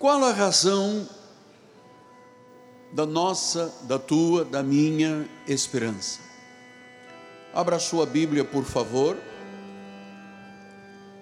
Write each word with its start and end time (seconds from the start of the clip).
Qual 0.00 0.24
a 0.24 0.32
razão 0.32 1.06
da 2.90 3.04
nossa, 3.04 3.70
da 3.82 3.98
tua, 3.98 4.46
da 4.46 4.62
minha 4.62 5.28
esperança? 5.46 6.20
Abra 7.52 7.78
sua 7.78 8.06
Bíblia, 8.06 8.42
por 8.42 8.64
favor. 8.64 9.18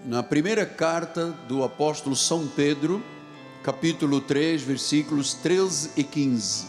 Na 0.05 0.23
primeira 0.23 0.65
carta 0.65 1.33
do 1.49 1.65
apóstolo 1.65 2.15
São 2.15 2.47
Pedro, 2.47 3.03
capítulo 3.65 4.21
3, 4.21 4.63
versículos 4.63 5.35
13 5.35 5.91
e 5.97 6.05
15. 6.05 6.69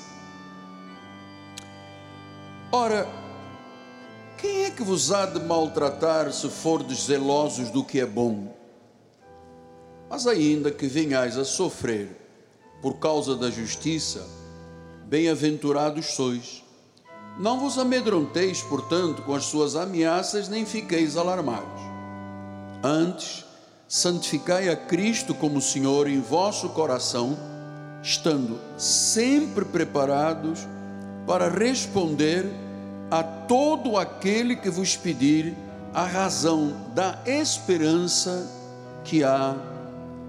Ora, 2.71 3.07
quem 4.36 4.64
é 4.64 4.71
que 4.71 4.82
vos 4.82 5.12
há 5.12 5.28
de 5.28 5.39
maltratar 5.41 6.32
se 6.32 6.50
fordes 6.50 7.05
zelosos 7.05 7.70
do 7.70 7.84
que 7.84 8.00
é 8.00 8.05
bom? 8.07 8.59
Mas 10.10 10.26
ainda 10.26 10.71
que 10.71 10.88
venhais 10.88 11.38
a 11.38 11.46
sofrer 11.46 12.10
por 12.82 12.96
causa 12.96 13.36
da 13.36 13.52
justiça, 13.52 14.25
bem-aventurados 15.06 16.07
sois. 16.07 16.64
Não 17.38 17.60
vos 17.60 17.78
amedronteis, 17.78 18.61
portanto, 18.61 19.21
com 19.21 19.36
as 19.36 19.46
suas 19.46 19.75
ameaças, 19.75 20.50
nem 20.50 20.66
fiqueis 20.66 21.16
alarmados. 21.16 21.82
Antes, 22.83 23.46
santificai 23.88 24.69
a 24.69 24.75
Cristo 24.75 25.33
como 25.36 25.61
Senhor 25.61 26.07
em 26.07 26.21
vosso 26.21 26.69
coração, 26.69 27.38
estando 28.02 28.60
sempre 28.78 29.64
preparados 29.64 30.60
para 31.28 31.50
responder 31.50 32.45
a 33.11 33.22
todo 33.22 33.97
aquele 33.97 34.55
que 34.55 34.69
vos 34.69 34.95
pedir 34.95 35.55
a 35.94 36.03
razão 36.03 36.73
da 36.94 37.19
esperança 37.25 38.47
que 39.03 39.23
há 39.23 39.55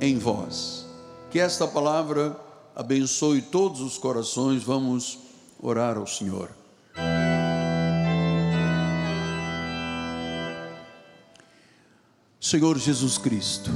em 0.01 0.19
vós. 0.19 0.87
Que 1.31 1.39
esta 1.39 1.67
palavra 1.67 2.37
abençoe 2.75 3.43
todos 3.43 3.81
os 3.81 3.99
corações. 3.99 4.63
Vamos 4.63 5.19
orar 5.61 5.97
ao 5.97 6.07
Senhor. 6.07 6.51
Senhor 12.41 12.79
Jesus 12.79 13.19
Cristo, 13.19 13.71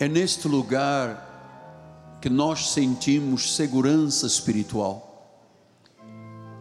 é 0.00 0.08
neste 0.08 0.48
lugar 0.48 2.18
que 2.20 2.28
nós 2.28 2.70
sentimos 2.70 3.54
segurança 3.54 4.26
espiritual. 4.26 5.04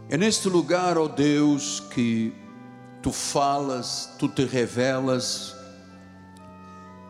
É 0.10 0.18
neste 0.18 0.50
lugar, 0.50 0.98
ó 0.98 1.08
Deus, 1.08 1.80
que 1.80 2.34
tu 3.02 3.12
falas, 3.12 4.10
tu 4.20 4.28
te 4.28 4.46
revelas, 4.46 5.56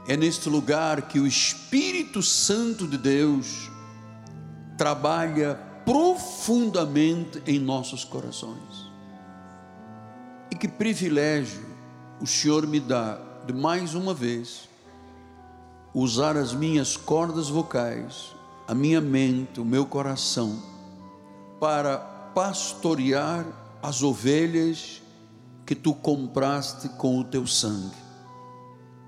é 0.07 0.15
neste 0.15 0.47
lugar 0.47 1.01
que 1.01 1.19
o 1.19 1.27
Espírito 1.27 2.23
Santo 2.23 2.87
de 2.87 2.97
Deus 2.97 3.69
trabalha 4.77 5.55
profundamente 5.83 7.43
em 7.45 7.59
nossos 7.59 8.05
corações. 8.05 8.87
E 10.49 10.55
que 10.55 10.67
privilégio 10.67 11.65
o 12.21 12.25
Senhor 12.25 12.65
me 12.65 12.79
dá 12.79 13.19
de 13.45 13.51
mais 13.51 13.95
uma 13.95 14.13
vez 14.13 14.69
usar 15.93 16.37
as 16.37 16.53
minhas 16.53 16.95
cordas 16.95 17.49
vocais, 17.49 18.33
a 18.65 18.73
minha 18.73 19.01
mente, 19.01 19.59
o 19.59 19.65
meu 19.65 19.85
coração, 19.85 20.57
para 21.59 21.97
pastorear 22.33 23.45
as 23.83 24.03
ovelhas 24.03 25.01
que 25.65 25.75
tu 25.75 25.93
compraste 25.93 26.87
com 26.89 27.19
o 27.19 27.25
teu 27.25 27.45
sangue 27.45 28.06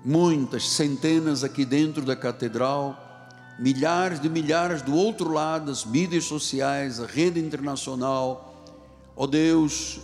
muitas, 0.04 0.70
centenas 0.70 1.44
aqui 1.44 1.64
dentro 1.64 2.04
da 2.04 2.16
catedral, 2.16 3.28
milhares 3.58 4.20
de 4.20 4.28
milhares 4.28 4.82
do 4.82 4.94
outro 4.94 5.32
lado, 5.32 5.70
as 5.70 5.84
mídias 5.84 6.24
sociais, 6.24 7.00
a 7.00 7.06
rede 7.06 7.40
internacional. 7.40 8.64
Ó 9.16 9.24
oh 9.24 9.26
Deus, 9.26 10.00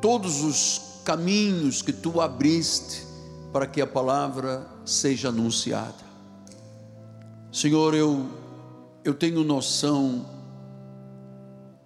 todos 0.00 0.42
os 0.42 1.02
caminhos 1.04 1.82
que 1.82 1.92
tu 1.92 2.20
abriste 2.20 3.06
para 3.52 3.66
que 3.66 3.80
a 3.80 3.86
palavra 3.86 4.66
seja 4.84 5.28
anunciada. 5.28 6.04
Senhor, 7.52 7.94
eu 7.94 8.26
eu 9.06 9.14
tenho 9.14 9.44
noção 9.44 10.26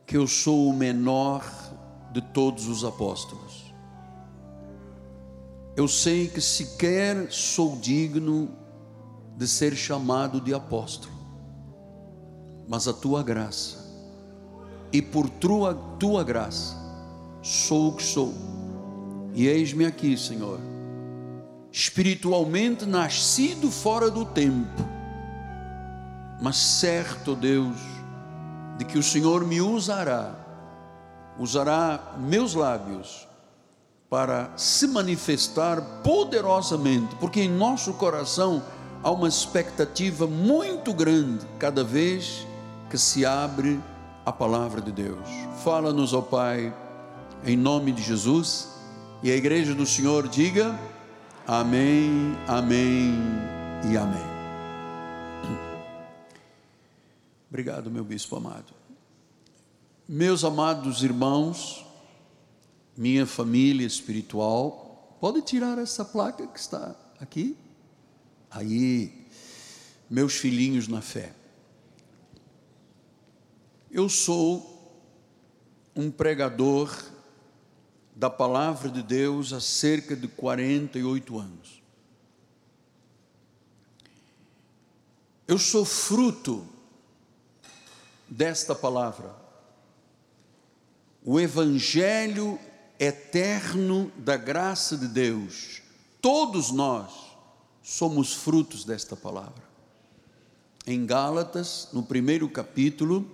que 0.06 0.16
eu 0.16 0.26
sou 0.26 0.68
o 0.68 0.72
menor 0.72 1.44
de 2.10 2.22
todos 2.22 2.66
os 2.66 2.82
apóstolos. 2.82 3.49
Eu 5.80 5.88
sei 5.88 6.28
que 6.28 6.42
sequer 6.42 7.32
sou 7.32 7.74
digno 7.74 8.50
de 9.34 9.48
ser 9.48 9.74
chamado 9.74 10.38
de 10.38 10.52
apóstolo, 10.52 11.14
mas 12.68 12.86
a 12.86 12.92
tua 12.92 13.22
graça, 13.22 13.78
e 14.92 15.00
por 15.00 15.30
tua, 15.30 15.74
tua 15.98 16.22
graça, 16.22 16.76
sou 17.42 17.88
o 17.88 17.92
que 17.96 18.02
sou, 18.02 18.34
e 19.32 19.46
eis-me 19.46 19.86
aqui, 19.86 20.18
Senhor, 20.18 20.60
espiritualmente 21.72 22.84
nascido 22.84 23.70
fora 23.70 24.10
do 24.10 24.26
tempo, 24.26 24.82
mas 26.42 26.58
certo, 26.58 27.34
Deus, 27.34 27.78
de 28.76 28.84
que 28.84 28.98
o 28.98 29.02
Senhor 29.02 29.46
me 29.46 29.62
usará, 29.62 30.34
usará 31.38 32.16
meus 32.18 32.52
lábios, 32.52 33.29
para 34.10 34.52
se 34.56 34.88
manifestar 34.88 35.80
poderosamente, 36.02 37.14
porque 37.20 37.40
em 37.42 37.48
nosso 37.48 37.94
coração 37.94 38.60
há 39.04 39.10
uma 39.12 39.28
expectativa 39.28 40.26
muito 40.26 40.92
grande 40.92 41.46
cada 41.60 41.84
vez 41.84 42.44
que 42.90 42.98
se 42.98 43.24
abre 43.24 43.80
a 44.26 44.32
palavra 44.32 44.80
de 44.80 44.90
Deus. 44.90 45.28
Fala-nos, 45.62 46.12
ó 46.12 46.20
Pai, 46.20 46.74
em 47.46 47.56
nome 47.56 47.92
de 47.92 48.02
Jesus, 48.02 48.68
e 49.22 49.30
a 49.30 49.36
igreja 49.36 49.76
do 49.76 49.86
Senhor 49.86 50.26
diga: 50.26 50.76
Amém, 51.46 52.36
Amém 52.48 53.14
e 53.90 53.96
Amém. 53.96 54.30
Obrigado, 57.48 57.90
meu 57.90 58.04
bispo 58.04 58.36
amado. 58.36 58.72
Meus 60.08 60.44
amados 60.44 61.04
irmãos, 61.04 61.84
minha 63.00 63.24
família 63.24 63.86
espiritual. 63.86 65.16
Pode 65.18 65.40
tirar 65.40 65.78
essa 65.78 66.04
placa 66.04 66.46
que 66.46 66.58
está 66.58 66.94
aqui? 67.18 67.56
Aí, 68.50 69.26
meus 70.10 70.34
filhinhos 70.34 70.86
na 70.86 71.00
fé. 71.00 71.32
Eu 73.90 74.06
sou 74.10 75.02
um 75.96 76.10
pregador 76.10 76.94
da 78.14 78.28
palavra 78.28 78.90
de 78.90 79.02
Deus 79.02 79.54
há 79.54 79.62
cerca 79.62 80.14
de 80.14 80.28
48 80.28 81.38
anos. 81.38 81.82
Eu 85.48 85.56
sou 85.56 85.86
fruto 85.86 86.68
desta 88.28 88.74
palavra. 88.74 89.34
O 91.24 91.40
Evangelho 91.40 92.60
eterno 93.00 94.12
da 94.14 94.36
graça 94.36 94.94
de 94.94 95.08
Deus. 95.08 95.80
Todos 96.20 96.70
nós 96.70 97.10
somos 97.82 98.34
frutos 98.34 98.84
desta 98.84 99.16
palavra. 99.16 99.70
Em 100.86 101.06
Gálatas, 101.06 101.88
no 101.94 102.02
primeiro 102.02 102.46
capítulo, 102.46 103.26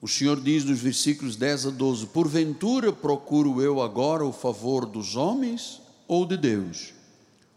o 0.00 0.08
Senhor 0.08 0.40
diz 0.40 0.64
nos 0.64 0.80
versículos 0.80 1.36
10 1.36 1.66
a 1.66 1.70
12: 1.70 2.06
Porventura 2.06 2.90
procuro 2.90 3.60
eu 3.60 3.82
agora 3.82 4.24
o 4.24 4.32
favor 4.32 4.86
dos 4.86 5.14
homens 5.14 5.82
ou 6.08 6.24
de 6.24 6.38
Deus? 6.38 6.94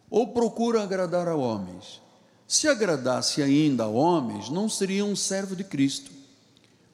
Ou 0.09 0.27
procuro 0.27 0.79
agradar 0.79 1.29
a 1.29 1.35
homens? 1.35 2.01
Se 2.45 2.67
agradasse 2.67 3.41
ainda 3.41 3.85
a 3.85 3.87
homens, 3.87 4.49
não 4.49 4.67
seria 4.67 5.05
um 5.05 5.15
servo 5.15 5.55
de 5.55 5.63
Cristo. 5.63 6.11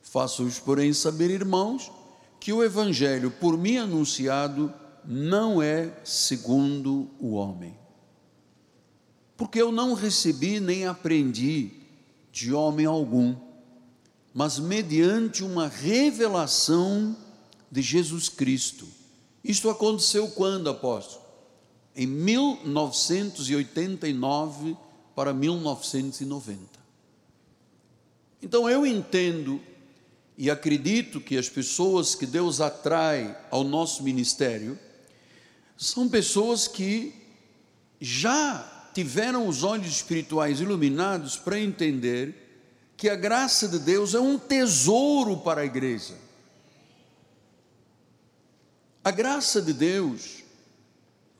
Faço-os, 0.01 0.59
porém, 0.59 0.93
saber, 0.93 1.29
irmãos, 1.31 1.91
que 2.43 2.51
o 2.51 2.61
evangelho 2.61 3.31
por 3.31 3.57
mim 3.57 3.77
anunciado 3.77 4.73
não 5.05 5.61
é 5.61 5.97
segundo 6.03 7.09
o 7.17 7.35
homem. 7.35 7.73
Porque 9.37 9.61
eu 9.61 9.71
não 9.71 9.93
recebi 9.93 10.59
nem 10.59 10.85
aprendi 10.85 11.71
de 12.33 12.53
homem 12.53 12.85
algum, 12.85 13.33
mas 14.33 14.59
mediante 14.59 15.41
uma 15.41 15.69
revelação 15.69 17.15
de 17.71 17.81
Jesus 17.81 18.27
Cristo. 18.27 18.85
Isto 19.41 19.69
aconteceu 19.69 20.27
quando, 20.27 20.69
apóstolo? 20.69 21.23
Em 21.95 22.05
1989 22.05 24.75
para 25.15 25.33
1990. 25.33 26.59
Então 28.41 28.69
eu 28.69 28.85
entendo 28.85 29.61
e 30.37 30.49
acredito 30.49 31.21
que 31.21 31.37
as 31.37 31.47
pessoas 31.47 32.15
que 32.15 32.25
Deus 32.25 32.59
atrai 32.59 33.37
ao 33.51 33.63
nosso 33.63 34.03
ministério 34.03 34.77
são 35.77 36.09
pessoas 36.09 36.67
que 36.67 37.13
já 37.99 38.89
tiveram 38.93 39.47
os 39.47 39.63
olhos 39.63 39.87
espirituais 39.87 40.59
iluminados 40.59 41.37
para 41.37 41.59
entender 41.59 42.43
que 42.95 43.09
a 43.09 43.15
graça 43.15 43.67
de 43.67 43.79
Deus 43.79 44.13
é 44.13 44.19
um 44.19 44.37
tesouro 44.37 45.37
para 45.37 45.61
a 45.61 45.65
igreja. 45.65 46.15
A 49.03 49.11
graça 49.11 49.61
de 49.61 49.73
Deus, 49.73 50.43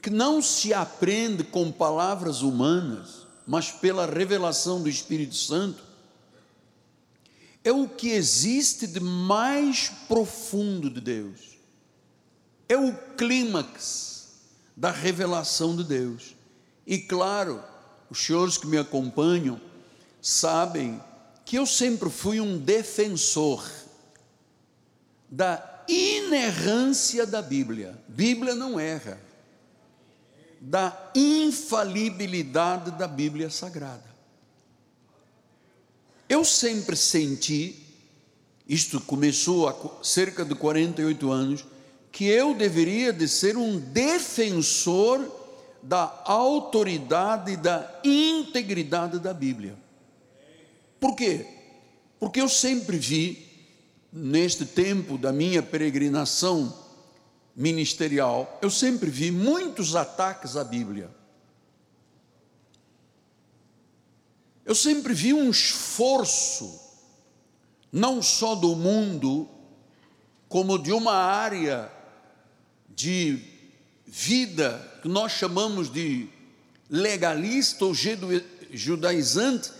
que 0.02 0.10
não 0.10 0.42
se 0.42 0.74
aprende 0.74 1.44
com 1.44 1.72
palavras 1.72 2.42
humanas, 2.42 3.26
mas 3.48 3.72
pela 3.72 4.06
revelação 4.06 4.82
do 4.82 4.90
Espírito 4.90 5.36
Santo, 5.36 5.83
é 7.64 7.72
o 7.72 7.88
que 7.88 8.10
existe 8.10 8.86
de 8.86 9.00
mais 9.00 9.90
profundo 10.08 10.90
de 10.90 11.00
Deus, 11.00 11.58
é 12.68 12.78
o 12.78 12.94
clímax 13.16 14.32
da 14.76 14.92
revelação 14.92 15.76
de 15.76 15.84
Deus. 15.84 16.36
E 16.86 16.98
claro, 16.98 17.64
os 18.10 18.26
senhores 18.26 18.58
que 18.58 18.68
me 18.68 18.78
acompanham 18.78 19.60
sabem 20.22 21.02
que 21.46 21.58
eu 21.58 21.66
sempre 21.66 22.10
fui 22.10 22.40
um 22.40 22.58
defensor 22.58 23.70
da 25.30 25.84
inerrância 25.88 27.26
da 27.26 27.42
Bíblia. 27.42 27.98
Bíblia 28.08 28.56
não 28.56 28.80
erra. 28.80 29.20
Da 30.60 31.12
infalibilidade 31.14 32.92
da 32.92 33.08
Bíblia 33.08 33.50
Sagrada. 33.50 34.13
Eu 36.34 36.44
sempre 36.44 36.96
senti, 36.98 37.76
isto 38.68 39.00
começou 39.00 39.70
há 39.70 40.04
cerca 40.04 40.44
de 40.44 40.56
48 40.56 41.32
anos, 41.32 41.64
que 42.12 42.26
eu 42.26 42.56
deveria 42.56 43.14
de 43.14 43.28
ser 43.28 43.56
um 43.56 43.78
defensor 43.78 45.32
da 45.84 46.24
autoridade 46.26 47.52
e 47.52 47.56
da 47.56 48.02
integridade 48.04 49.20
da 49.20 49.32
Bíblia. 49.32 49.78
Por 51.00 51.16
quê? 51.16 51.46
Porque 52.20 52.42
eu 52.42 52.50
sempre 52.50 52.98
vi, 52.98 53.48
neste 54.12 54.66
tempo 54.66 55.20
da 55.20 55.32
minha 55.32 55.62
peregrinação 55.62 56.76
ministerial, 57.56 58.58
eu 58.60 58.72
sempre 58.72 59.12
vi 59.12 59.30
muitos 59.30 59.96
ataques 59.96 60.58
à 60.58 60.64
Bíblia. 60.64 61.12
Eu 64.66 64.74
sempre 64.74 65.14
vi 65.14 65.34
um 65.34 65.50
esforço, 65.50 66.80
não 67.92 68.22
só 68.22 68.56
do 68.56 68.76
mundo, 68.76 69.50
como 70.48 70.78
de 70.78 70.92
uma 70.92 71.14
área 71.14 71.92
de 72.88 73.44
vida 74.06 75.00
que 75.02 75.08
nós 75.10 75.34
chamamos 75.34 75.92
de 75.92 76.30
legalista 76.90 77.84
ou 77.86 77.94
judaizante, 78.72 79.72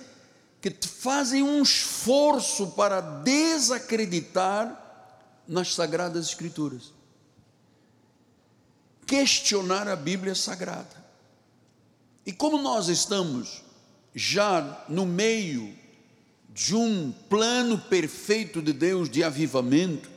que 0.60 0.70
fazem 0.88 1.44
um 1.44 1.62
esforço 1.62 2.68
para 2.72 3.00
desacreditar 3.00 4.80
nas 5.48 5.74
Sagradas 5.74 6.28
Escrituras, 6.28 6.94
questionar 9.06 9.88
a 9.88 9.96
Bíblia 9.96 10.36
Sagrada. 10.36 11.04
E 12.26 12.32
como 12.32 12.58
nós 12.62 12.88
estamos 12.88 13.63
já 14.14 14.86
no 14.88 15.06
meio 15.06 15.74
de 16.50 16.76
um 16.76 17.12
plano 17.30 17.78
perfeito 17.78 18.62
de 18.62 18.72
Deus 18.72 19.10
de 19.10 19.24
avivamento, 19.24 20.10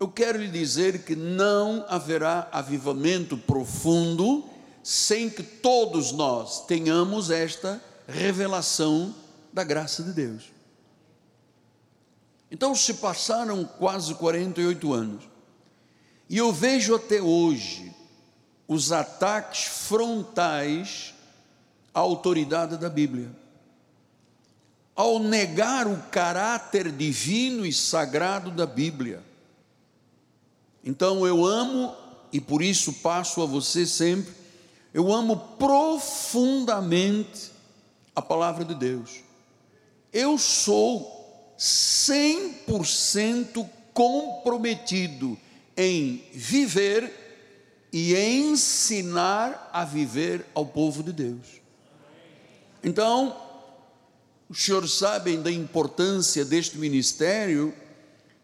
eu 0.00 0.08
quero 0.08 0.38
lhe 0.38 0.48
dizer 0.48 1.04
que 1.04 1.14
não 1.14 1.84
haverá 1.88 2.48
avivamento 2.52 3.36
profundo 3.36 4.44
sem 4.82 5.28
que 5.28 5.42
todos 5.42 6.12
nós 6.12 6.66
tenhamos 6.66 7.30
esta 7.30 7.82
revelação 8.06 9.14
da 9.52 9.62
graça 9.62 10.02
de 10.02 10.12
Deus. 10.12 10.44
Então 12.50 12.74
se 12.74 12.94
passaram 12.94 13.64
quase 13.64 14.14
48 14.14 14.92
anos, 14.92 15.24
e 16.28 16.38
eu 16.38 16.52
vejo 16.52 16.94
até 16.94 17.20
hoje 17.20 17.94
os 18.66 18.92
ataques 18.92 19.64
frontais 19.64 21.14
a 21.98 22.00
autoridade 22.00 22.76
da 22.76 22.88
Bíblia. 22.88 23.28
Ao 24.94 25.18
negar 25.18 25.88
o 25.88 25.96
caráter 26.12 26.92
divino 26.92 27.66
e 27.66 27.72
sagrado 27.72 28.52
da 28.52 28.64
Bíblia. 28.64 29.20
Então 30.84 31.26
eu 31.26 31.44
amo, 31.44 31.92
e 32.32 32.40
por 32.40 32.62
isso 32.62 32.92
passo 32.92 33.42
a 33.42 33.46
você 33.46 33.84
sempre, 33.84 34.32
eu 34.94 35.12
amo 35.12 35.36
profundamente 35.58 37.50
a 38.14 38.22
palavra 38.22 38.64
de 38.64 38.76
Deus. 38.76 39.24
Eu 40.12 40.38
sou 40.38 41.52
100% 41.58 43.68
comprometido 43.92 45.36
em 45.76 46.22
viver 46.32 47.12
e 47.92 48.14
ensinar 48.14 49.68
a 49.72 49.84
viver 49.84 50.46
ao 50.54 50.64
povo 50.64 51.02
de 51.02 51.12
Deus. 51.12 51.58
Então, 52.82 53.36
os 54.48 54.64
senhores 54.64 54.92
sabem 54.92 55.42
da 55.42 55.50
importância 55.50 56.44
deste 56.44 56.78
ministério, 56.78 57.74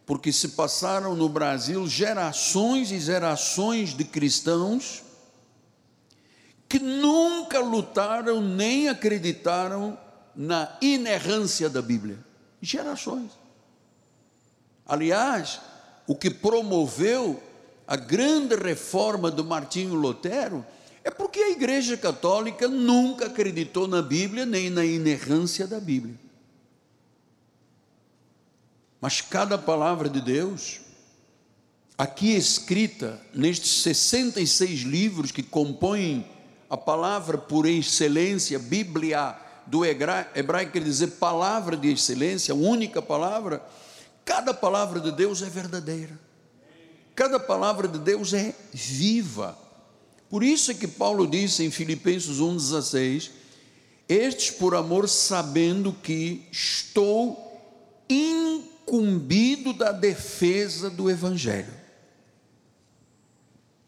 porque 0.05 0.33
se 0.33 0.49
passaram 0.49 1.15
no 1.15 1.29
Brasil 1.29 1.87
gerações 1.89 2.91
e 2.91 3.01
gerações 3.01 3.95
de 3.95 4.05
cristãos 4.05 5.03
que 6.69 6.79
nunca 6.79 7.61
lutaram 7.61 8.41
nem 8.41 8.89
acreditaram 8.89 9.97
na 10.35 10.77
inerrância 10.81 11.71
da 11.71 11.81
Bíblia. 11.81 12.19
Gerações. 12.61 13.31
Aliás, 14.85 15.61
o 16.07 16.15
que 16.15 16.31
promoveu 16.31 17.43
a 17.87 17.97
grande 17.97 18.57
reforma 18.57 19.31
do 19.31 19.45
Martinho 19.45 19.95
Lutero 19.95 20.65
é 21.05 21.11
porque 21.11 21.39
a 21.39 21.51
Igreja 21.51 21.99
Católica 21.99 22.67
nunca 22.67 23.27
acreditou 23.27 23.87
na 23.87 24.01
Bíblia 24.01 24.47
nem 24.47 24.71
na 24.71 24.85
inerrância 24.85 25.67
da 25.67 25.79
Bíblia. 25.79 26.19
Mas 29.03 29.21
cada 29.21 29.59
palavra 29.59 30.09
de 30.09 30.19
Deus, 30.19 30.81
aqui 31.99 32.35
escrita 32.35 33.21
nestes 33.35 33.83
66 33.83 34.81
livros 34.81 35.31
que 35.31 35.43
compõem 35.43 36.27
a 36.71 36.77
palavra 36.77 37.37
por 37.37 37.67
excelência, 37.67 38.59
Bíblia, 38.59 39.37
do 39.67 39.85
hebraico 39.85 40.73
quer 40.73 40.83
dizer 40.83 41.09
palavra 41.09 41.77
de 41.77 41.93
excelência, 41.93 42.55
única 42.55 43.03
palavra, 43.03 43.63
cada 44.25 44.55
palavra 44.55 44.99
de 45.01 45.13
Deus 45.13 45.43
é 45.43 45.51
verdadeira, 45.51 46.19
cada 47.15 47.39
palavra 47.39 47.87
de 47.87 47.99
Deus 47.99 48.33
é 48.33 48.55
viva. 48.73 49.64
Por 50.29 50.43
isso 50.43 50.71
é 50.71 50.75
que 50.75 50.89
Paulo 50.89 51.27
disse 51.27 51.63
em 51.63 51.71
Filipenses 51.71 52.39
1,16: 52.39 53.31
Estes 54.09 54.51
por 54.51 54.75
amor, 54.75 55.09
sabendo 55.09 55.93
que 55.93 56.47
estou 56.51 57.45
incumbido 58.09 59.73
da 59.73 59.93
defesa 59.93 60.91
do 60.91 61.11
Evangelho. 61.11 61.73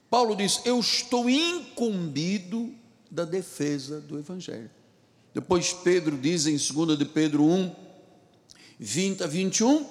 Paulo 0.09 0.37
diz: 0.37 0.61
Eu 0.65 0.79
estou 0.79 1.29
incumbido 1.29 2.73
da 3.11 3.25
defesa 3.25 4.01
do 4.01 4.19
Evangelho. 4.19 4.71
Depois 5.35 5.73
Pedro 5.73 6.17
diz 6.17 6.47
em 6.47 6.57
2 6.57 6.99
de 6.99 7.05
Pedro 7.05 7.45
1, 7.45 7.75
20 8.79 9.23
a 9.23 9.27
21, 9.27 9.87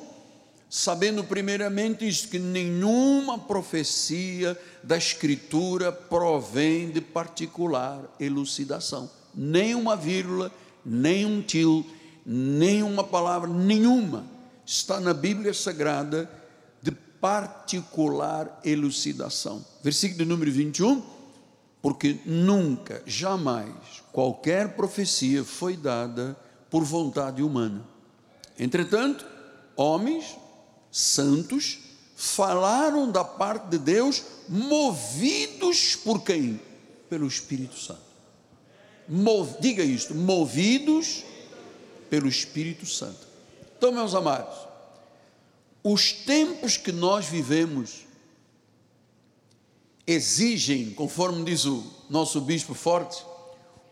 sabendo 0.69 1.23
primeiramente 1.23 2.07
isto, 2.07 2.29
que 2.29 2.39
nenhuma 2.39 3.37
profecia 3.37 4.57
da 4.83 4.97
Escritura 4.97 5.91
provém 5.91 6.89
de 6.91 7.01
particular 7.01 8.01
elucidação, 8.19 9.09
nem 9.33 9.75
uma 9.75 9.95
vírgula, 9.95 10.51
nem 10.85 11.25
um 11.25 11.41
til, 11.41 11.85
nem 12.25 12.83
uma 12.83 13.03
palavra, 13.03 13.49
nenhuma 13.49 14.25
está 14.65 14.99
na 14.99 15.13
Bíblia 15.13 15.53
Sagrada 15.53 16.29
de 16.81 16.91
particular 16.91 18.59
elucidação. 18.63 19.63
Versículo 19.83 20.25
número 20.25 20.51
21, 20.51 21.03
porque 21.81 22.19
nunca, 22.25 23.03
jamais, 23.05 23.71
qualquer 24.11 24.75
profecia 24.75 25.43
foi 25.43 25.77
dada 25.77 26.35
por 26.69 26.83
vontade 26.83 27.43
humana. 27.43 27.85
Entretanto, 28.57 29.25
homens 29.75 30.35
santos 30.97 31.79
falaram 32.15 33.11
da 33.11 33.25
parte 33.25 33.67
de 33.67 33.77
Deus, 33.77 34.23
movidos 34.47 35.93
por 35.97 36.23
quem? 36.23 36.61
Pelo 37.09 37.27
Espírito 37.27 37.77
Santo. 37.77 37.99
Mov, 39.05 39.59
diga 39.59 39.83
isto: 39.83 40.15
movidos 40.15 41.25
pelo 42.09 42.29
Espírito 42.29 42.85
Santo. 42.85 43.27
Então, 43.77 43.91
meus 43.91 44.15
amados, 44.15 44.57
os 45.83 46.13
tempos 46.13 46.77
que 46.77 46.93
nós 46.93 47.25
vivemos 47.25 48.05
exigem, 50.07 50.91
conforme 50.91 51.43
diz 51.43 51.65
o 51.65 51.83
nosso 52.09 52.39
bispo 52.39 52.73
forte, 52.73 53.21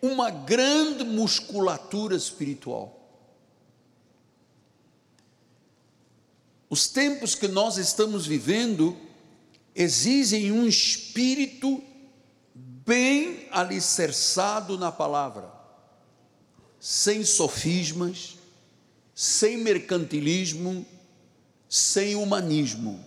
uma 0.02 0.30
grande 0.30 1.04
musculatura 1.04 2.16
espiritual. 2.16 3.03
Os 6.74 6.88
tempos 6.88 7.36
que 7.36 7.48
nós 7.48 7.78
estamos 7.78 8.26
vivendo 8.26 8.98
exigem 9.76 10.52
um 10.52 10.68
espírito 10.68 11.84
bem 12.56 13.48
alicerçado 13.52 14.76
na 14.76 14.92
palavra, 14.92 15.54
sem 16.80 17.24
sofismas, 17.24 18.38
sem 19.14 19.58
mercantilismo, 19.58 20.84
sem 21.70 22.16
humanismo. 22.16 23.06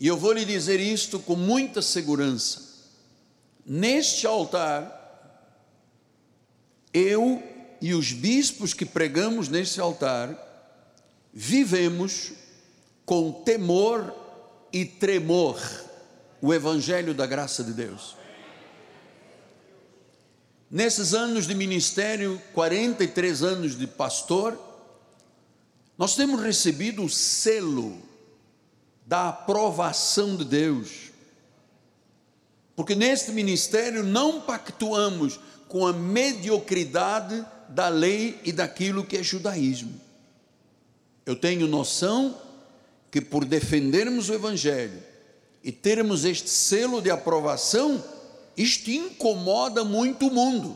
E 0.00 0.06
eu 0.06 0.16
vou 0.16 0.32
lhe 0.32 0.46
dizer 0.46 0.80
isto 0.80 1.18
com 1.18 1.36
muita 1.36 1.82
segurança. 1.82 2.62
Neste 3.62 4.26
altar, 4.26 4.90
eu 6.94 7.42
e 7.78 7.92
os 7.92 8.14
bispos 8.14 8.72
que 8.72 8.86
pregamos 8.86 9.50
neste 9.50 9.82
altar, 9.82 10.47
vivemos 11.32 12.32
com 13.04 13.32
temor 13.32 14.14
e 14.72 14.84
tremor 14.84 15.60
o 16.40 16.52
Evangelho 16.52 17.14
da 17.14 17.26
graça 17.26 17.64
de 17.64 17.72
Deus. 17.72 18.16
Nesses 20.70 21.14
anos 21.14 21.46
de 21.46 21.54
ministério, 21.54 22.40
43 22.52 23.42
anos 23.42 23.76
de 23.76 23.86
pastor, 23.86 24.58
nós 25.96 26.14
temos 26.14 26.40
recebido 26.42 27.02
o 27.02 27.08
selo 27.08 27.98
da 29.06 29.30
aprovação 29.30 30.36
de 30.36 30.44
Deus. 30.44 31.10
Porque 32.76 32.94
neste 32.94 33.32
ministério 33.32 34.04
não 34.04 34.42
pactuamos 34.42 35.40
com 35.66 35.86
a 35.86 35.92
mediocridade 35.92 37.44
da 37.70 37.88
lei 37.88 38.38
e 38.44 38.52
daquilo 38.52 39.04
que 39.04 39.16
é 39.16 39.22
judaísmo. 39.22 40.07
Eu 41.28 41.36
tenho 41.36 41.66
noção 41.66 42.40
que 43.10 43.20
por 43.20 43.44
defendermos 43.44 44.30
o 44.30 44.34
Evangelho 44.34 44.98
e 45.62 45.70
termos 45.70 46.24
este 46.24 46.48
selo 46.48 47.02
de 47.02 47.10
aprovação, 47.10 48.02
isto 48.56 48.90
incomoda 48.90 49.84
muito 49.84 50.28
o 50.28 50.30
mundo. 50.30 50.74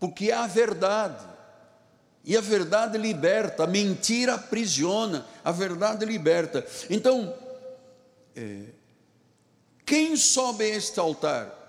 Porque 0.00 0.30
é 0.30 0.34
a 0.34 0.46
verdade. 0.46 1.22
E 2.24 2.38
a 2.38 2.40
verdade 2.40 2.96
liberta, 2.96 3.64
a 3.64 3.66
mentira 3.66 4.36
aprisiona, 4.36 5.26
a 5.44 5.52
verdade 5.52 6.06
liberta. 6.06 6.66
Então, 6.88 7.34
é, 8.34 8.62
quem 9.84 10.16
sobe 10.16 10.64
a 10.64 10.68
este 10.68 10.98
altar, 10.98 11.61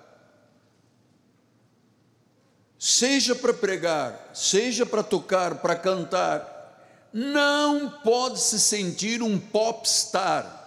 seja 2.84 3.34
para 3.34 3.54
pregar, 3.54 4.32
seja 4.34 4.86
para 4.86 5.02
tocar, 5.02 5.56
para 5.56 5.74
cantar, 5.74 7.08
não 7.13 7.90
pode 7.90 8.42
se 8.42 8.60
sentir 8.60 9.24
um 9.24 9.40
popstar. 9.40 10.60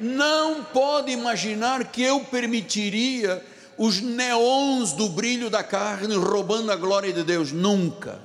Não 0.00 0.64
pode 0.64 1.12
imaginar 1.12 1.92
que 1.92 2.02
eu 2.02 2.18
permitiria 2.24 3.46
os 3.78 4.00
neons 4.00 4.92
do 4.92 5.08
brilho 5.08 5.48
da 5.48 5.62
carne 5.62 6.16
roubando 6.16 6.72
a 6.72 6.76
glória 6.76 7.12
de 7.12 7.22
Deus, 7.22 7.52
nunca. 7.52 8.18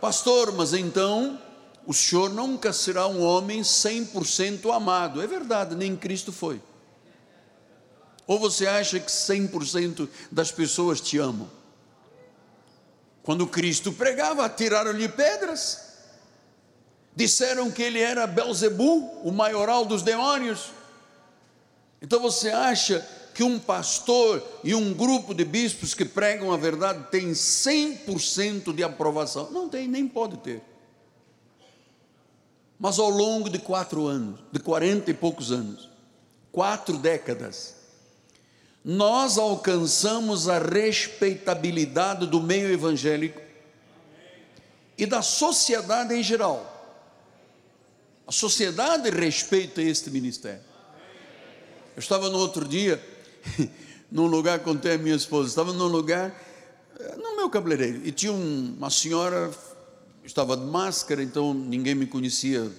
Pastor, 0.00 0.52
mas 0.52 0.74
então 0.74 1.40
o 1.84 1.92
senhor 1.92 2.30
nunca 2.30 2.72
será 2.72 3.08
um 3.08 3.20
homem 3.20 3.62
100% 3.62 4.72
amado. 4.72 5.20
É 5.20 5.26
verdade, 5.26 5.74
nem 5.74 5.96
Cristo 5.96 6.30
foi. 6.32 6.60
Ou 8.28 8.38
você 8.38 8.66
acha 8.66 9.00
que 9.00 9.10
100% 9.10 10.06
das 10.30 10.52
pessoas 10.52 11.00
te 11.00 11.16
amam? 11.16 11.50
Quando 13.22 13.46
Cristo 13.46 13.90
pregava, 13.90 14.44
atiraram-lhe 14.44 15.08
pedras. 15.08 15.88
Disseram 17.16 17.70
que 17.70 17.82
ele 17.82 17.98
era 17.98 18.26
Belzebu, 18.26 19.22
o 19.24 19.32
maioral 19.32 19.86
dos 19.86 20.02
demônios. 20.02 20.70
Então 22.02 22.20
você 22.20 22.50
acha 22.50 23.00
que 23.32 23.42
um 23.42 23.58
pastor 23.58 24.46
e 24.62 24.74
um 24.74 24.92
grupo 24.92 25.32
de 25.32 25.44
bispos 25.44 25.94
que 25.94 26.04
pregam 26.04 26.52
a 26.52 26.56
verdade 26.58 27.06
tem 27.10 27.30
100% 27.30 28.74
de 28.74 28.82
aprovação. 28.82 29.50
Não 29.50 29.70
tem, 29.70 29.88
nem 29.88 30.06
pode 30.06 30.36
ter. 30.38 30.62
Mas 32.78 32.98
ao 32.98 33.08
longo 33.08 33.48
de 33.48 33.58
quatro 33.58 34.06
anos, 34.06 34.38
de 34.52 34.60
quarenta 34.60 35.10
e 35.10 35.14
poucos 35.14 35.50
anos, 35.50 35.88
quatro 36.52 36.98
décadas, 36.98 37.77
nós 38.84 39.38
alcançamos 39.38 40.48
a 40.48 40.58
respeitabilidade 40.58 42.26
do 42.26 42.40
meio 42.40 42.72
evangélico 42.72 43.40
e 44.96 45.06
da 45.06 45.22
sociedade 45.22 46.14
em 46.14 46.22
geral. 46.22 46.74
A 48.26 48.32
sociedade 48.32 49.10
respeita 49.10 49.80
este 49.80 50.10
ministério. 50.10 50.62
Eu 51.96 52.00
estava 52.00 52.28
no 52.28 52.38
outro 52.38 52.66
dia 52.66 53.02
num 54.10 54.26
lugar, 54.26 54.60
contei 54.60 54.94
a 54.94 54.98
minha 54.98 55.16
esposa, 55.16 55.48
estava 55.48 55.72
num 55.72 55.86
lugar, 55.86 56.34
eh, 56.98 57.16
no 57.16 57.36
meu 57.36 57.50
cabeleireiro, 57.50 58.06
e 58.06 58.12
tinha 58.12 58.32
uma 58.32 58.90
senhora, 58.90 59.50
estava 60.24 60.56
de 60.56 60.64
máscara, 60.64 61.22
então 61.22 61.52
ninguém 61.52 61.94
me 61.94 62.06
conhecia, 62.06 62.70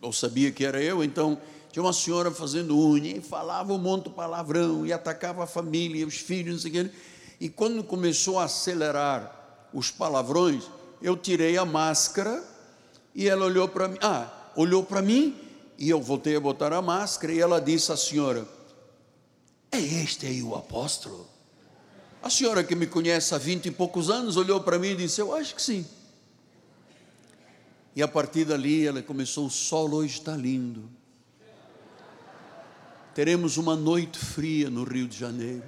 ou 0.00 0.12
sabia 0.12 0.50
que 0.52 0.64
era 0.64 0.82
eu, 0.82 1.02
então 1.02 1.40
tinha 1.76 1.84
uma 1.84 1.92
senhora 1.92 2.30
fazendo 2.30 2.74
unha, 2.74 3.18
e 3.18 3.20
falava 3.20 3.70
um 3.70 3.76
monte 3.76 4.04
de 4.04 4.14
palavrão, 4.14 4.86
e 4.86 4.94
atacava 4.94 5.44
a 5.44 5.46
família, 5.46 6.06
os 6.06 6.16
filhos, 6.16 6.54
não 6.54 6.58
sei 6.58 6.70
o 6.70 6.88
que, 6.88 6.90
e 7.38 7.50
quando 7.50 7.84
começou 7.84 8.38
a 8.38 8.44
acelerar 8.44 9.68
os 9.74 9.90
palavrões, 9.90 10.64
eu 11.02 11.18
tirei 11.18 11.58
a 11.58 11.66
máscara, 11.66 12.42
e 13.14 13.28
ela 13.28 13.44
olhou 13.44 13.68
para 13.68 13.88
mim, 13.88 13.98
ah, 14.00 14.32
olhou 14.56 14.82
para 14.82 15.02
mim, 15.02 15.36
e 15.76 15.90
eu 15.90 16.00
voltei 16.00 16.34
a 16.34 16.40
botar 16.40 16.72
a 16.72 16.80
máscara, 16.80 17.34
e 17.34 17.40
ela 17.40 17.60
disse 17.60 17.92
à 17.92 17.96
senhora, 17.98 18.48
é 19.70 19.78
este 19.78 20.24
aí 20.24 20.42
o 20.42 20.54
apóstolo? 20.54 21.28
A 22.22 22.30
senhora 22.30 22.64
que 22.64 22.74
me 22.74 22.86
conhece 22.86 23.34
há 23.34 23.38
vinte 23.38 23.66
e 23.66 23.70
poucos 23.70 24.08
anos 24.08 24.38
olhou 24.38 24.62
para 24.62 24.78
mim 24.78 24.92
e 24.92 24.96
disse: 24.96 25.20
Eu 25.20 25.34
acho 25.34 25.54
que 25.54 25.60
sim. 25.60 25.86
E 27.94 28.02
a 28.02 28.08
partir 28.08 28.46
dali 28.46 28.86
ela 28.86 29.02
começou: 29.02 29.46
O 29.46 29.50
sol 29.50 29.92
hoje 29.92 30.14
está 30.14 30.34
lindo. 30.34 30.95
Teremos 33.16 33.56
uma 33.56 33.74
noite 33.74 34.18
fria 34.18 34.68
no 34.68 34.84
Rio 34.84 35.08
de 35.08 35.16
Janeiro. 35.16 35.64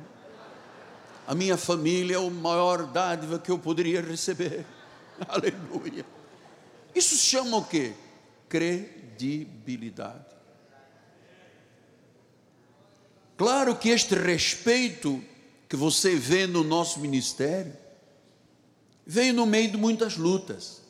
A 1.27 1.35
minha 1.35 1.57
família 1.57 2.17
é 2.17 2.19
a 2.19 2.31
maior 2.31 2.87
dádiva 2.89 3.39
que 3.39 3.51
eu 3.51 3.59
poderia 3.59 4.03
receber. 4.03 4.67
Aleluia. 5.27 6.05
Isso 6.95 7.17
se 7.17 7.23
chama 7.23 7.57
o 7.57 7.65
quê? 7.65 7.95
Credibilidade. 8.51 10.27
Claro 13.39 13.77
que 13.77 13.89
este 13.89 14.15
respeito 14.15 15.25
que 15.71 15.77
você 15.77 16.17
vê 16.17 16.47
no 16.47 16.63
nosso 16.63 17.01
ministério 17.01 17.73
veio 19.07 19.33
no 19.33 19.47
meio 19.47 19.71
de 19.71 19.79
muitas 19.79 20.19
lutas, 20.19 20.83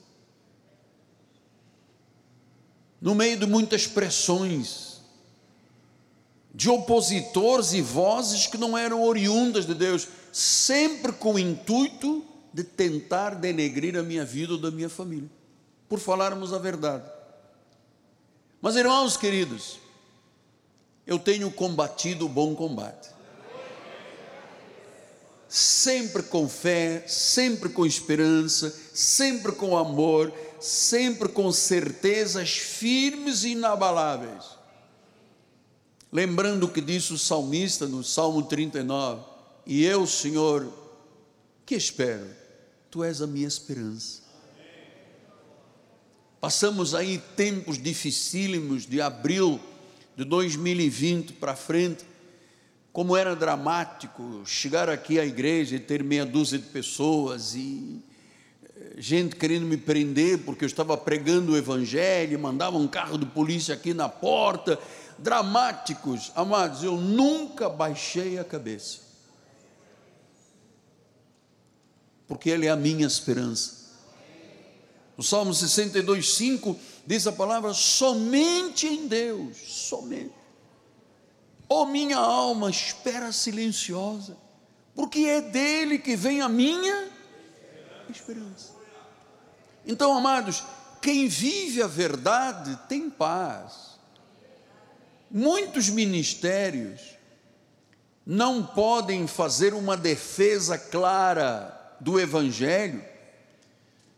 no 3.01 3.15
meio 3.15 3.39
de 3.39 3.47
muitas 3.47 3.87
pressões, 3.87 4.88
de 6.59 6.69
opositores 6.69 7.73
e 7.73 7.81
vozes 7.81 8.49
que 8.49 8.59
não 8.59 8.77
eram 8.77 9.05
oriundas 9.05 9.65
de 9.65 9.75
Deus, 9.75 10.09
sempre 10.33 11.13
com 11.13 11.35
o 11.35 11.39
intuito 11.39 12.25
de 12.53 12.65
tentar 12.65 13.37
denegrir 13.37 13.97
a 13.97 14.03
minha 14.03 14.25
vida 14.25 14.55
ou 14.55 14.59
da 14.59 14.69
minha 14.69 14.89
família, 14.89 15.31
por 15.89 16.01
falarmos 16.01 16.53
a 16.53 16.59
verdade. 16.59 17.09
Mas 18.61 18.75
irmãos 18.75 19.17
queridos, 19.17 19.79
eu 21.07 21.17
tenho 21.17 21.49
combatido 21.49 22.27
o 22.27 22.29
bom 22.29 22.57
combate. 22.57 23.09
Sempre 25.49 26.25
com 26.25 26.49
fé, 26.49 27.05
sempre 27.07 27.69
com 27.69 27.87
esperança, 27.87 28.77
sempre 28.93 29.53
com 29.53 29.79
amor, 29.79 30.33
sempre 30.59 31.29
com 31.29 31.53
certezas 31.53 32.51
firmes 32.51 33.45
e 33.45 33.51
inabaláveis. 33.51 34.58
Lembrando 36.11 36.65
o 36.65 36.69
que 36.69 36.81
disse 36.81 37.13
o 37.13 37.19
salmista 37.19 37.87
no 37.87 38.03
Salmo 38.03 38.43
39: 38.43 39.23
E 39.67 39.85
eu, 39.85 40.07
Senhor, 40.07 40.73
que 41.67 41.75
espero? 41.75 42.27
Tu 42.91 43.05
és 43.05 43.21
a 43.21 43.27
minha 43.27 43.47
esperança. 43.47 44.23
Passamos 46.41 46.95
aí 46.95 47.19
tempos 47.37 47.77
dificílimos 47.77 48.87
de 48.87 49.03
abril 49.03 49.61
de 50.17 50.25
2020 50.25 51.35
para 51.35 51.55
frente, 51.55 52.05
como 52.93 53.17
era 53.17 53.37
dramático 53.37 54.43
chegar 54.47 54.89
aqui 54.89 55.21
à 55.21 55.27
igreja 55.27 55.77
e 55.77 55.81
ter 55.81 56.03
meia 56.03 56.25
dúzia 56.25 56.59
de 56.59 56.67
pessoas 56.67 57.55
e 57.55 58.01
eh, 58.65 58.95
gente 58.99 59.37
querendo 59.37 59.67
me 59.67 59.77
prender 59.77 60.39
porque 60.39 60.65
eu 60.65 60.67
estava 60.67 60.97
pregando 60.97 61.53
o 61.53 61.57
evangelho, 61.57 62.39
mandava 62.39 62.79
um 62.79 62.89
carro 62.89 63.19
de 63.19 63.27
polícia 63.27 63.75
aqui 63.75 63.93
na 63.93 64.09
porta, 64.09 64.79
dramáticos, 65.19 66.33
amados, 66.35 66.83
eu 66.83 66.97
nunca 66.97 67.69
baixei 67.69 68.39
a 68.39 68.45
cabeça. 68.45 69.01
Porque 72.27 72.51
Ele 72.51 72.67
é 72.67 72.71
a 72.71 72.77
minha 72.77 73.07
esperança. 73.07 73.79
O 75.17 75.23
Salmo 75.23 75.53
62, 75.53 76.35
5 76.35 76.79
diz 77.07 77.27
a 77.27 77.33
palavra: 77.33 77.75
somente 77.75 78.87
em 78.87 79.09
Deus, 79.09 79.57
somente. 79.57 80.35
Ó 81.69 81.83
oh, 81.83 81.87
minha 81.87 82.17
alma, 82.17 82.71
espera 82.71 83.33
silenciosa, 83.33 84.37
porque 84.95 85.21
é 85.21 85.41
dele 85.41 85.99
que 85.99 86.17
vem 86.17 86.41
a 86.41 86.49
minha 86.49 87.11
esperança. 88.09 88.73
Então, 89.85 90.17
amados, 90.17 90.63
quem 91.01 91.29
vive 91.29 91.83
a 91.83 91.87
verdade 91.87 92.79
tem 92.89 93.11
paz. 93.11 93.88
Muitos 95.31 95.89
ministérios 95.89 97.01
não 98.25 98.65
podem 98.65 99.27
fazer 99.27 99.75
uma 99.75 99.97
defesa 99.97 100.79
clara 100.79 101.97
do 102.01 102.21
Evangelho, 102.21 103.03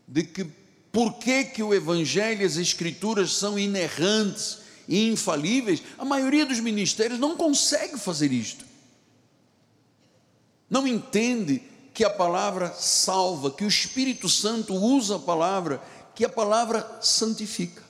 de 0.07 0.23
que 0.23 0.45
por 0.91 1.13
que, 1.13 1.45
que 1.45 1.63
o 1.63 1.73
Evangelho 1.73 2.41
e 2.41 2.45
as 2.45 2.57
Escrituras 2.57 3.31
são 3.31 3.57
inerrantes 3.57 4.59
e 4.87 5.07
infalíveis, 5.07 5.81
a 5.97 6.03
maioria 6.03 6.45
dos 6.45 6.59
ministérios 6.59 7.19
não 7.19 7.37
consegue 7.37 7.97
fazer 7.97 8.31
isto. 8.31 8.65
Não 10.69 10.85
entende 10.85 11.61
que 11.93 12.03
a 12.03 12.09
palavra 12.09 12.73
salva, 12.73 13.51
que 13.51 13.63
o 13.63 13.67
Espírito 13.67 14.27
Santo 14.27 14.73
usa 14.73 15.15
a 15.15 15.19
palavra, 15.19 15.81
que 16.15 16.25
a 16.25 16.29
palavra 16.29 16.99
santifica. 17.01 17.80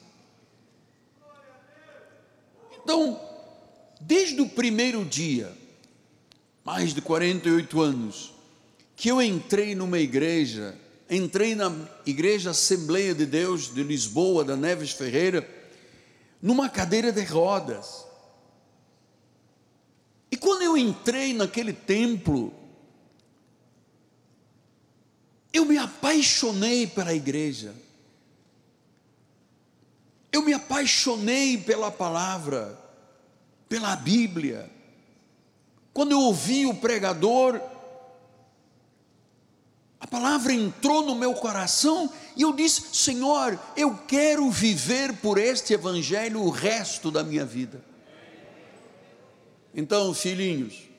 Então, 2.93 3.17
desde 4.01 4.41
o 4.41 4.49
primeiro 4.49 5.05
dia, 5.05 5.49
mais 6.61 6.93
de 6.93 7.01
48 7.01 7.79
anos, 7.79 8.33
que 8.97 9.07
eu 9.07 9.21
entrei 9.21 9.73
numa 9.73 9.97
igreja, 9.97 10.77
entrei 11.09 11.55
na 11.55 11.73
Igreja 12.05 12.49
Assembleia 12.49 13.15
de 13.15 13.25
Deus 13.25 13.73
de 13.73 13.81
Lisboa, 13.81 14.43
da 14.43 14.57
Neves 14.57 14.91
Ferreira, 14.91 15.47
numa 16.41 16.67
cadeira 16.67 17.13
de 17.13 17.23
rodas. 17.23 18.05
E 20.29 20.35
quando 20.35 20.63
eu 20.63 20.77
entrei 20.77 21.31
naquele 21.31 21.71
templo, 21.71 22.53
eu 25.53 25.63
me 25.63 25.77
apaixonei 25.77 26.87
pela 26.87 27.13
igreja. 27.13 27.73
Eu 30.29 30.41
me 30.41 30.53
apaixonei 30.53 31.57
pela 31.57 31.89
palavra, 31.89 32.80
pela 33.71 33.95
Bíblia. 33.95 34.69
Quando 35.93 36.11
eu 36.11 36.19
ouvi 36.19 36.65
o 36.65 36.73
pregador, 36.73 37.61
a 39.97 40.05
palavra 40.05 40.51
entrou 40.51 41.05
no 41.05 41.15
meu 41.15 41.33
coração 41.33 42.11
e 42.35 42.41
eu 42.41 42.51
disse: 42.51 42.93
Senhor, 42.93 43.57
eu 43.77 43.97
quero 44.09 44.51
viver 44.51 45.13
por 45.19 45.37
este 45.37 45.73
Evangelho 45.73 46.41
o 46.41 46.49
resto 46.49 47.09
da 47.09 47.23
minha 47.23 47.45
vida. 47.45 47.81
Então, 49.73 50.13
filhinhos, 50.13 50.89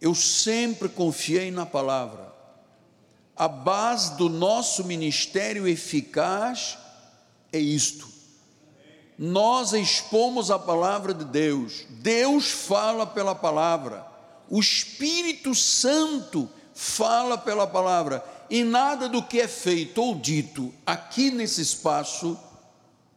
eu 0.00 0.14
sempre 0.14 0.88
confiei 0.88 1.50
na 1.50 1.66
palavra. 1.66 2.32
A 3.36 3.46
base 3.46 4.16
do 4.16 4.30
nosso 4.30 4.84
ministério 4.84 5.68
eficaz 5.68 6.78
é 7.52 7.58
isto. 7.58 8.17
Nós 9.18 9.72
expomos 9.72 10.48
a 10.48 10.58
palavra 10.60 11.12
de 11.12 11.24
Deus, 11.24 11.84
Deus 11.88 12.48
fala 12.48 13.04
pela 13.04 13.34
palavra, 13.34 14.06
o 14.48 14.60
Espírito 14.60 15.56
Santo 15.56 16.48
fala 16.72 17.36
pela 17.36 17.66
palavra, 17.66 18.24
e 18.48 18.62
nada 18.62 19.08
do 19.08 19.20
que 19.20 19.40
é 19.40 19.48
feito 19.48 20.00
ou 20.00 20.14
dito 20.14 20.72
aqui 20.86 21.32
nesse 21.32 21.60
espaço 21.60 22.38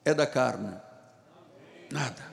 é 0.04 0.12
da 0.12 0.26
carne. 0.26 0.76
Nada. 1.92 2.32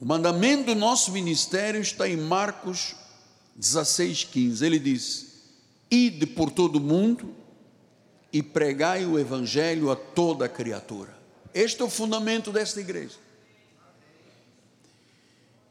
O 0.00 0.06
mandamento 0.06 0.64
do 0.64 0.74
nosso 0.74 1.12
ministério 1.12 1.80
está 1.82 2.08
em 2.08 2.16
Marcos 2.16 2.96
16,15. 3.60 4.62
Ele 4.62 4.78
diz: 4.78 5.44
Ide 5.90 6.26
por 6.26 6.50
todo 6.50 6.76
o 6.76 6.80
mundo 6.80 7.34
e 8.32 8.42
pregai 8.42 9.04
o 9.04 9.18
evangelho 9.18 9.90
a 9.90 9.96
toda 9.96 10.48
criatura. 10.48 11.21
Este 11.54 11.82
é 11.82 11.84
o 11.84 11.90
fundamento 11.90 12.50
desta 12.50 12.80
igreja. 12.80 13.16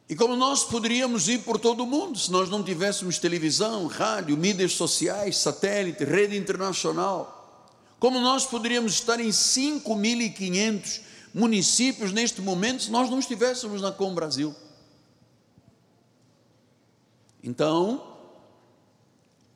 E 0.08 0.16
como 0.16 0.36
nós 0.36 0.66
poderíamos 0.66 1.30
ir 1.30 1.40
por 1.40 1.58
todo 1.58 1.84
o 1.84 1.88
mundo 1.88 2.20
se 2.20 2.30
nós 2.30 2.50
não 2.50 2.62
tivéssemos 2.62 3.18
televisão, 3.18 3.88
rádio, 3.88 4.36
mídias 4.36 4.74
sociais, 4.74 5.38
satélite, 5.38 6.04
rede 6.04 6.36
internacional? 6.38 7.66
Como 7.98 8.20
nós 8.20 8.46
poderíamos 8.46 8.94
estar 8.94 9.20
em 9.20 9.30
5.500 9.30 11.02
municípios 11.34 12.12
neste 12.12 12.42
momento 12.42 12.84
se 12.84 12.92
nós 12.92 13.10
não 13.10 13.20
estivéssemos 13.20 13.82
na 13.82 13.92
Com 13.92 14.14
Brasil? 14.14 14.54
Então, 17.42 18.06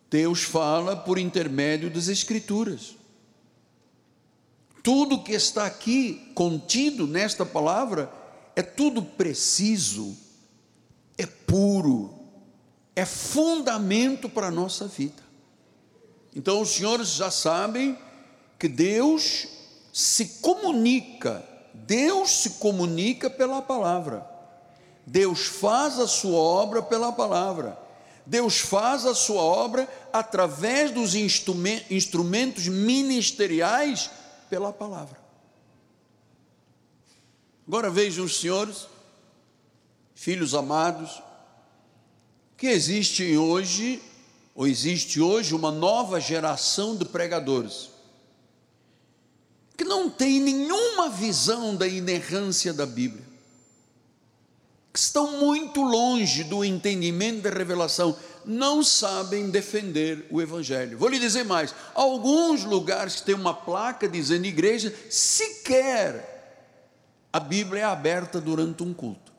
Deus 0.10 0.44
fala 0.44 0.96
por 0.96 1.18
intermédio 1.18 1.90
das 1.90 2.08
Escrituras. 2.08 2.96
Tudo 4.86 5.24
que 5.24 5.32
está 5.32 5.66
aqui 5.66 6.32
contido 6.36 7.08
nesta 7.08 7.44
palavra 7.44 8.08
é 8.56 8.62
tudo 8.62 9.02
preciso, 9.02 10.16
é 11.18 11.26
puro, 11.26 12.14
é 12.96 13.04
fundamento 13.04 14.30
para 14.30 14.50
a 14.50 14.52
nossa 14.52 14.88
vida. 14.88 15.24
Então, 16.36 16.62
os 16.62 16.70
senhores 16.70 17.16
já 17.16 17.32
sabem 17.32 17.98
que 18.60 18.68
Deus 18.68 19.48
se 19.92 20.40
comunica, 20.40 21.44
Deus 21.74 22.44
se 22.44 22.52
comunica 22.52 23.28
pela 23.28 23.64
palavra, 23.64 24.24
Deus 25.04 25.48
faz 25.48 25.98
a 26.00 26.08
sua 26.08 26.38
obra 26.38 26.84
pela 26.84 27.12
palavra. 27.12 27.76
Deus 28.24 28.60
faz 28.60 29.06
a 29.06 29.16
sua 29.16 29.42
obra 29.42 29.88
através 30.12 30.90
dos 30.92 31.14
instrumentos 31.16 32.68
ministeriais 32.68 34.10
pela 34.56 34.72
palavra. 34.72 35.20
Agora 37.68 37.90
vejam 37.90 38.26
senhores, 38.26 38.88
filhos 40.14 40.54
amados, 40.54 41.22
que 42.56 42.68
existe 42.68 43.36
hoje, 43.36 44.02
ou 44.56 44.66
existe 44.66 45.20
hoje, 45.20 45.54
uma 45.54 45.72
nova 45.72 46.22
geração 46.22 46.96
de 46.96 47.04
pregadores, 47.04 47.90
que 49.76 49.84
não 49.84 50.10
tem 50.10 50.40
nenhuma 50.40 51.10
visão 51.10 51.76
da 51.76 51.86
inerrância 51.86 52.74
da 52.74 52.86
Bíblia 52.86 53.26
que 54.96 55.00
estão 55.00 55.42
muito 55.42 55.82
longe 55.82 56.46
do 56.46 56.64
entendimento 56.64 57.42
da 57.42 57.50
revelação, 57.50 58.18
não 58.46 58.84
sabem 58.84 59.50
defender 59.50 60.26
o 60.30 60.42
Evangelho. 60.42 60.98
Vou 60.98 61.10
lhe 61.10 61.20
dizer 61.20 61.44
mais: 61.44 61.74
alguns 61.94 62.64
lugares 62.64 63.16
que 63.16 63.24
tem 63.24 63.36
uma 63.36 63.54
placa 63.54 64.08
dizendo 64.08 64.46
igreja, 64.46 64.94
sequer 65.10 66.36
a 67.32 67.40
Bíblia 67.40 67.82
é 67.82 67.84
aberta 67.84 68.40
durante 68.40 68.82
um 68.82 68.94
culto. 68.94 69.34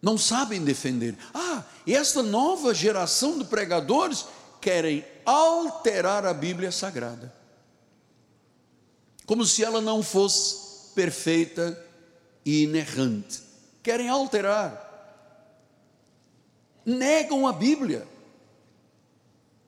Não 0.00 0.16
sabem 0.16 0.64
defender. 0.64 1.18
Ah, 1.34 1.64
e 1.86 1.94
esta 1.94 2.22
nova 2.22 2.72
geração 2.72 3.38
de 3.38 3.44
pregadores 3.44 4.24
querem 4.60 5.04
alterar 5.26 6.24
a 6.24 6.32
Bíblia 6.32 6.72
Sagrada, 6.72 7.30
como 9.26 9.44
se 9.44 9.62
ela 9.62 9.80
não 9.80 10.02
fosse 10.02 10.94
perfeita 10.94 11.78
e 12.44 12.62
inerrante. 12.62 13.47
Querem 13.82 14.08
alterar. 14.08 14.86
Negam 16.84 17.46
a 17.46 17.52
Bíblia. 17.52 18.06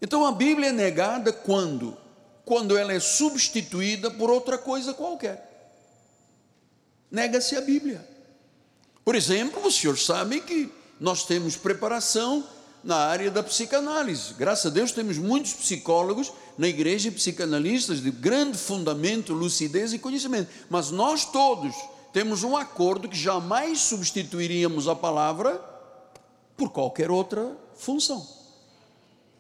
Então 0.01 0.25
a 0.25 0.33
Bíblia 0.33 0.71
é 0.71 0.73
negada 0.73 1.33
quando? 1.33 1.97
Quando 2.45 2.77
ela 2.77 2.93
é 2.93 3.01
substituída 3.01 4.11
por 4.11 4.31
outra 4.31 4.57
coisa 4.57 4.95
qualquer. 4.95 5.47
Nega-se 7.11 7.57
a 7.57 7.61
Bíblia. 7.61 8.07
Por 9.05 9.15
exemplo, 9.15 9.67
os 9.67 9.75
senhores 9.75 10.05
sabem 10.05 10.41
que 10.41 10.73
nós 10.99 11.25
temos 11.25 11.57
preparação 11.57 12.47
na 12.83 12.97
área 12.97 13.31
da 13.31 13.43
psicanálise. 13.43 14.35
Graças 14.35 14.67
a 14.67 14.75
Deus 14.75 14.93
temos 14.93 15.19
muitos 15.19 15.53
psicólogos 15.53 16.33
na 16.57 16.69
igreja 16.69 17.11
psicanalistas 17.11 18.03
de 18.03 18.11
grande 18.11 18.57
fundamento, 18.57 19.33
lucidez 19.33 19.93
e 19.93 19.99
conhecimento. 19.99 20.51
Mas 20.69 20.91
nós 20.91 21.25
todos 21.25 21.75
temos 22.13 22.43
um 22.43 22.57
acordo 22.57 23.09
que 23.09 23.17
jamais 23.17 23.81
substituiríamos 23.81 24.89
a 24.89 24.95
palavra 24.95 25.63
por 26.57 26.71
qualquer 26.71 27.11
outra 27.11 27.57
função. 27.75 28.27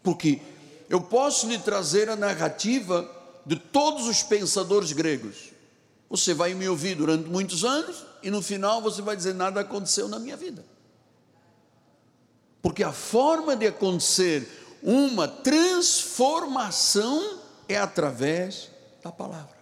Porque 0.03 0.41
eu 0.89 1.01
posso 1.01 1.49
lhe 1.49 1.59
trazer 1.59 2.09
a 2.09 2.17
narrativa 2.17 3.09
de 3.45 3.57
todos 3.57 4.07
os 4.07 4.23
pensadores 4.23 4.93
gregos. 4.93 5.51
Você 6.09 6.35
vai 6.35 6.55
me 6.55 6.69
ouvir 6.69 6.97
durante 6.97 7.29
muitos 7.29 7.65
anos 7.65 8.05
e 8.23 8.31
no 8.31 8.43
final 8.43 8.81
você 8.81 9.03
vai 9.03 9.17
dizer: 9.17 9.35
nada 9.35 9.61
aconteceu 9.61 10.09
na 10.09 10.19
minha 10.19 10.37
vida. 10.37 10.65
Porque 12.63 12.83
a 12.83 12.93
forma 12.93 13.57
de 13.57 13.67
acontecer 13.67 14.49
uma 14.83 15.29
transformação 15.29 17.41
é 17.69 17.77
através 17.77 18.71
da 19.03 19.13
palavra. 19.13 19.60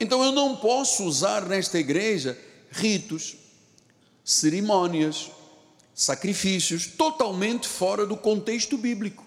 Então 0.00 0.24
eu 0.24 0.32
não 0.32 0.56
posso 0.56 1.04
usar 1.04 1.44
nesta 1.44 1.78
igreja 1.78 2.36
ritos, 2.70 3.36
cerimônias, 4.24 5.30
sacrifícios 5.94 6.86
totalmente 6.86 7.68
fora 7.68 8.06
do 8.06 8.16
contexto 8.16 8.78
bíblico. 8.78 9.26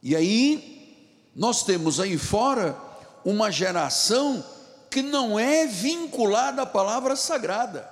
E 0.00 0.14
aí, 0.14 0.96
nós 1.34 1.64
temos 1.64 1.98
aí 1.98 2.16
fora 2.16 2.78
uma 3.24 3.50
geração 3.50 4.44
que 4.88 5.02
não 5.02 5.36
é 5.36 5.66
vinculada 5.66 6.62
à 6.62 6.66
palavra 6.66 7.16
sagrada. 7.16 7.90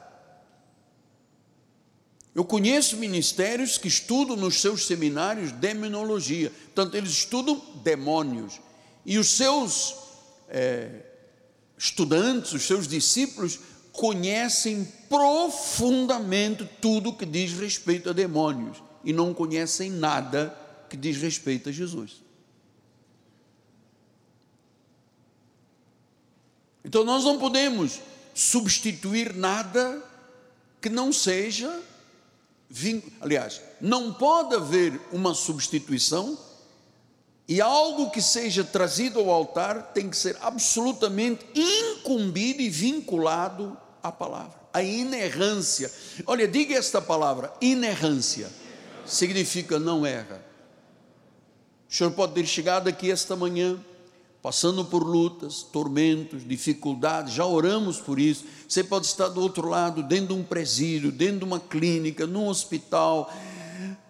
Eu 2.32 2.44
conheço 2.44 2.96
ministérios 2.98 3.78
que 3.78 3.88
estudam 3.88 4.36
nos 4.36 4.60
seus 4.60 4.86
seminários 4.86 5.50
demonologia, 5.50 6.50
portanto, 6.50 6.94
eles 6.94 7.10
estudam 7.10 7.60
demônios, 7.82 8.60
e 9.04 9.18
os 9.18 9.30
seus 9.30 10.05
é, 10.48 11.02
estudantes, 11.76 12.52
os 12.52 12.62
seus 12.62 12.86
discípulos, 12.86 13.58
conhecem 13.92 14.84
profundamente 15.08 16.68
tudo 16.80 17.12
que 17.12 17.24
diz 17.24 17.52
respeito 17.52 18.10
a 18.10 18.12
demônios 18.12 18.82
e 19.02 19.12
não 19.12 19.32
conhecem 19.32 19.90
nada 19.90 20.56
que 20.88 20.96
diz 20.96 21.16
respeito 21.16 21.68
a 21.68 21.72
Jesus. 21.72 22.22
Então 26.84 27.04
nós 27.04 27.24
não 27.24 27.38
podemos 27.38 28.00
substituir 28.34 29.34
nada 29.34 30.02
que 30.80 30.88
não 30.88 31.12
seja, 31.12 31.82
aliás, 33.20 33.60
não 33.80 34.12
pode 34.12 34.54
haver 34.54 35.00
uma 35.10 35.34
substituição 35.34 36.38
e 37.48 37.60
algo 37.60 38.10
que 38.10 38.20
seja 38.20 38.64
trazido 38.64 39.20
ao 39.20 39.30
altar 39.30 39.92
tem 39.94 40.10
que 40.10 40.16
ser 40.16 40.36
absolutamente 40.40 41.46
incumbido 41.54 42.60
e 42.60 42.68
vinculado 42.68 43.76
à 44.02 44.10
palavra. 44.10 44.66
A 44.72 44.82
inerrância. 44.82 45.90
Olha, 46.26 46.48
diga 46.48 46.74
esta 46.74 47.00
palavra: 47.00 47.52
inerrância. 47.60 48.50
Significa 49.06 49.78
não 49.78 50.04
erra. 50.04 50.44
O 51.88 51.94
senhor 51.94 52.10
pode 52.10 52.34
ter 52.34 52.44
chegado 52.44 52.88
aqui 52.88 53.10
esta 53.10 53.36
manhã, 53.36 53.78
passando 54.42 54.84
por 54.84 55.04
lutas, 55.04 55.62
tormentos, 55.62 56.46
dificuldades, 56.46 57.32
já 57.32 57.46
oramos 57.46 58.00
por 58.00 58.18
isso. 58.18 58.44
Você 58.68 58.82
pode 58.82 59.06
estar 59.06 59.28
do 59.28 59.40
outro 59.40 59.68
lado, 59.68 60.02
dentro 60.02 60.34
de 60.34 60.40
um 60.40 60.42
presídio, 60.42 61.12
dentro 61.12 61.38
de 61.38 61.44
uma 61.44 61.60
clínica, 61.60 62.26
num 62.26 62.48
hospital 62.48 63.32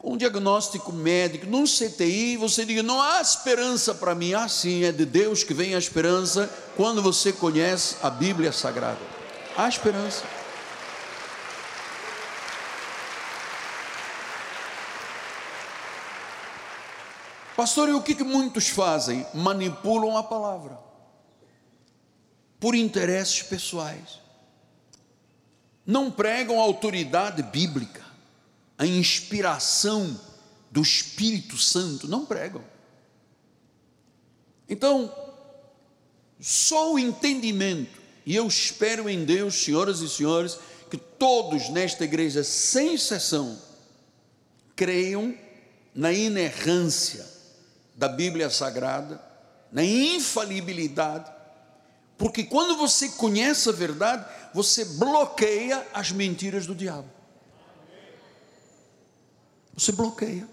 um 0.07 0.17
diagnóstico 0.17 0.93
médico, 0.93 1.47
num 1.47 1.65
CTI, 1.65 2.37
você 2.37 2.65
diga: 2.65 2.81
não 2.81 3.03
há 3.03 3.21
esperança 3.21 3.93
para 3.93 4.15
mim. 4.15 4.35
Ah, 4.35 4.49
sim, 4.49 4.85
é 4.85 4.93
de 4.93 5.05
Deus 5.05 5.43
que 5.43 5.53
vem 5.53 5.75
a 5.75 5.79
esperança 5.79 6.49
quando 6.77 7.03
você 7.03 7.33
conhece 7.33 7.97
a 8.01 8.09
Bíblia 8.09 8.53
Sagrada. 8.53 9.01
Há 9.57 9.69
esperança. 9.69 10.23
Pastor, 17.57 17.89
e 17.89 17.93
o 17.93 18.03
que, 18.03 18.15
que 18.15 18.23
muitos 18.23 18.69
fazem? 18.69 19.27
Manipulam 19.35 20.17
a 20.17 20.23
palavra 20.23 20.79
por 22.61 22.77
interesses 22.77 23.43
pessoais. 23.43 24.21
Não 25.85 26.11
pregam 26.11 26.61
autoridade 26.61 27.43
bíblica 27.43 28.06
a 28.79 28.87
inspiração 28.87 30.19
do 30.71 30.83
Espírito 30.83 31.57
Santo, 31.57 32.07
não 32.07 32.27
pregam. 32.27 32.63
Então, 34.69 35.15
só 36.41 36.93
o 36.93 36.99
entendimento, 36.99 38.01
e 38.25 38.35
eu 38.35 38.47
espero 38.47 39.09
em 39.09 39.25
Deus, 39.25 39.55
senhoras 39.55 40.01
e 40.01 40.09
senhores, 40.09 40.59
que 40.91 40.97
todos 40.97 41.69
nesta 41.71 42.05
igreja, 42.05 42.45
sem 42.45 42.95
exceção, 42.95 43.59
creiam 44.75 45.35
na 45.95 46.13
inerrância 46.13 47.27
da 47.95 48.09
Bíblia 48.09 48.51
Sagrada, 48.51 49.21
na 49.73 49.83
infalibilidade, 49.83 51.33
porque 52.19 52.45
quando 52.45 52.77
você 52.77 53.11
conhece 53.11 53.69
a 53.69 53.73
verdade, 53.73 54.27
você 54.53 54.85
bloqueia 54.85 55.87
as 55.93 56.13
mentiras 56.13 56.67
do 56.67 56.75
diabo. 56.75 57.16
Você 59.77 59.93
bloqueia. 59.93 60.49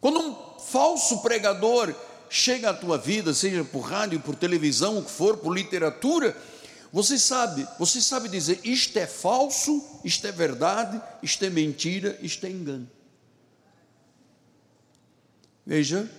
Quando 0.00 0.20
um 0.20 0.58
falso 0.60 1.22
pregador 1.22 1.94
chega 2.30 2.70
à 2.70 2.74
tua 2.74 2.98
vida, 2.98 3.32
seja 3.32 3.64
por 3.64 3.80
rádio, 3.80 4.20
por 4.20 4.36
televisão, 4.36 4.98
o 4.98 5.04
que 5.04 5.10
for, 5.10 5.38
por 5.38 5.56
literatura, 5.56 6.36
você 6.92 7.18
sabe, 7.18 7.66
você 7.78 8.00
sabe 8.00 8.28
dizer 8.28 8.60
isto 8.64 8.96
é 8.98 9.06
falso, 9.06 9.82
isto 10.04 10.26
é 10.26 10.32
verdade, 10.32 11.00
isto 11.22 11.44
é 11.44 11.50
mentira, 11.50 12.18
isto 12.22 12.46
é 12.46 12.50
engano. 12.50 12.88
Veja 15.66 16.10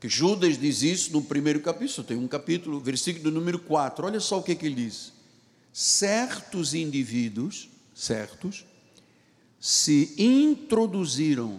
que 0.00 0.08
Judas 0.08 0.58
diz 0.58 0.82
isso 0.82 1.12
no 1.12 1.22
primeiro 1.22 1.60
capítulo, 1.60 2.06
tem 2.06 2.16
um 2.16 2.28
capítulo, 2.28 2.80
versículo 2.80 3.30
número 3.30 3.58
4. 3.58 4.06
Olha 4.06 4.20
só 4.20 4.38
o 4.38 4.42
que, 4.42 4.54
que 4.54 4.66
ele 4.66 4.76
diz: 4.76 5.12
certos 5.72 6.72
indivíduos, 6.72 7.68
certos, 7.94 8.64
se 9.60 10.14
introduziram. 10.16 11.58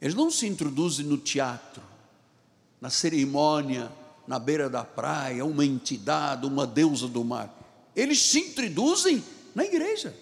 Eles 0.00 0.14
não 0.14 0.30
se 0.30 0.46
introduzem 0.46 1.04
no 1.04 1.18
teatro, 1.18 1.82
na 2.80 2.88
cerimônia, 2.88 3.90
na 4.26 4.38
beira 4.38 4.70
da 4.70 4.84
praia, 4.84 5.44
uma 5.44 5.64
entidade, 5.64 6.46
uma 6.46 6.66
deusa 6.66 7.08
do 7.08 7.24
mar. 7.24 7.52
Eles 7.94 8.22
se 8.22 8.38
introduzem 8.38 9.22
na 9.54 9.64
igreja, 9.64 10.14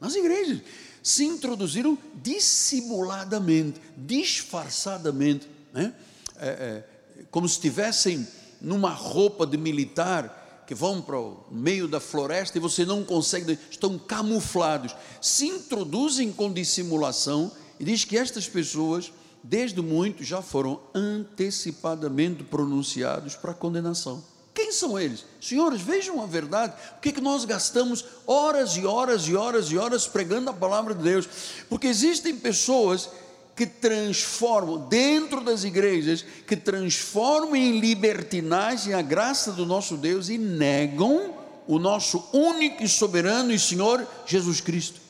nas 0.00 0.14
igrejas. 0.14 0.60
Se 1.02 1.24
introduziram 1.24 1.98
dissimuladamente, 2.22 3.80
disfarçadamente, 3.96 5.46
né? 5.72 5.94
É, 6.36 6.48
é, 6.48 7.24
como 7.30 7.48
se 7.48 7.56
estivessem 7.56 8.26
numa 8.60 8.90
roupa 8.90 9.46
de 9.46 9.56
militar 9.56 10.43
que 10.66 10.74
vão 10.74 11.00
para 11.00 11.18
o 11.18 11.44
meio 11.50 11.86
da 11.86 12.00
floresta 12.00 12.58
e 12.58 12.60
você 12.60 12.84
não 12.84 13.04
consegue, 13.04 13.58
estão 13.70 13.98
camuflados, 13.98 14.94
se 15.20 15.46
introduzem 15.46 16.32
com 16.32 16.52
dissimulação 16.52 17.52
e 17.78 17.84
diz 17.84 18.04
que 18.04 18.16
estas 18.16 18.48
pessoas, 18.48 19.12
desde 19.42 19.80
muito, 19.82 20.22
já 20.22 20.40
foram 20.40 20.80
antecipadamente 20.94 22.44
pronunciados 22.44 23.34
para 23.34 23.52
condenação. 23.52 24.22
Quem 24.54 24.70
são 24.70 24.96
eles? 24.96 25.24
Senhores, 25.40 25.80
vejam 25.80 26.22
a 26.22 26.26
verdade. 26.26 26.74
Por 26.92 27.00
que, 27.00 27.12
que 27.12 27.20
nós 27.20 27.44
gastamos 27.44 28.04
horas 28.24 28.76
e 28.76 28.86
horas 28.86 29.26
e 29.26 29.34
horas 29.34 29.66
e 29.66 29.76
horas 29.76 30.06
pregando 30.06 30.48
a 30.48 30.52
palavra 30.52 30.94
de 30.94 31.02
Deus? 31.02 31.28
Porque 31.68 31.88
existem 31.88 32.36
pessoas 32.36 33.10
que 33.54 33.66
transformam, 33.66 34.88
dentro 34.88 35.40
das 35.40 35.64
igrejas, 35.64 36.24
que 36.46 36.56
transformam 36.56 37.54
em 37.54 37.78
libertinagem 37.78 38.94
a 38.94 39.02
graça 39.02 39.52
do 39.52 39.64
nosso 39.64 39.96
Deus 39.96 40.28
e 40.28 40.36
negam 40.36 41.34
o 41.66 41.78
nosso 41.78 42.28
único 42.32 42.82
e 42.82 42.88
soberano 42.88 43.52
e 43.52 43.58
Senhor 43.58 44.06
Jesus 44.26 44.60
Cristo. 44.60 45.00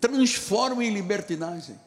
Transformam 0.00 0.82
em 0.82 0.92
libertinagem. 0.92 1.78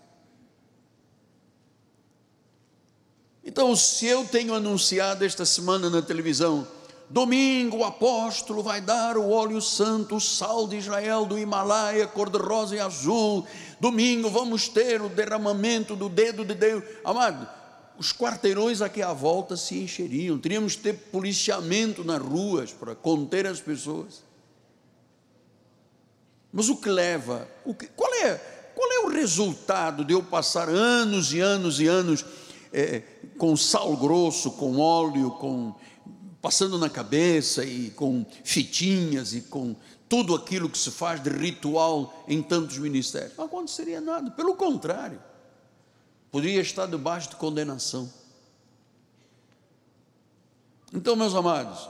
Então, 3.44 3.76
se 3.76 4.06
eu 4.06 4.24
tenho 4.24 4.54
anunciado 4.54 5.26
esta 5.26 5.46
semana 5.46 5.90
na 5.90 6.02
televisão, 6.02 6.68
Domingo 7.12 7.80
o 7.80 7.84
apóstolo 7.84 8.64
vai 8.64 8.80
dar 8.80 9.18
o 9.18 9.32
óleo 9.32 9.62
santo, 9.62 10.16
o 10.16 10.22
sal 10.22 10.66
de 10.66 10.78
Israel 10.78 11.26
do 11.26 11.38
Himalaia, 11.38 12.08
cor-de-rosa 12.08 12.78
e 12.78 12.80
azul. 12.80 13.46
Domingo 13.82 14.30
vamos 14.30 14.70
ter 14.70 15.02
o 15.02 15.10
derramamento 15.10 15.94
do 15.94 16.08
dedo 16.08 16.46
de 16.46 16.56
Deus. 16.56 16.82
Amado, 17.04 17.50
os 17.98 18.14
quarteirões 18.14 18.82
aqui 18.82 19.02
à 19.02 19.12
volta 19.12 19.58
se 19.58 19.78
encheriam. 19.78 20.40
Teríamos 20.40 20.78
que 20.78 20.84
ter 20.84 20.94
policiamento 20.94 22.02
nas 22.02 22.22
ruas 22.22 22.72
para 22.72 22.96
conter 22.96 23.46
as 23.46 23.60
pessoas. 23.60 24.24
Mas 26.50 26.70
o 26.70 26.78
que 26.78 26.90
leva? 26.90 27.46
O 27.66 27.74
que, 27.74 27.88
qual, 27.88 28.14
é, 28.24 28.36
qual 28.74 28.90
é 28.90 29.00
o 29.02 29.10
resultado 29.10 30.06
de 30.06 30.14
eu 30.14 30.24
passar 30.24 30.70
anos 30.70 31.34
e 31.34 31.42
anos 31.42 31.82
e 31.82 31.88
anos 31.88 32.24
é, 32.72 33.02
com 33.38 33.58
sal 33.58 33.98
grosso, 33.98 34.52
com 34.52 34.80
óleo, 34.80 35.32
com 35.32 35.76
passando 36.42 36.78
na 36.78 36.90
cabeça 36.90 37.64
e 37.64 37.92
com 37.92 38.26
fitinhas 38.44 39.34
e 39.34 39.42
com 39.42 39.76
tudo 40.10 40.36
aquilo 40.36 40.70
que 40.70 40.78
se 40.78 40.92
faz 40.92 41.22
de 41.22 41.30
ritual 41.30 42.26
em 42.28 42.42
tantos 42.42 42.78
ministérios. 42.78 43.38
Não 43.38 43.46
aconteceria 43.46 44.02
nada, 44.02 44.32
pelo 44.32 44.56
contrário, 44.56 45.22
poderia 46.32 46.62
estar 46.62 46.86
debaixo 46.88 47.30
de 47.30 47.36
condenação. 47.36 48.12
Então, 50.94 51.16
meus 51.16 51.34
amados, 51.34 51.90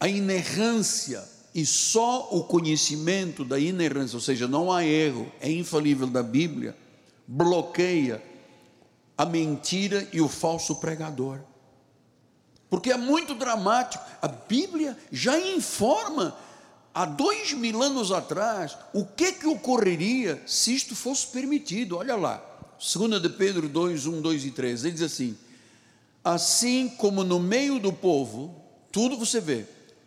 a 0.00 0.08
inerrância 0.08 1.22
e 1.54 1.66
só 1.66 2.28
o 2.30 2.44
conhecimento 2.44 3.44
da 3.44 3.58
inerrância, 3.58 4.16
ou 4.16 4.20
seja, 4.20 4.48
não 4.48 4.72
há 4.72 4.84
erro, 4.84 5.30
é 5.40 5.50
infalível 5.50 6.06
da 6.06 6.22
Bíblia, 6.22 6.76
bloqueia 7.26 8.22
a 9.16 9.24
mentira 9.24 10.08
e 10.12 10.20
o 10.20 10.28
falso 10.28 10.76
pregador. 10.76 11.40
Porque 12.74 12.90
é 12.90 12.96
muito 12.96 13.36
dramático. 13.36 14.02
A 14.20 14.26
Bíblia 14.26 14.98
já 15.12 15.38
informa 15.38 16.36
há 16.92 17.04
dois 17.04 17.52
mil 17.52 17.80
anos 17.80 18.10
atrás 18.10 18.76
o 18.92 19.04
que 19.04 19.30
que 19.30 19.46
ocorreria 19.46 20.42
se 20.44 20.74
isto 20.74 20.96
fosse 20.96 21.28
permitido. 21.28 21.96
Olha 21.96 22.16
lá, 22.16 22.42
2 22.76 23.22
de 23.22 23.28
Pedro 23.28 23.68
2, 23.68 24.08
1, 24.08 24.20
2 24.20 24.44
e 24.46 24.50
3, 24.50 24.84
ele 24.86 24.94
diz 24.94 25.02
assim: 25.02 25.38
Assim 26.24 26.88
como 26.88 27.22
no 27.22 27.38
meio 27.38 27.78
do 27.78 27.92
povo, 27.92 28.52
tudo 28.90 29.16
você 29.16 29.40
vê, 29.40 29.66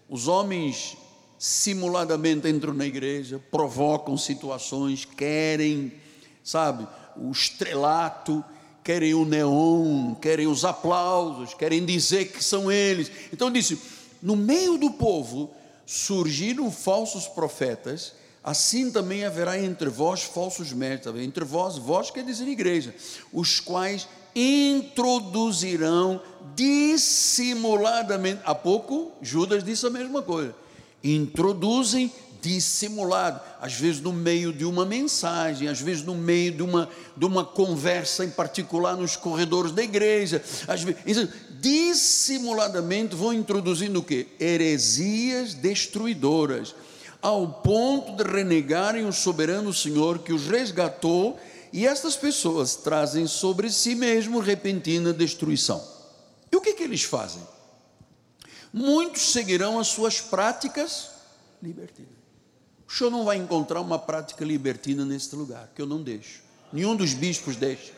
os 0.09 0.27
homens 0.27 0.97
simuladamente 1.39 2.49
entram 2.49 2.73
na 2.73 2.85
igreja, 2.85 3.41
provocam 3.49 4.17
situações, 4.17 5.05
querem, 5.05 5.93
sabe, 6.43 6.85
o 7.15 7.31
estrelato, 7.31 8.43
querem 8.87 9.13
o 9.13 9.25
neon, 9.25 10.15
querem 10.15 10.47
os 10.47 10.63
aplausos, 10.63 11.53
querem 11.53 11.85
dizer 11.85 12.31
que 12.31 12.41
são 12.41 12.71
eles. 12.71 13.11
Então 13.33 13.51
disse: 13.51 13.77
no 14.23 14.37
meio 14.37 14.77
do 14.77 14.91
povo 14.91 15.51
surgiram 15.85 16.71
falsos 16.71 17.27
profetas, 17.27 18.13
assim 18.41 18.89
também 18.89 19.25
haverá 19.25 19.61
entre 19.61 19.89
vós 19.89 20.23
falsos 20.23 20.71
mestres. 20.71 21.13
Entre 21.17 21.43
vós, 21.43 21.77
vós 21.77 22.09
quer 22.09 22.23
dizer 22.23 22.47
igreja, 22.47 22.95
os 23.33 23.59
quais 23.59 24.07
introduzirão 24.33 26.21
dissimuladamente. 26.55 28.39
Há 28.45 28.55
pouco 28.55 29.11
Judas 29.21 29.65
disse 29.65 29.85
a 29.85 29.89
mesma 29.89 30.21
coisa. 30.21 30.55
Introduzem 31.03 32.09
dissimulado, 32.41 33.41
às 33.61 33.73
vezes 33.73 34.01
no 34.01 34.13
meio 34.13 34.53
de 34.53 34.65
uma 34.65 34.85
mensagem, 34.85 35.67
às 35.67 35.79
vezes 35.79 36.03
no 36.03 36.15
meio 36.15 36.51
de 36.51 36.63
uma, 36.63 36.89
de 37.15 37.25
uma 37.25 37.45
conversa 37.45 38.25
em 38.25 38.29
particular 38.29 38.95
nos 38.95 39.15
corredores 39.15 39.71
da 39.71 39.83
igreja, 39.83 40.43
às 40.67 40.83
vezes, 40.83 41.29
dissimuladamente 41.59 43.15
vão 43.15 43.33
introduzindo 43.33 43.99
o 43.99 44.03
que? 44.03 44.27
Heresias 44.39 45.53
destruidoras, 45.53 46.75
ao 47.21 47.47
ponto 47.47 48.23
de 48.23 48.29
renegarem 48.29 49.05
o 49.05 49.13
soberano 49.13 49.73
Senhor 49.73 50.19
que 50.19 50.33
os 50.33 50.47
resgatou, 50.47 51.39
e 51.73 51.85
estas 51.85 52.15
pessoas 52.15 52.75
trazem 52.75 53.27
sobre 53.27 53.69
si 53.69 53.95
mesmo 53.95 54.39
repentina 54.39 55.11
destruição. 55.11 55.83
E 56.51 56.55
o 56.55 56.61
que, 56.61 56.73
que 56.73 56.83
eles 56.83 57.03
fazem? 57.03 57.41
Muitos 58.71 59.31
seguirão 59.31 59.79
as 59.79 59.87
suas 59.87 60.21
práticas 60.21 61.09
libertinas. 61.61 62.11
O 62.87 62.91
senhor 62.91 63.09
não 63.09 63.25
vai 63.25 63.35
encontrar 63.35 63.81
uma 63.81 63.99
prática 63.99 64.45
libertina 64.45 65.03
neste 65.03 65.35
lugar, 65.35 65.69
que 65.75 65.81
eu 65.81 65.85
não 65.85 66.01
deixo. 66.01 66.41
Nenhum 66.71 66.95
dos 66.95 67.13
bispos 67.13 67.57
deixa. 67.57 67.91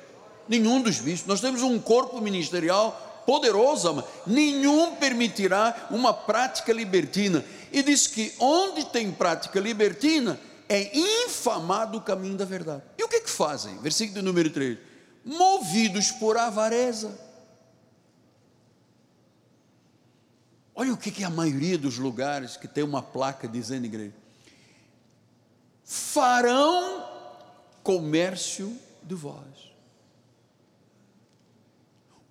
Nenhum 0.48 0.82
dos 0.82 1.00
bispos. 1.00 1.28
Nós 1.28 1.40
temos 1.40 1.62
um 1.62 1.80
corpo 1.80 2.20
ministerial 2.20 3.24
poderoso, 3.26 3.94
mas 3.94 4.06
nenhum 4.26 4.96
permitirá 4.96 5.88
uma 5.92 6.12
prática 6.12 6.74
libertina. 6.74 7.46
E 7.72 7.84
diz 7.84 8.08
que 8.08 8.34
onde 8.40 8.86
tem 8.86 9.12
prática 9.12 9.60
libertina, 9.60 10.40
é 10.68 10.98
infamado 10.98 12.00
o 12.00 12.02
caminho 12.02 12.38
da 12.38 12.46
verdade. 12.46 12.82
E 12.98 13.04
o 13.04 13.08
que 13.08 13.22
que 13.22 13.30
fazem? 13.30 13.78
Versículo 13.80 14.24
número 14.24 14.50
3. 14.50 14.78
Movidos 15.24 16.12
por 16.12 16.36
avareza. 16.36 17.20
Olha 20.74 20.94
o 20.94 20.98
que, 20.98 21.12
que 21.12 21.24
é 21.24 21.28
a 21.28 21.30
maioria 21.30 21.78
dos 21.78 21.98
lugares 21.98 22.58
que 22.58 22.68
tem 22.68 22.84
uma 22.84 23.02
placa 23.02 23.48
dizendo 23.48 23.86
igreja 23.86 24.19
farão 25.90 27.04
comércio 27.82 28.78
de 29.02 29.16
vós. 29.16 29.74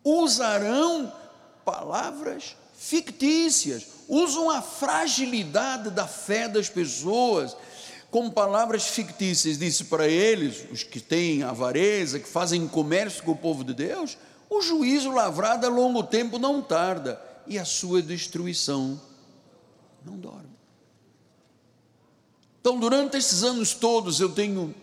Usarão 0.05 1.13
palavras 1.65 2.55
fictícias, 2.77 3.85
usam 4.09 4.49
a 4.49 4.63
fragilidade 4.63 5.91
da 5.91 6.07
fé 6.07 6.49
das 6.49 6.69
pessoas 6.69 7.57
com 8.13 8.31
palavras 8.31 8.87
fictícias. 8.87 9.59
Disse 9.59 9.87
para 9.87 10.07
eles, 10.07 10.65
os 10.71 10.85
que 10.85 11.01
têm 11.01 11.43
avareza, 11.43 12.21
que 12.21 12.29
fazem 12.29 12.69
comércio 12.69 13.25
com 13.25 13.33
o 13.33 13.37
povo 13.37 13.65
de 13.65 13.75
Deus, 13.75 14.17
o 14.49 14.63
juízo 14.63 15.11
lavrado 15.11 15.67
a 15.67 15.69
longo 15.69 16.05
tempo 16.05 16.39
não 16.39 16.63
tarda 16.63 17.21
e 17.45 17.59
a 17.59 17.65
sua 17.65 18.01
destruição 18.01 19.01
não 20.05 20.17
dorme. 20.17 20.58
Então, 22.69 22.79
durante 22.79 23.17
esses 23.17 23.43
anos 23.45 23.73
todos, 23.73 24.21
eu 24.21 24.29
tenho 24.29 24.75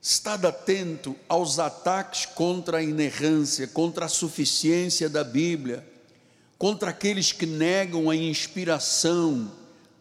estado 0.00 0.46
atento 0.46 1.16
aos 1.28 1.58
ataques 1.58 2.24
contra 2.24 2.78
a 2.78 2.82
inerrância, 2.84 3.66
contra 3.66 4.06
a 4.06 4.08
suficiência 4.08 5.10
da 5.10 5.24
Bíblia, 5.24 5.84
contra 6.56 6.90
aqueles 6.90 7.32
que 7.32 7.46
negam 7.46 8.08
a 8.08 8.14
inspiração, 8.14 9.50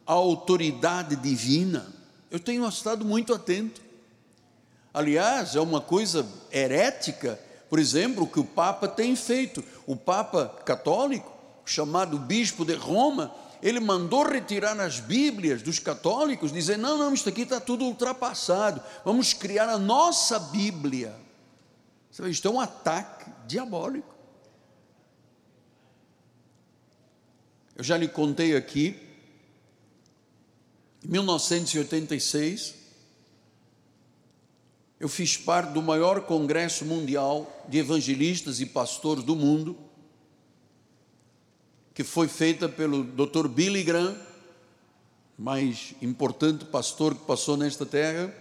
a 0.06 0.14
autoridade 0.14 1.16
divina. 1.16 1.88
Eu 2.30 2.40
tenho 2.40 2.70
estado 2.70 3.04
muito 3.04 3.34
atento. 3.34 3.82
Aliás, 4.94 5.56
é 5.56 5.60
uma 5.60 5.82
coisa 5.82 6.24
herética, 6.52 7.40
por 7.72 7.80
exemplo, 7.80 8.28
que 8.28 8.40
o 8.40 8.46
Papa 8.46 8.88
tem 8.88 9.16
feito. 9.16 9.64
O 9.88 9.96
Papa 9.96 10.62
católico, 10.64 11.34
chamado 11.66 12.20
Bispo 12.20 12.64
de 12.64 12.76
Roma, 12.76 13.34
ele 13.62 13.80
mandou 13.80 14.24
retirar 14.24 14.80
as 14.80 15.00
Bíblias 15.00 15.62
dos 15.62 15.78
católicos, 15.80 16.52
dizer: 16.52 16.78
não, 16.78 16.98
não, 16.98 17.14
isso 17.14 17.30
aqui 17.30 17.42
está 17.42 17.60
tudo 17.60 17.86
ultrapassado, 17.86 18.82
vamos 19.06 19.34
criar 19.34 19.70
a 19.70 19.78
nossa 19.78 20.40
Bíblia. 20.40 21.16
Isto 22.28 22.48
é 22.48 22.52
um 22.52 22.60
ataque 22.60 23.32
diabólico. 23.48 24.16
Eu 27.76 27.84
já 27.84 27.98
lhe 27.98 28.08
contei 28.08 28.56
aqui, 28.56 29.00
em 31.04 31.08
1986, 31.08 32.76
eu 35.00 35.10
fiz 35.10 35.36
parte 35.36 35.72
do 35.72 35.82
maior 35.82 36.22
congresso 36.22 36.86
mundial 36.86 37.66
de 37.68 37.80
evangelistas 37.80 38.60
e 38.60 38.66
pastores 38.68 39.24
do 39.24 39.36
mundo 39.36 39.76
que 42.02 42.08
foi 42.08 42.28
feita 42.28 42.68
pelo 42.68 43.04
Dr. 43.04 43.48
Billy 43.48 43.84
Graham, 43.84 44.18
mais 45.38 45.94
importante 46.02 46.66
pastor 46.66 47.14
que 47.14 47.26
passou 47.26 47.56
nesta 47.56 47.86
terra, 47.86 48.34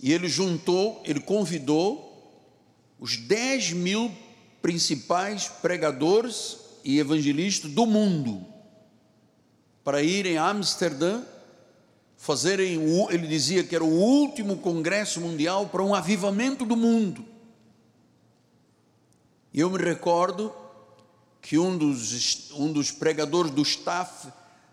e 0.00 0.10
ele 0.10 0.26
juntou, 0.26 1.02
ele 1.04 1.20
convidou 1.20 2.48
os 2.98 3.18
10 3.18 3.74
mil 3.74 4.10
principais 4.62 5.48
pregadores 5.48 6.56
e 6.82 6.98
evangelistas 6.98 7.70
do 7.70 7.84
mundo 7.84 8.42
para 9.84 10.02
irem 10.02 10.38
a 10.38 10.48
Amsterdã 10.48 11.22
fazerem, 12.16 12.80
ele 13.10 13.26
dizia 13.26 13.62
que 13.62 13.74
era 13.74 13.84
o 13.84 14.00
último 14.00 14.56
congresso 14.56 15.20
mundial 15.20 15.66
para 15.66 15.82
um 15.82 15.94
avivamento 15.94 16.64
do 16.64 16.74
mundo. 16.74 17.22
E 19.52 19.60
eu 19.60 19.68
me 19.68 19.76
recordo 19.76 20.50
que 21.40 21.58
um 21.58 21.76
dos, 21.76 22.50
um 22.52 22.72
dos 22.72 22.90
pregadores 22.90 23.50
do 23.50 23.62
staff 23.62 24.28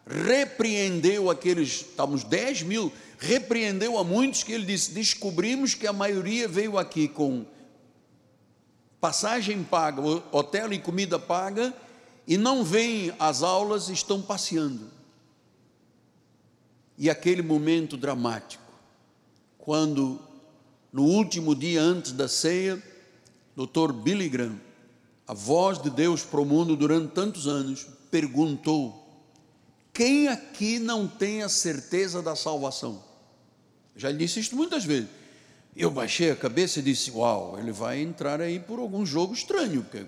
repreendeu 0.06 1.30
aqueles, 1.30 1.82
estamos 1.82 2.24
10 2.24 2.64
mil, 2.64 2.92
repreendeu 3.18 3.98
a 3.98 4.04
muitos 4.04 4.44
que 4.44 4.52
ele 4.52 4.66
disse: 4.66 4.92
descobrimos 4.92 5.74
que 5.74 5.88
a 5.88 5.94
maioria 5.94 6.48
veio 6.48 6.78
aqui 6.78 7.08
com 7.08 7.46
passagem 9.00 9.64
paga, 9.64 10.02
hotel 10.32 10.74
e 10.74 10.80
comida 10.80 11.20
paga, 11.20 11.74
e 12.28 12.38
não 12.38 12.64
vêm 12.64 13.14
às 13.20 13.44
aulas, 13.44 13.90
estão 13.90 14.22
passeando. 14.22 14.90
E 16.98 17.10
aquele 17.10 17.42
momento 17.42 17.98
dramático, 17.98 18.64
quando 19.58 20.20
no 20.92 21.04
último 21.04 21.54
dia 21.54 21.82
antes 21.82 22.14
da 22.14 22.28
ceia, 22.28 22.82
Dr. 23.56 23.92
Billy 23.92 24.30
Graham 24.30 24.60
a 25.28 25.34
voz 25.34 25.82
de 25.82 25.90
Deus 25.90 26.24
para 26.24 26.40
o 26.40 26.46
mundo 26.46 26.76
durante 26.76 27.12
tantos 27.12 27.48
anos, 27.48 27.88
perguntou: 28.12 29.06
quem 29.96 30.28
aqui 30.28 30.78
não 30.78 31.08
tem 31.08 31.42
a 31.42 31.48
certeza 31.48 32.22
da 32.22 32.36
salvação? 32.36 33.02
Já 33.96 34.12
lhe 34.12 34.18
disse 34.18 34.42
isto 34.42 34.54
muitas 34.54 34.84
vezes. 34.84 35.08
Eu 35.74 35.90
baixei 35.90 36.32
a 36.32 36.36
cabeça 36.36 36.80
e 36.80 36.84
disse: 36.84 37.12
Uau, 37.12 37.58
ele 37.58 37.72
vai 37.72 38.02
entrar 38.02 38.42
aí 38.42 38.60
por 38.60 38.78
algum 38.80 39.06
jogo 39.06 39.34
estranho, 39.34 39.84
porque 39.84 40.06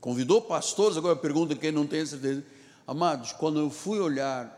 convidou 0.00 0.40
pastores, 0.40 0.96
agora 0.96 1.14
pergunta 1.14 1.54
quem 1.54 1.70
não 1.70 1.86
tem 1.86 2.00
a 2.00 2.06
certeza. 2.06 2.42
Amados, 2.86 3.32
quando 3.32 3.58
eu 3.58 3.68
fui 3.68 4.00
olhar, 4.00 4.54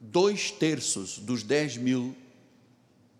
dois 0.00 0.50
terços 0.50 1.18
dos 1.18 1.42
dez 1.42 1.76
mil, 1.76 2.16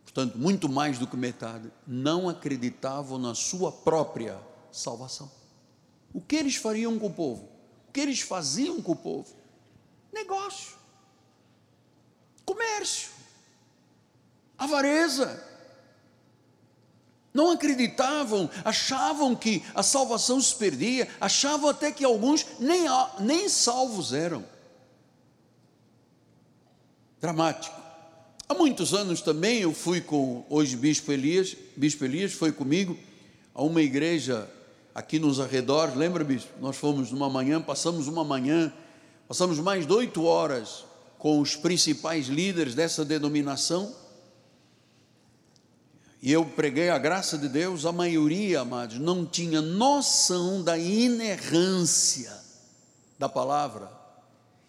portanto, 0.04 0.38
muito 0.38 0.70
mais 0.70 0.98
do 0.98 1.06
que 1.06 1.18
metade, 1.18 1.70
não 1.86 2.30
acreditavam 2.30 3.18
na 3.18 3.34
sua 3.34 3.70
própria 3.70 4.38
salvação. 4.70 5.41
O 6.12 6.20
que 6.20 6.36
eles 6.36 6.56
fariam 6.56 6.98
com 6.98 7.06
o 7.06 7.12
povo? 7.12 7.48
O 7.88 7.92
que 7.92 8.00
eles 8.00 8.20
faziam 8.20 8.80
com 8.82 8.92
o 8.92 8.96
povo? 8.96 9.34
Negócio, 10.12 10.76
comércio, 12.44 13.10
avareza. 14.58 15.50
Não 17.32 17.50
acreditavam, 17.50 18.50
achavam 18.62 19.34
que 19.34 19.62
a 19.74 19.82
salvação 19.82 20.38
se 20.38 20.54
perdia, 20.54 21.08
achavam 21.18 21.70
até 21.70 21.90
que 21.90 22.04
alguns 22.04 22.44
nem, 22.58 22.82
nem 23.20 23.48
salvos 23.48 24.12
eram. 24.12 24.44
Dramático. 27.18 27.80
Há 28.46 28.54
muitos 28.54 28.92
anos 28.92 29.22
também 29.22 29.60
eu 29.60 29.72
fui 29.72 30.02
com 30.02 30.44
hoje 30.50 30.76
Bispo 30.76 31.10
Elias, 31.10 31.56
Bispo 31.74 32.04
Elias 32.04 32.34
foi 32.34 32.52
comigo 32.52 32.98
a 33.54 33.62
uma 33.62 33.80
igreja 33.80 34.46
aqui 34.94 35.18
nos 35.18 35.40
arredores, 35.40 35.94
lembra, 35.94 36.24
Bispo? 36.24 36.52
Nós 36.60 36.76
fomos 36.76 37.10
numa 37.10 37.28
manhã, 37.28 37.60
passamos 37.60 38.08
uma 38.08 38.24
manhã, 38.24 38.72
passamos 39.26 39.58
mais 39.58 39.86
de 39.86 39.92
oito 39.92 40.24
horas 40.24 40.84
com 41.18 41.40
os 41.40 41.56
principais 41.56 42.26
líderes 42.26 42.74
dessa 42.74 43.04
denominação 43.04 43.94
e 46.22 46.30
eu 46.30 46.46
preguei 46.46 46.88
a 46.88 46.98
graça 46.98 47.36
de 47.36 47.48
Deus, 47.48 47.84
a 47.84 47.90
maioria, 47.90 48.60
amados, 48.60 48.96
não 48.96 49.26
tinha 49.26 49.60
noção 49.60 50.62
da 50.62 50.78
inerrância 50.78 52.32
da 53.18 53.28
palavra. 53.28 53.90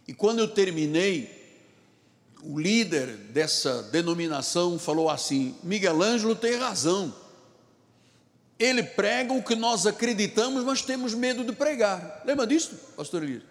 E 0.07 0.15
quando 0.15 0.39
eu 0.39 0.47
terminei, 0.47 1.29
o 2.41 2.59
líder 2.59 3.05
dessa 3.31 3.83
denominação 3.83 4.79
falou 4.79 5.11
assim: 5.11 5.55
Miguel 5.61 6.01
Ângelo 6.01 6.35
tem 6.35 6.55
razão. 6.55 7.13
Ele 8.59 8.83
prega 8.83 9.33
o 9.33 9.43
que 9.43 9.55
nós 9.55 9.85
acreditamos, 9.85 10.63
mas 10.63 10.81
temos 10.81 11.13
medo 11.13 11.43
de 11.43 11.51
pregar. 11.51 12.21
Lembra 12.25 12.45
disso, 12.45 12.71
pastor 12.95 13.23
Elias? 13.23 13.43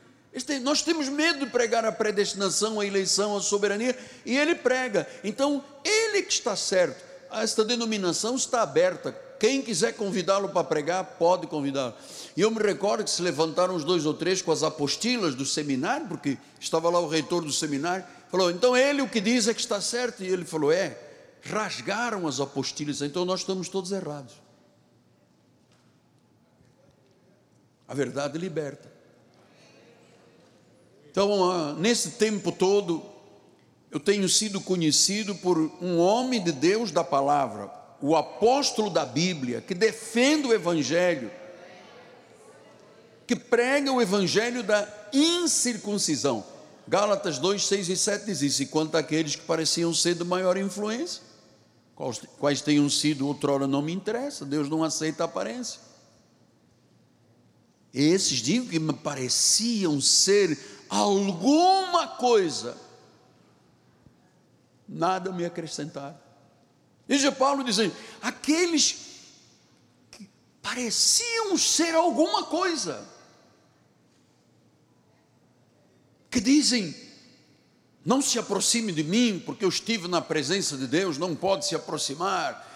Nós 0.62 0.80
temos 0.80 1.08
medo 1.08 1.44
de 1.44 1.50
pregar 1.50 1.84
a 1.84 1.92
predestinação, 1.92 2.80
a 2.80 2.86
eleição, 2.86 3.36
a 3.36 3.40
soberania, 3.40 3.96
e 4.24 4.36
ele 4.36 4.54
prega. 4.54 5.06
Então, 5.22 5.62
ele 5.84 6.22
que 6.22 6.32
está 6.32 6.56
certo 6.56 7.12
esta 7.40 7.64
denominação 7.64 8.34
está 8.34 8.62
aberta. 8.62 9.16
Quem 9.38 9.62
quiser 9.62 9.94
convidá-lo 9.94 10.50
para 10.50 10.62
pregar, 10.62 11.04
pode 11.18 11.46
convidá-lo. 11.46 11.94
E 12.36 12.40
eu 12.40 12.50
me 12.50 12.62
recordo 12.62 13.04
que 13.04 13.10
se 13.10 13.22
levantaram 13.22 13.74
os 13.74 13.84
dois 13.84 14.06
ou 14.06 14.14
três 14.14 14.42
com 14.42 14.52
as 14.52 14.62
apostilas 14.62 15.34
do 15.34 15.44
seminário, 15.44 16.06
porque 16.06 16.38
estava 16.60 16.88
lá 16.90 17.00
o 17.00 17.08
reitor 17.08 17.42
do 17.42 17.52
seminário, 17.52 18.04
falou: 18.30 18.50
então 18.50 18.76
ele 18.76 19.02
o 19.02 19.08
que 19.08 19.20
diz 19.20 19.48
é 19.48 19.54
que 19.54 19.60
está 19.60 19.80
certo. 19.80 20.22
E 20.22 20.28
ele 20.28 20.44
falou: 20.44 20.70
é, 20.70 20.96
rasgaram 21.42 22.28
as 22.28 22.38
apostilas, 22.38 23.02
então 23.02 23.24
nós 23.24 23.40
estamos 23.40 23.68
todos 23.68 23.90
errados. 23.90 24.34
A 27.92 27.94
verdade 27.94 28.38
liberta. 28.38 28.90
Então, 31.10 31.50
ah, 31.50 31.74
nesse 31.74 32.12
tempo 32.12 32.50
todo, 32.50 33.02
eu 33.90 34.00
tenho 34.00 34.26
sido 34.30 34.62
conhecido 34.62 35.34
por 35.34 35.58
um 35.58 35.98
homem 35.98 36.42
de 36.42 36.52
Deus 36.52 36.90
da 36.90 37.04
palavra, 37.04 37.70
o 38.00 38.16
apóstolo 38.16 38.88
da 38.88 39.04
Bíblia, 39.04 39.60
que 39.60 39.74
defende 39.74 40.46
o 40.46 40.54
Evangelho, 40.54 41.30
que 43.26 43.36
prega 43.36 43.92
o 43.92 44.00
Evangelho 44.00 44.62
da 44.62 44.88
incircuncisão. 45.12 46.42
Gálatas 46.88 47.38
2, 47.38 47.62
6 47.62 47.90
e 47.90 47.96
7 47.98 48.24
diz 48.24 48.40
isso, 48.40 48.62
e 48.62 48.66
quanto 48.66 48.96
àqueles 48.96 49.36
que 49.36 49.42
pareciam 49.42 49.92
ser 49.92 50.14
de 50.14 50.24
maior 50.24 50.56
influência, 50.56 51.22
quais, 51.94 52.22
quais 52.38 52.62
tenham 52.62 52.88
sido 52.88 53.26
outrora 53.26 53.66
não 53.66 53.82
me 53.82 53.92
interessa, 53.92 54.46
Deus 54.46 54.66
não 54.70 54.82
aceita 54.82 55.24
a 55.24 55.26
aparência. 55.26 55.91
Esses 57.92 58.38
digo 58.38 58.68
que 58.68 58.78
me 58.78 58.94
pareciam 58.94 60.00
ser 60.00 60.58
alguma 60.88 62.08
coisa, 62.08 62.76
nada 64.88 65.30
me 65.30 65.44
acrescentaram. 65.44 66.18
Veja 67.06 67.30
Paulo 67.30 67.62
dizendo: 67.62 67.94
aqueles 68.22 68.96
que 70.10 70.28
pareciam 70.62 71.58
ser 71.58 71.94
alguma 71.94 72.44
coisa, 72.44 73.06
que 76.30 76.40
dizem, 76.40 76.94
não 78.02 78.22
se 78.22 78.38
aproxime 78.38 78.90
de 78.90 79.04
mim, 79.04 79.42
porque 79.44 79.66
eu 79.66 79.68
estive 79.68 80.08
na 80.08 80.22
presença 80.22 80.78
de 80.78 80.86
Deus, 80.86 81.18
não 81.18 81.36
pode 81.36 81.66
se 81.66 81.74
aproximar, 81.74 82.71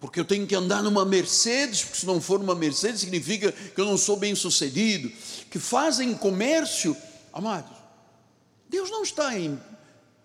porque 0.00 0.20
eu 0.20 0.24
tenho 0.24 0.46
que 0.46 0.54
andar 0.54 0.82
numa 0.82 1.04
Mercedes, 1.04 1.82
porque 1.82 1.98
se 1.98 2.06
não 2.06 2.20
for 2.20 2.40
uma 2.40 2.54
Mercedes 2.54 3.00
significa 3.00 3.52
que 3.52 3.80
eu 3.80 3.84
não 3.84 3.96
sou 3.96 4.16
bem 4.16 4.34
sucedido, 4.34 5.10
que 5.50 5.58
fazem 5.58 6.14
comércio, 6.14 6.96
amados, 7.32 7.76
Deus 8.68 8.90
não 8.90 9.02
está 9.02 9.38
em 9.38 9.58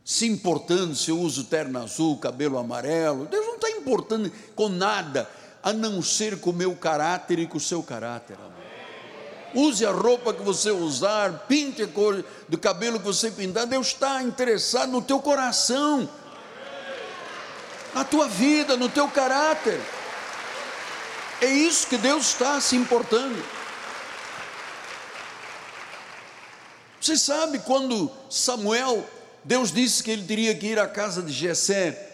se 0.09 0.25
importando 0.25 0.95
se 0.95 1.11
eu 1.11 1.19
uso 1.19 1.43
terno 1.43 1.77
azul, 1.77 2.17
cabelo 2.17 2.57
amarelo. 2.57 3.27
Deus 3.27 3.45
não 3.45 3.55
está 3.57 3.69
importando 3.69 4.31
com 4.55 4.67
nada, 4.67 5.29
a 5.61 5.71
não 5.71 6.01
ser 6.01 6.39
com 6.39 6.49
o 6.49 6.53
meu 6.53 6.75
caráter 6.75 7.37
e 7.37 7.45
com 7.45 7.57
o 7.57 7.61
seu 7.61 7.83
caráter. 7.83 8.35
Use 9.53 9.85
a 9.85 9.91
roupa 9.91 10.33
que 10.33 10.41
você 10.41 10.71
usar, 10.71 11.45
pinte 11.47 11.83
a 11.83 11.87
cor 11.87 12.25
do 12.47 12.57
cabelo 12.57 12.97
que 12.97 13.05
você 13.05 13.29
pintar. 13.29 13.67
Deus 13.67 13.87
está 13.87 14.23
interessado 14.23 14.91
no 14.91 15.01
teu 15.01 15.19
coração, 15.19 16.09
na 17.93 18.03
tua 18.03 18.27
vida, 18.27 18.77
no 18.77 18.89
teu 18.89 19.07
caráter. 19.07 19.79
É 21.41 21.47
isso 21.47 21.87
que 21.87 21.97
Deus 21.97 22.27
está 22.27 22.59
se 22.59 22.75
importando. 22.75 23.43
Você 26.99 27.17
sabe 27.17 27.59
quando 27.59 28.11
Samuel 28.29 29.07
Deus 29.43 29.71
disse 29.71 30.03
que 30.03 30.11
ele 30.11 30.23
teria 30.23 30.53
que 30.53 30.67
ir 30.67 30.79
à 30.79 30.87
casa 30.87 31.21
de 31.21 31.31
Jessé 31.31 32.07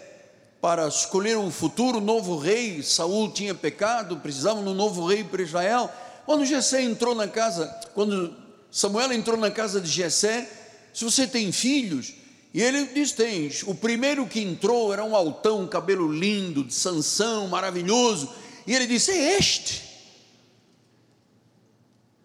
para 0.61 0.87
escolher 0.87 1.37
um 1.37 1.51
futuro 1.51 1.99
novo 1.99 2.37
rei. 2.37 2.81
Saul 2.83 3.31
tinha 3.31 3.53
pecado, 3.53 4.17
precisava 4.17 4.61
de 4.61 4.69
um 4.69 4.73
novo 4.73 5.05
rei 5.07 5.23
para 5.23 5.41
Israel. 5.41 5.91
Quando 6.25 6.45
Jessé 6.45 6.83
entrou 6.83 7.15
na 7.15 7.27
casa, 7.27 7.67
quando 7.93 8.35
Samuel 8.71 9.11
entrou 9.11 9.37
na 9.37 9.51
casa 9.51 9.81
de 9.81 9.89
Jessé, 9.89 10.49
se 10.93 11.03
você 11.03 11.27
tem 11.27 11.51
filhos, 11.51 12.13
e 12.55 12.61
ele 12.61 12.85
diz: 12.85 13.11
tem. 13.11 13.51
O 13.65 13.75
primeiro 13.75 14.25
que 14.25 14.39
entrou 14.39 14.93
era 14.93 15.03
um 15.03 15.13
altão, 15.13 15.67
cabelo 15.67 16.09
lindo, 16.09 16.63
de 16.63 16.73
Sansão, 16.73 17.49
maravilhoso. 17.49 18.29
E 18.65 18.73
ele 18.73 18.87
disse: 18.87 19.11
É 19.11 19.37
este 19.37 19.83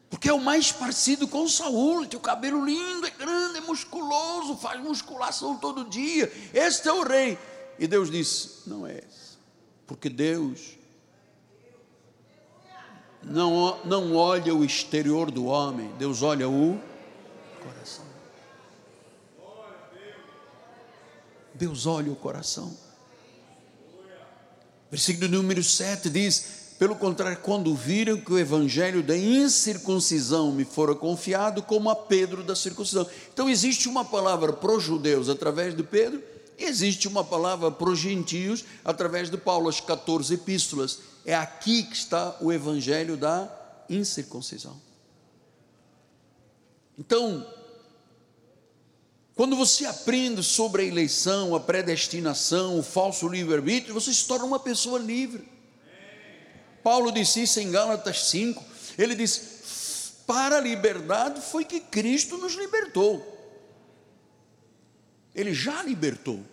porque 0.08 0.28
é 0.28 0.32
o 0.32 0.40
mais 0.40 0.70
parecido 0.70 1.26
com 1.26 1.48
Saul, 1.48 2.06
tem 2.06 2.16
o 2.16 2.22
cabelo 2.22 2.64
lindo, 2.64 3.06
é 3.06 3.10
grande, 3.10 3.58
é 3.58 3.60
musculoso, 3.60 4.56
faz 4.56 4.80
musculação 4.80 5.56
todo 5.56 5.84
dia. 5.84 6.30
Este 6.54 6.88
é 6.88 6.92
o 6.92 7.02
rei. 7.02 7.36
E 7.76 7.88
Deus 7.88 8.08
disse: 8.08 8.68
Não 8.68 8.86
é 8.86 8.98
esse, 8.98 9.36
porque 9.84 10.08
Deus 10.08 10.76
não, 13.20 13.80
não 13.84 14.14
olha 14.14 14.54
o 14.54 14.64
exterior 14.64 15.28
do 15.28 15.46
homem, 15.46 15.90
Deus 15.98 16.22
olha 16.22 16.48
o 16.48 16.80
coração. 17.60 17.99
Deus 21.60 21.84
olha 21.84 22.10
o 22.10 22.16
coração. 22.16 22.74
Versículo 24.90 25.28
número 25.28 25.62
7 25.62 26.08
diz: 26.08 26.74
pelo 26.78 26.96
contrário, 26.96 27.36
quando 27.42 27.74
viram 27.74 28.18
que 28.18 28.32
o 28.32 28.38
evangelho 28.38 29.02
da 29.02 29.14
incircuncisão 29.14 30.50
me 30.50 30.64
fora 30.64 30.94
confiado, 30.94 31.62
como 31.62 31.90
a 31.90 31.94
Pedro 31.94 32.42
da 32.42 32.56
circuncisão. 32.56 33.06
Então, 33.30 33.50
existe 33.50 33.86
uma 33.86 34.02
palavra 34.02 34.54
para 34.54 34.72
os 34.72 34.82
judeus 34.82 35.28
através 35.28 35.76
de 35.76 35.82
Pedro, 35.82 36.22
e 36.58 36.64
existe 36.64 37.06
uma 37.06 37.22
palavra 37.22 37.70
para 37.70 37.90
os 37.90 37.98
gentios 37.98 38.64
através 38.82 39.30
de 39.30 39.36
Paulo, 39.36 39.68
as 39.68 39.78
14 39.78 40.32
epístolas. 40.32 41.00
É 41.26 41.34
aqui 41.34 41.82
que 41.82 41.94
está 41.94 42.34
o 42.40 42.50
evangelho 42.50 43.14
da 43.18 43.46
incircuncisão. 43.90 44.80
Então, 46.98 47.46
quando 49.41 49.57
você 49.57 49.86
aprende 49.86 50.43
sobre 50.43 50.82
a 50.82 50.84
eleição, 50.84 51.55
a 51.55 51.61
predestinação, 51.61 52.78
o 52.78 52.82
falso 52.82 53.26
livre-arbítrio, 53.26 53.95
você 53.95 54.12
se 54.12 54.26
torna 54.26 54.45
uma 54.45 54.61
pessoa 54.61 54.99
livre. 54.99 55.49
Paulo 56.84 57.11
disse 57.11 57.45
isso 57.45 57.59
em 57.59 57.70
Gálatas 57.70 58.24
5. 58.26 58.62
Ele 58.99 59.14
diz: 59.14 60.12
Para 60.26 60.59
a 60.59 60.61
liberdade 60.61 61.41
foi 61.41 61.64
que 61.64 61.80
Cristo 61.80 62.36
nos 62.36 62.53
libertou. 62.53 63.26
Ele 65.34 65.55
já 65.55 65.82
libertou. 65.84 66.45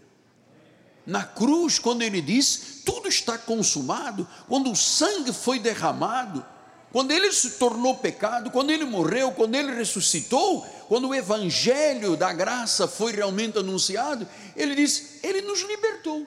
Na 1.05 1.25
cruz, 1.25 1.79
quando 1.79 2.03
ele 2.03 2.21
diz: 2.21 2.83
Tudo 2.85 3.09
está 3.09 3.37
consumado, 3.37 4.25
quando 4.47 4.71
o 4.71 4.77
sangue 4.77 5.33
foi 5.33 5.59
derramado, 5.59 6.45
quando 6.91 7.11
ele 7.11 7.31
se 7.31 7.51
tornou 7.51 7.95
pecado, 7.97 8.49
quando 8.49 8.71
ele 8.71 8.85
morreu, 8.85 9.31
quando 9.31 9.55
ele 9.55 9.73
ressuscitou, 9.73 10.65
quando 10.87 11.09
o 11.09 11.15
evangelho 11.15 12.15
da 12.15 12.31
graça 12.31 12.87
foi 12.87 13.11
realmente 13.11 13.57
anunciado, 13.57 14.27
ele 14.55 14.75
diz: 14.75 15.19
Ele 15.23 15.41
nos 15.41 15.61
libertou. 15.61 16.25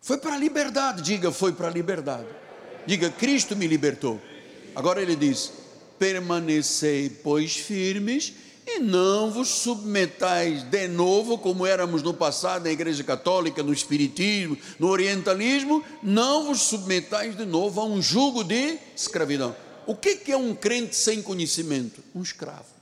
Foi 0.00 0.18
para 0.18 0.34
a 0.34 0.38
liberdade, 0.38 1.02
diga, 1.02 1.32
foi 1.32 1.52
para 1.52 1.68
a 1.68 1.70
liberdade. 1.70 2.28
Diga, 2.86 3.10
Cristo 3.10 3.56
me 3.56 3.66
libertou. 3.66 4.20
Agora 4.74 5.00
ele 5.00 5.16
diz: 5.16 5.50
permanecei, 5.98 7.10
pois, 7.10 7.56
firmes 7.56 8.34
e 8.66 8.80
não 8.80 9.30
vos 9.30 9.48
submetais 9.48 10.64
de 10.64 10.88
novo, 10.88 11.38
como 11.38 11.64
éramos 11.64 12.02
no 12.02 12.12
passado 12.12 12.64
na 12.64 12.70
Igreja 12.70 13.04
Católica, 13.04 13.62
no 13.62 13.72
Espiritismo, 13.72 14.58
no 14.78 14.88
Orientalismo, 14.88 15.84
não 16.02 16.46
vos 16.46 16.62
submetais 16.62 17.36
de 17.36 17.46
novo 17.46 17.80
a 17.80 17.84
um 17.84 18.02
jugo 18.02 18.42
de 18.42 18.76
escravidão. 18.94 19.54
O 19.86 19.94
que 19.94 20.32
é 20.32 20.36
um 20.36 20.52
crente 20.52 20.96
sem 20.96 21.22
conhecimento? 21.22 22.02
Um 22.12 22.22
escravo. 22.22 22.74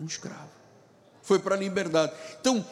Um 0.00 0.06
escravo. 0.06 0.52
Foi 1.22 1.40
para 1.40 1.56
a 1.56 1.58
liberdade. 1.58 2.12
Então, 2.40 2.64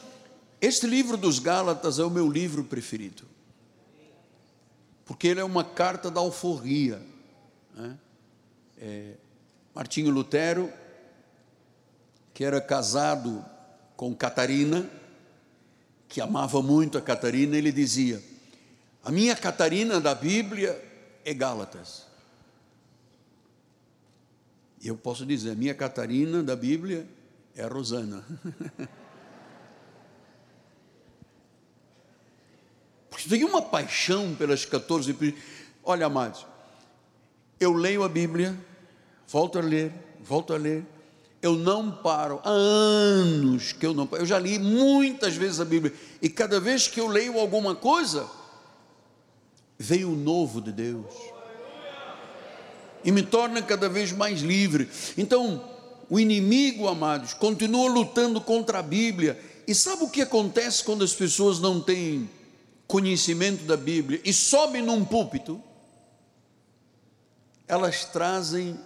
este 0.61 0.87
livro 0.87 1.17
dos 1.17 1.41
Gálatas 1.41 1.99
é 1.99 2.05
o 2.05 2.11
meu 2.11 2.31
livro 2.31 2.63
preferido. 2.63 3.25
Porque 5.05 5.27
ele 5.27 5.41
é 5.41 5.45
uma 5.45 5.65
carta 5.65 6.09
da 6.09 6.21
alforria. 6.21 7.03
Né? 7.75 7.99
É, 8.79 9.15
Martinho 9.77 10.11
Lutero, 10.11 10.73
que 12.33 12.43
era 12.43 12.63
casado 12.63 13.45
com 13.95 14.15
Catarina, 14.15 14.89
que 16.09 16.19
amava 16.19 16.63
muito 16.63 16.97
a 16.97 17.03
Catarina, 17.03 17.59
ele 17.59 17.71
dizia: 17.71 18.23
A 19.05 19.13
minha 19.13 19.37
Catarina 19.37 20.01
da 20.01 20.15
Bíblia 20.15 20.83
é 21.27 21.35
Gálatas. 21.35 22.07
E 24.81 24.89
eu 24.89 24.97
posso 24.97 25.27
dizer: 25.27 25.51
A 25.51 25.55
minha 25.55 25.75
Catarina 25.75 26.43
da 26.43 26.57
Bíblia 26.57 27.07
é 27.55 27.63
a 27.63 27.69
Rosana. 27.69 28.25
Porque 33.11 33.29
tem 33.29 33.45
uma 33.45 33.61
paixão 33.61 34.35
pelas 34.35 34.65
14 34.65 35.37
Olha, 35.85 36.07
amados, 36.07 36.47
eu 37.61 37.75
leio 37.75 38.03
a 38.03 38.09
Bíblia 38.09 38.59
volto 39.27 39.59
a 39.59 39.63
ler, 39.63 39.93
volto 40.21 40.53
a 40.53 40.57
ler. 40.57 40.85
Eu 41.43 41.55
não 41.55 41.93
paro, 41.93 42.41
há 42.43 42.51
anos 42.51 43.73
que 43.73 43.87
eu 43.87 43.95
não 43.95 44.07
paro. 44.07 44.23
Eu 44.23 44.27
já 44.27 44.39
li 44.39 44.59
muitas 44.59 45.37
vezes 45.37 45.61
a 45.61 45.65
Bíblia, 45.65 45.95
e 46.21 46.29
cada 46.29 46.59
vez 46.59 46.89
que 46.89 47.01
eu 47.01 47.07
leio 47.07 47.39
alguma 47.39 47.75
coisa, 47.75 48.27
vem 49.79 50.05
o 50.05 50.17
novo 50.17 50.61
de 50.61 50.73
Deus, 50.73 51.13
e 53.05 53.13
me 53.13 53.23
torna 53.23 53.63
cada 53.63 53.89
vez 53.89 54.11
mais 54.11 54.41
livre. 54.41 54.89
Então, 55.17 55.63
o 56.09 56.19
inimigo, 56.19 56.89
amados, 56.89 57.35
continua 57.35 57.89
lutando 57.89 58.41
contra 58.41 58.79
a 58.79 58.83
Bíblia, 58.83 59.39
e 59.69 59.75
sabe 59.75 60.05
o 60.05 60.11
que 60.11 60.23
acontece 60.23 60.83
quando 60.83 61.05
as 61.05 61.13
pessoas 61.13 61.61
não 61.61 61.81
têm 61.81 62.29
conhecimento 62.87 63.65
da 63.65 63.77
Bíblia 63.77 64.21
e 64.25 64.33
sobem 64.33 64.83
num 64.83 65.05
púlpito? 65.05 65.61
Elas 67.67 68.05
trazem 68.05 68.79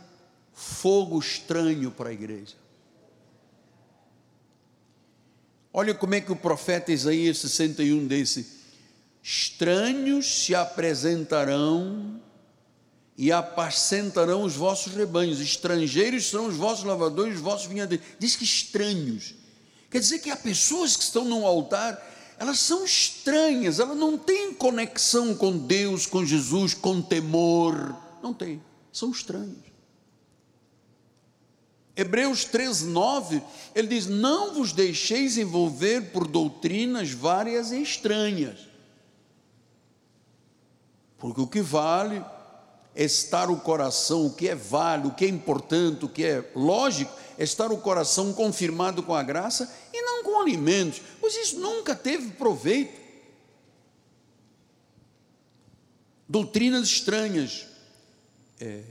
fogo 0.53 1.19
estranho 1.19 1.91
para 1.91 2.11
a 2.11 2.13
igreja. 2.13 2.55
Olha 5.73 5.95
como 5.95 6.15
é 6.15 6.21
que 6.21 6.33
o 6.33 6.37
profeta 6.37 6.93
Isaías 6.93 7.39
61 7.39 8.07
disse: 8.07 8.47
Estranhos 9.23 10.27
se 10.27 10.55
apresentarão 10.55 12.21
e 13.17 13.31
apacentarão 13.31 14.43
os 14.43 14.55
vossos 14.55 14.95
rebanhos, 14.95 15.41
estrangeiros 15.41 16.31
são 16.31 16.47
os 16.47 16.57
vossos 16.57 16.85
lavadores, 16.85 17.37
os 17.37 17.41
vossos 17.41 17.67
vinhadeiros. 17.67 18.07
Diz 18.19 18.35
que 18.35 18.45
estranhos. 18.45 19.35
Quer 19.91 20.01
dizer 20.01 20.21
que 20.21 20.31
há 20.31 20.37
pessoas 20.37 20.97
que 20.97 21.03
estão 21.03 21.25
no 21.25 21.47
altar, 21.47 22.01
elas 22.39 22.59
são 22.59 22.85
estranhas, 22.85 23.79
elas 23.79 23.97
não 23.97 24.17
têm 24.17 24.55
conexão 24.55 25.35
com 25.35 25.57
Deus, 25.57 26.07
com 26.07 26.25
Jesus, 26.25 26.73
com 26.73 27.03
temor. 27.03 27.95
Não 28.23 28.33
tem, 28.33 28.63
são 28.91 29.11
estranhos. 29.11 29.70
Hebreus 32.01 32.47
13, 32.47 32.87
9, 32.87 33.43
ele 33.75 33.89
diz: 33.89 34.07
Não 34.07 34.55
vos 34.55 34.73
deixeis 34.73 35.37
envolver 35.37 36.13
por 36.13 36.27
doutrinas 36.27 37.11
várias 37.11 37.73
e 37.73 37.83
estranhas, 37.83 38.59
porque 41.19 41.43
o 41.43 41.47
que 41.47 41.61
vale 41.61 42.25
é 42.95 43.05
estar 43.05 43.51
o 43.51 43.61
coração, 43.61 44.25
o 44.25 44.33
que 44.33 44.49
é 44.49 44.55
válido, 44.55 45.11
o 45.11 45.15
que 45.15 45.27
é 45.27 45.29
importante, 45.29 46.07
o 46.07 46.09
que 46.09 46.25
é 46.25 46.51
lógico, 46.57 47.13
é 47.37 47.45
estar 47.45 47.71
o 47.71 47.77
coração 47.77 48.33
confirmado 48.33 49.03
com 49.03 49.15
a 49.15 49.23
graça 49.23 49.71
e 49.93 50.01
não 50.01 50.25
com 50.25 50.41
alimentos, 50.41 51.03
pois 51.21 51.37
isso 51.37 51.61
nunca 51.61 51.95
teve 51.95 52.31
proveito. 52.31 52.99
Doutrinas 56.27 56.89
estranhas, 56.89 57.67
é, 58.59 58.85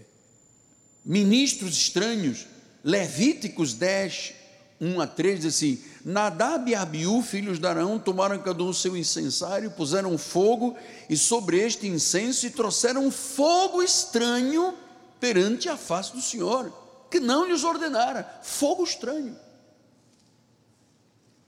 ministros 1.04 1.76
estranhos, 1.76 2.46
Levíticos 2.84 3.74
10, 3.74 4.34
1 4.80 5.02
a 5.02 5.08
3 5.08 5.42
diz 5.42 5.56
assim: 5.56 5.82
Nadab 6.06 6.70
e 6.70 6.76
Abiú, 6.76 7.22
filhos 7.22 7.60
de 7.60 7.68
Arão, 7.68 8.00
tomaram 8.00 8.40
cada 8.40 8.64
um 8.64 8.72
seu 8.72 8.96
incensário, 8.96 9.72
puseram 9.72 10.18
fogo, 10.18 10.76
e 11.10 11.18
sobre 11.18 11.60
este 11.60 11.88
incenso 11.88 12.46
e 12.46 12.50
trouxeram 12.50 13.12
fogo 13.12 13.84
estranho 13.84 14.74
perante 15.20 15.68
a 15.68 15.76
face 15.76 16.14
do 16.14 16.22
Senhor, 16.22 16.72
que 17.12 17.20
não 17.20 17.46
lhes 17.46 17.64
ordenara, 17.64 18.40
fogo 18.42 18.84
estranho. 18.84 19.38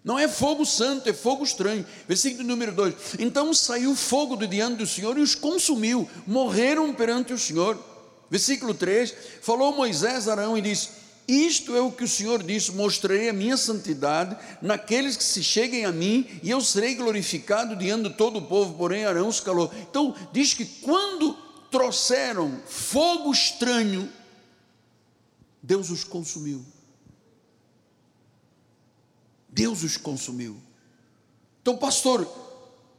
Não 0.04 0.18
é 0.18 0.28
fogo 0.28 0.66
santo, 0.66 1.08
é 1.08 1.14
fogo 1.14 1.44
estranho. 1.44 1.86
Versículo 2.08 2.44
número 2.44 2.74
2: 2.74 2.96
Então 3.20 3.54
saiu 3.54 3.96
fogo 3.96 4.36
de 4.36 4.48
diante 4.48 4.78
do 4.78 4.88
Senhor 4.88 5.18
e 5.18 5.22
os 5.22 5.36
consumiu, 5.36 6.10
morreram 6.28 6.94
perante 6.94 7.32
o 7.32 7.38
Senhor. 7.38 7.80
Versículo 8.30 8.74
3: 8.74 9.14
Falou 9.42 9.74
Moisés 9.74 10.28
a 10.28 10.32
Arão 10.34 10.58
e 10.58 10.62
disse: 10.62 11.01
isto 11.28 11.76
é 11.76 11.82
o 11.82 11.92
que 11.92 12.04
o 12.04 12.08
Senhor 12.08 12.44
disse: 12.44 12.72
mostrarei 12.72 13.30
a 13.30 13.34
minha 13.34 13.58
santidade 13.58 14.38
naqueles 14.62 15.16
que 15.16 15.24
se 15.24 15.44
cheguem 15.44 15.86
a 15.86 15.92
mim, 15.92 16.28
e 16.44 16.50
eu 16.50 16.62
serei 16.62 16.96
glorificado 16.96 17.76
diante 17.76 18.10
de 18.10 18.16
todo 18.16 18.40
o 18.40 18.48
povo, 18.48 18.74
porém 18.74 19.06
Arão 19.06 19.32
se 19.32 19.42
calou. 19.42 19.72
Então, 19.90 20.16
diz 20.32 20.54
que 20.54 20.66
quando 20.66 21.34
trouxeram 21.70 22.62
fogo 22.66 23.32
estranho, 23.32 24.12
Deus 25.64 25.90
os 25.90 26.04
consumiu. 26.04 26.66
Deus 29.48 29.84
os 29.84 29.98
consumiu. 29.98 30.58
Então, 31.62 31.78
pastor, 31.78 32.28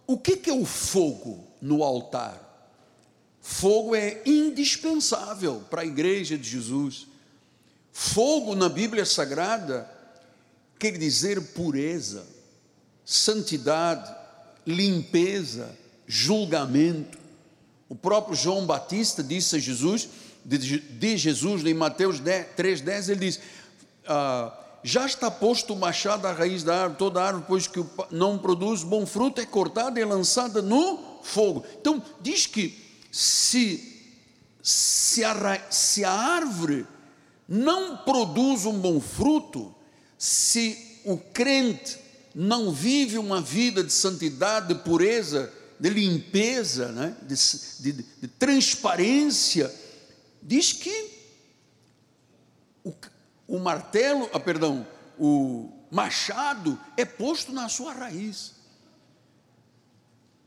o 0.07 0.17
que 0.19 0.49
é 0.49 0.53
o 0.53 0.65
fogo 0.65 1.47
no 1.61 1.83
altar? 1.83 2.51
Fogo 3.41 3.95
é 3.95 4.23
indispensável 4.25 5.65
para 5.69 5.83
a 5.83 5.87
igreja 5.87 6.39
de 6.39 6.49
Jesus. 6.49 7.09
Fogo 7.93 8.55
na 8.55 8.71
Bíblia 8.71 9.05
Sagrada 9.05 9.89
quer 10.79 10.97
dizer 10.97 11.41
pureza, 11.53 12.25
santidade, 13.05 14.13
limpeza, 14.67 15.71
julgamento. 16.07 17.19
O 17.89 17.95
próprio 17.95 18.35
João 18.35 18.65
Batista 18.65 19.23
disse 19.23 19.57
a 19.57 19.59
Jesus, 19.59 20.09
de, 20.45 21.17
Jesus, 21.17 21.65
em 21.65 21.75
Mateus 21.75 22.21
3,10, 22.21 23.11
ele 23.11 23.21
diz: 23.21 23.41
ah, 24.07 24.59
Já 24.83 25.07
está 25.07 25.31
posto 25.31 25.75
o 25.75 25.79
machado 25.79 26.27
à 26.27 26.33
raiz 26.33 26.65
da 26.65 26.83
árvore, 26.83 26.99
toda 26.99 27.23
árvore, 27.23 27.45
pois 27.47 27.67
que 27.69 27.85
não 28.11 28.39
produz 28.39 28.83
bom 28.83 29.07
fruto, 29.07 29.41
é 29.41 29.47
cortada 29.47 30.01
e 30.01 30.05
lançada 30.05 30.63
no 30.63 30.99
fogo. 31.23 31.65
Então, 31.81 32.03
diz 32.21 32.47
que 32.47 32.83
se, 33.13 34.03
se, 34.63 35.23
a, 35.23 35.61
se 35.71 36.03
a 36.05 36.11
árvore 36.11 36.87
não 37.53 37.99
produz 37.99 38.65
um 38.65 38.79
bom 38.79 38.99
fruto 38.99 39.75
se 40.17 41.03
o 41.05 41.19
crente 41.19 41.99
não 42.35 42.73
vive 42.73 43.19
uma 43.19 43.43
vida 43.43 43.85
de 43.85 43.93
santidade, 43.93 44.69
de 44.69 44.77
pureza, 44.77 45.53
de 45.79 45.91
limpeza, 45.91 46.91
né? 46.93 47.15
de, 47.21 47.35
de, 47.81 47.93
de 48.23 48.29
transparência. 48.29 49.71
Diz 50.43 50.73
que 50.73 51.11
o, 52.83 52.95
o 53.47 53.59
martelo, 53.59 54.31
ah, 54.33 54.41
perdão, 54.41 54.87
o 55.19 55.71
machado 55.91 56.81
é 56.97 57.05
posto 57.05 57.53
na 57.53 57.69
sua 57.69 57.93
raiz. 57.93 58.55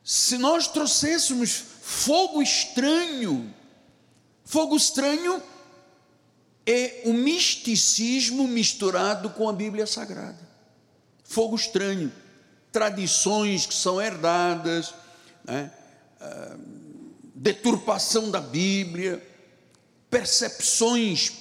Se 0.03 0.39
nós 0.39 0.67
trouxéssemos 0.67 1.65
fogo 1.83 2.41
estranho, 2.41 3.53
fogo 4.43 4.75
estranho 4.75 5.39
é 6.65 7.01
o 7.05 7.13
misticismo 7.13 8.47
misturado 8.47 9.29
com 9.29 9.47
a 9.47 9.53
Bíblia 9.53 9.85
Sagrada. 9.85 10.39
Fogo 11.23 11.55
estranho, 11.55 12.11
tradições 12.71 13.65
que 13.65 13.73
são 13.73 14.01
herdadas, 14.01 14.93
né? 15.43 15.71
ah, 16.19 16.57
deturpação 17.35 18.31
da 18.31 18.41
Bíblia, 18.41 19.25
percepções 20.09 21.31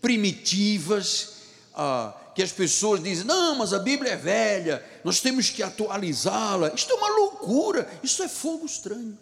primitivas 0.00 1.36
ah, 1.74 2.14
que 2.34 2.42
as 2.42 2.52
pessoas 2.52 3.02
dizem: 3.02 3.24
não, 3.24 3.56
mas 3.56 3.72
a 3.72 3.78
Bíblia 3.78 4.12
é 4.12 4.16
velha, 4.16 4.84
nós 5.02 5.20
temos 5.20 5.50
que 5.50 5.62
atualizá-la. 5.62 6.72
Isto 6.74 6.92
é 6.92 6.94
uma 6.94 7.08
loucura, 7.08 7.88
isso 8.02 8.22
é 8.22 8.28
fogo 8.28 8.66
estranho. 8.66 9.18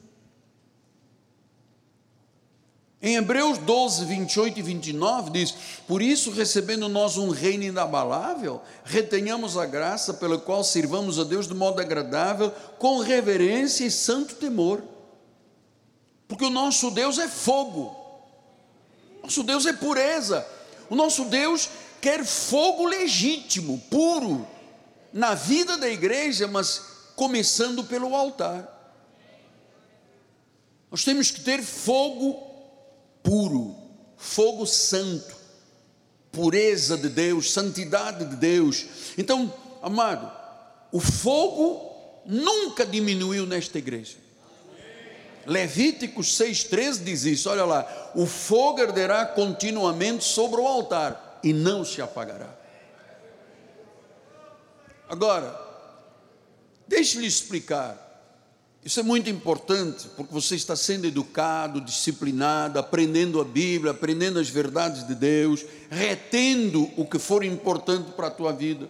Em 3.01 3.17
Hebreus 3.17 3.59
12, 3.59 4.05
28 4.07 4.59
e 4.59 4.63
29 4.63 5.31
diz: 5.31 5.55
Por 5.87 6.01
isso, 6.01 6.31
recebendo 6.31 6.89
nós 6.89 7.19
um 7.19 7.29
reino 7.29 7.65
inabalável, 7.65 8.63
retenhamos 8.85 9.57
a 9.59 9.67
graça 9.67 10.15
pela 10.15 10.39
qual 10.39 10.65
sirvamos 10.65 11.19
a 11.19 11.25
Deus 11.25 11.47
de 11.47 11.55
modo 11.55 11.81
agradável, 11.81 12.51
com 12.79 12.99
reverência 13.01 13.85
e 13.85 13.91
santo 13.91 14.37
temor. 14.37 14.83
Porque 16.27 16.45
o 16.45 16.51
nosso 16.51 16.91
Deus 16.91 17.19
é 17.19 17.29
fogo, 17.29 17.95
nosso 19.23 19.43
Deus 19.43 19.67
é 19.67 19.73
pureza, 19.75 20.47
o 20.89 20.97
nosso 20.97 21.27
Deus 21.27 21.69
quer 22.01 22.25
fogo 22.25 22.87
legítimo, 22.87 23.79
puro, 23.91 24.47
na 25.13 25.35
vida 25.35 25.77
da 25.77 25.89
igreja, 25.89 26.49
mas 26.49 26.81
começando 27.15 27.85
pelo 27.85 28.17
altar. 28.17 28.73
Nós 30.91 31.05
temos 31.05 31.31
que 31.31 31.41
ter 31.41 31.63
fogo 31.63 32.46
puro, 33.27 33.75
fogo 34.17 34.65
santo, 34.65 35.35
pureza 36.31 36.97
de 36.97 37.09
Deus, 37.09 37.53
santidade 37.53 38.25
de 38.25 38.37
Deus. 38.37 38.87
Então, 39.19 39.53
amado, 39.83 40.31
o 40.93 41.01
fogo 41.01 42.23
nunca 42.25 42.87
diminuiu 42.87 43.45
nesta 43.45 43.79
igreja. 43.79 44.17
Levíticos 45.45 46.39
6,13 46.39 47.03
diz 47.03 47.25
isso, 47.25 47.51
olha 47.51 47.65
lá, 47.65 48.13
o 48.15 48.27
fogo 48.27 48.81
arderá 48.81 49.27
continuamente 49.27 50.23
sobre 50.23 50.61
o 50.61 50.67
altar 50.67 51.41
e 51.43 51.53
não 51.53 51.85
se 51.85 52.01
apagará. 52.01 52.55
Agora, 55.09 55.61
deixe-lhe 56.87 57.27
explicar. 57.27 58.06
Isso 58.87 59.01
é 59.01 59.03
muito 59.03 59.29
importante, 59.29 60.07
porque 60.17 60.33
você 60.33 60.55
está 60.55 60.77
sendo 60.77 61.09
educado, 61.09 61.81
disciplinado, 61.81 62.79
aprendendo 62.79 63.41
a 63.41 63.45
Bíblia, 63.45 63.91
aprendendo 63.91 64.39
as 64.39 64.49
verdades 64.49 65.05
de 65.05 65.13
Deus, 65.17 65.67
retendo 65.91 66.89
o 66.97 67.05
que 67.05 67.19
for 67.19 67.43
importante 67.43 68.13
para 68.13 68.29
a 68.29 68.31
tua 68.31 68.53
vida. 68.53 68.89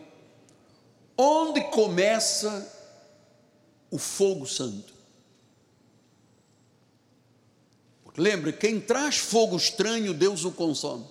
Onde 1.17 1.63
começa 1.71 2.71
o 3.91 3.97
fogo 3.97 4.45
santo? 4.45 4.93
Porque 8.05 8.21
lembre, 8.21 8.53
quem 8.53 8.79
traz 8.79 9.17
fogo 9.17 9.57
estranho, 9.57 10.13
Deus 10.13 10.45
o 10.45 10.53
consome. 10.53 11.07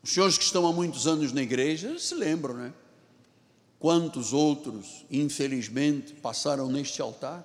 Os 0.00 0.12
senhores 0.12 0.38
que 0.38 0.44
estão 0.44 0.64
há 0.64 0.72
muitos 0.72 1.08
anos 1.08 1.32
na 1.32 1.42
igreja 1.42 1.98
se 1.98 2.14
lembram, 2.14 2.54
né? 2.54 2.72
Quantos 3.80 4.34
outros, 4.34 5.06
infelizmente, 5.10 6.12
passaram 6.12 6.68
neste 6.68 7.00
altar? 7.00 7.42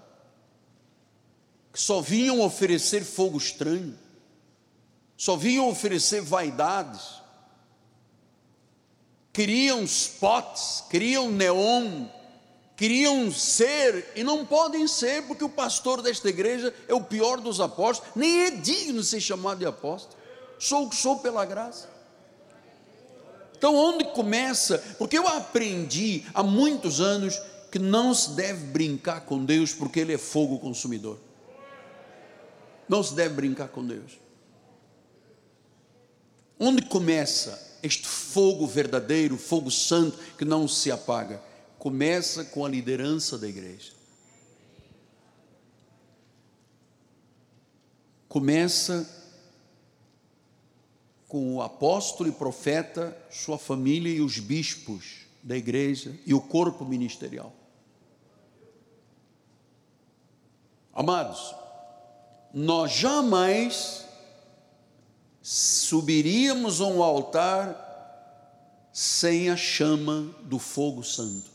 Que 1.72 1.80
só 1.80 2.02
vinham 2.02 2.42
oferecer 2.42 3.06
fogo 3.06 3.38
estranho, 3.38 3.98
só 5.16 5.38
vinham 5.38 5.70
oferecer 5.70 6.22
vaidades, 6.22 7.22
queriam 9.32 9.82
spots, 9.86 10.84
queriam 10.90 11.32
neon, 11.32 12.06
queriam 12.76 13.32
ser 13.32 14.12
e 14.14 14.22
não 14.22 14.46
podem 14.46 14.90
ser, 14.90 15.26
porque 15.28 15.44
o 15.46 15.50
pastor 15.50 16.02
desta 16.02 16.28
igreja 16.28 16.76
é 16.86 16.94
o 16.94 17.04
pior 17.04 17.40
dos 17.40 17.62
apóstolos, 17.62 18.12
nem 18.14 18.42
é 18.42 18.52
digno 18.52 19.00
de 19.00 19.08
ser 19.08 19.22
chamado 19.22 19.60
de 19.60 19.66
apóstolo. 19.66 20.18
Sou 20.60 20.86
o 20.86 20.90
que 20.90 20.98
sou 20.98 21.20
pela 21.20 21.46
graça. 21.46 21.95
Então, 23.66 23.76
onde 23.76 24.04
começa? 24.04 24.78
Porque 25.00 25.18
eu 25.18 25.28
aprendi 25.28 26.24
há 26.36 26.44
muitos 26.44 27.02
anos 27.02 27.42
que 27.72 27.80
não 27.80 28.14
se 28.14 28.30
deve 28.34 28.64
brincar 28.68 29.22
com 29.22 29.44
Deus, 29.44 29.74
porque 29.74 30.02
Ele 30.02 30.14
é 30.14 30.20
fogo 30.20 30.60
consumidor. 30.60 31.18
Não 32.88 33.02
se 33.02 33.16
deve 33.16 33.34
brincar 33.34 33.70
com 33.70 33.84
Deus. 33.84 34.20
Onde 36.60 36.84
começa 36.84 37.80
este 37.82 38.08
fogo 38.08 38.68
verdadeiro, 38.68 39.36
fogo 39.36 39.72
santo, 39.72 40.20
que 40.38 40.46
não 40.46 40.68
se 40.68 40.92
apaga? 40.92 41.42
Começa 41.80 42.46
com 42.46 42.64
a 42.64 42.70
liderança 42.70 43.36
da 43.36 43.48
igreja. 43.48 43.94
Começa 48.30 49.10
com 51.28 51.56
o 51.56 51.62
apóstolo 51.62 52.30
e 52.30 52.32
profeta, 52.32 53.18
sua 53.32 53.58
família 53.58 54.14
e 54.14 54.22
os 54.22 54.38
bispos 54.40 55.26
da 55.42 55.58
igreja 55.58 56.18
e 56.26 56.34
o 56.34 56.42
corpo 56.42 56.86
ministerial. 56.86 57.54
Amados, 60.94 61.54
nós 62.54 62.92
jamais 62.92 64.06
subiríamos 65.42 66.80
a 66.80 66.86
um 66.86 67.04
altar 67.04 67.84
sem 68.94 69.50
a 69.50 69.58
chama 69.58 70.34
do 70.44 70.58
fogo 70.58 71.04
santo. 71.04 71.52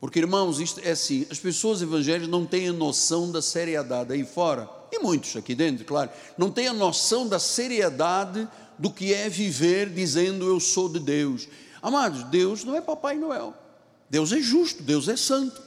Porque, 0.00 0.18
irmãos, 0.18 0.58
isto 0.58 0.80
é 0.80 0.90
assim: 0.90 1.26
as 1.30 1.38
pessoas 1.38 1.80
evangélicas 1.80 2.28
não 2.28 2.44
têm 2.44 2.72
noção 2.72 3.30
da 3.30 3.40
seriedade 3.40 4.12
aí 4.12 4.24
fora 4.24 4.81
e 4.92 4.98
muitos 4.98 5.34
aqui 5.36 5.54
dentro, 5.54 5.84
claro, 5.84 6.10
não 6.36 6.50
têm 6.50 6.68
a 6.68 6.72
noção 6.72 7.26
da 7.26 7.38
seriedade 7.38 8.46
do 8.78 8.90
que 8.90 9.14
é 9.14 9.28
viver 9.28 9.88
dizendo 9.88 10.46
eu 10.46 10.60
sou 10.60 10.88
de 10.88 10.98
Deus. 10.98 11.48
Amados, 11.80 12.24
Deus 12.24 12.62
não 12.62 12.76
é 12.76 12.80
Papai 12.80 13.16
Noel. 13.16 13.54
Deus 14.10 14.32
é 14.32 14.40
justo, 14.40 14.82
Deus 14.82 15.08
é 15.08 15.16
santo. 15.16 15.60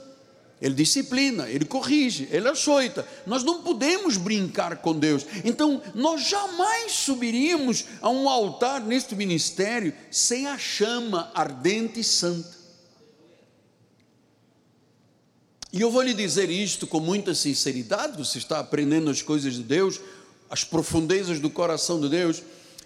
Ele 0.62 0.74
disciplina, 0.74 1.50
ele 1.50 1.66
corrige, 1.66 2.30
ele 2.32 2.48
açoita. 2.48 3.06
Nós 3.26 3.44
não 3.44 3.62
podemos 3.62 4.16
brincar 4.16 4.78
com 4.78 4.98
Deus. 4.98 5.26
Então, 5.44 5.82
nós 5.94 6.28
jamais 6.28 6.94
subiríamos 6.94 7.86
a 8.02 8.10
um 8.10 8.30
altar 8.30 8.82
neste 8.82 9.16
ministério 9.16 9.94
sem 10.10 10.48
a 10.48 10.58
chama 10.58 11.32
ardente 11.34 12.00
e 12.00 12.04
santa. 12.04 12.65
E 15.76 15.82
eu 15.82 15.92
vou 15.92 16.02
lhe 16.02 16.14
dizer 16.14 16.50
isto 16.50 16.88
com 16.88 17.02
muita 17.02 17.36
sinceridade, 17.36 18.18
você 18.18 18.38
está 18.38 18.62
aprendendo 18.62 19.10
as 19.10 19.22
coisas 19.22 19.56
de 19.56 19.62
Deus, 19.62 20.00
as 20.50 20.64
profundezas 20.64 21.38
do 21.38 21.50
coração 21.50 22.00
de 22.00 22.08
Deus. 22.08 22.42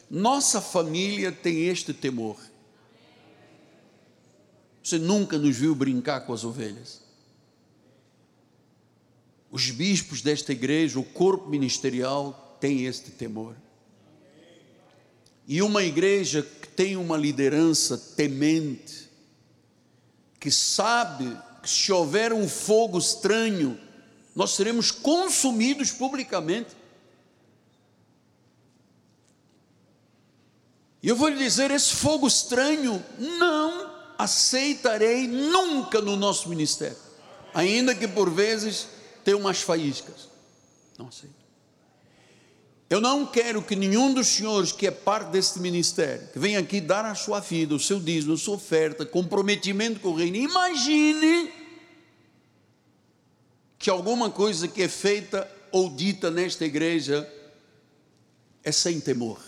Nossa 0.10 0.60
família 0.60 1.32
tem 1.32 1.68
este 1.68 1.94
temor. 1.94 2.36
Você 4.84 4.98
nunca 4.98 5.38
nos 5.38 5.56
viu 5.56 5.76
brincar 5.76 6.22
com 6.22 6.34
as 6.34 6.44
ovelhas. 6.44 7.00
Os 9.52 9.70
bispos 9.70 10.24
desta 10.24 10.52
igreja, 10.52 11.00
o 11.00 11.04
corpo 11.04 11.48
ministerial, 11.48 12.58
tem 12.60 12.88
este 12.88 13.12
temor. 13.12 13.56
E 15.48 15.62
uma 15.62 15.84
igreja 15.84 16.42
que 16.42 16.70
tem 16.70 16.98
uma 16.98 17.18
liderança 17.18 18.00
temente, 18.00 19.12
que 20.40 20.50
sabe 20.50 21.38
se 21.70 21.92
houver 21.92 22.34
um 22.34 22.48
fogo 22.48 22.98
estranho, 22.98 23.80
nós 24.36 24.52
seremos 24.52 24.92
consumidos 24.92 25.92
publicamente. 25.92 26.78
E 31.02 31.08
eu 31.08 31.16
vou 31.16 31.30
lhe 31.30 31.38
dizer: 31.38 31.72
esse 31.72 31.96
fogo 31.96 32.28
estranho 32.28 33.04
não 33.18 33.90
aceitarei 34.18 35.28
nunca 35.28 36.02
no 36.02 36.16
nosso 36.16 36.50
ministério, 36.50 36.98
ainda 37.54 37.96
que 37.96 38.08
por 38.08 38.30
vezes 38.30 38.88
tenha 39.24 39.38
umas 39.38 39.62
faíscas. 39.62 40.28
Não 40.98 41.08
aceito. 41.08 41.40
Eu 42.90 43.00
não 43.00 43.24
quero 43.24 43.62
que 43.62 43.76
nenhum 43.76 44.14
dos 44.14 44.28
senhores 44.28 44.72
que 44.72 44.88
é 44.88 44.92
parte 44.92 45.30
deste 45.30 45.60
ministério, 45.60 46.28
que 46.34 46.40
vem 46.40 46.58
aqui 46.58 46.82
dar 46.82 47.06
a 47.06 47.14
sua 47.14 47.40
vida, 47.40 47.76
o 47.76 47.80
seu 47.80 48.00
dízimo, 48.00 48.34
a 48.34 48.38
sua 48.38 48.56
oferta, 48.56 49.06
comprometimento 49.06 50.00
com 50.00 50.10
o 50.10 50.16
reino, 50.16 50.38
imagine 50.38 51.59
que 53.80 53.90
alguma 53.90 54.30
coisa 54.30 54.68
que 54.68 54.84
é 54.84 54.90
feita 54.90 55.50
ou 55.72 55.90
dita 55.90 56.30
nesta 56.30 56.66
igreja 56.66 57.28
é 58.62 58.74
sem 58.74 59.00
temor. 59.00 59.40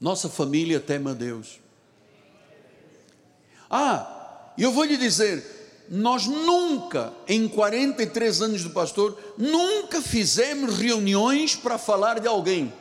Nossa 0.00 0.30
família 0.30 0.80
teme 0.80 1.10
a 1.10 1.14
Deus. 1.14 1.60
Ah, 3.70 4.52
eu 4.56 4.72
vou 4.72 4.84
lhe 4.84 4.96
dizer, 4.96 5.44
nós 5.88 6.26
nunca, 6.26 7.12
em 7.28 7.46
43 7.46 8.40
anos 8.40 8.62
do 8.62 8.70
pastor, 8.70 9.18
nunca 9.36 10.00
fizemos 10.00 10.78
reuniões 10.78 11.54
para 11.54 11.76
falar 11.76 12.18
de 12.18 12.26
alguém. 12.26 12.72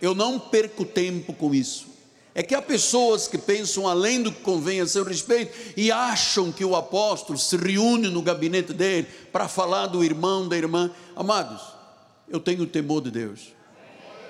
Eu 0.00 0.14
não 0.14 0.38
perco 0.38 0.84
tempo 0.84 1.34
com 1.34 1.54
isso. 1.54 1.85
É 2.38 2.42
que 2.42 2.54
há 2.54 2.60
pessoas 2.60 3.26
que 3.26 3.38
pensam 3.38 3.88
além 3.88 4.22
do 4.22 4.30
que 4.30 4.42
convém 4.42 4.82
a 4.82 4.86
seu 4.86 5.02
respeito 5.02 5.56
e 5.74 5.90
acham 5.90 6.52
que 6.52 6.62
o 6.62 6.76
apóstolo 6.76 7.38
se 7.38 7.56
reúne 7.56 8.10
no 8.10 8.20
gabinete 8.20 8.74
dele 8.74 9.08
para 9.32 9.48
falar 9.48 9.86
do 9.86 10.04
irmão, 10.04 10.46
da 10.46 10.54
irmã. 10.54 10.90
Amados, 11.16 11.62
Eu 12.28 12.38
tenho 12.38 12.66
temor 12.66 13.00
de 13.00 13.10
Deus. 13.10 13.54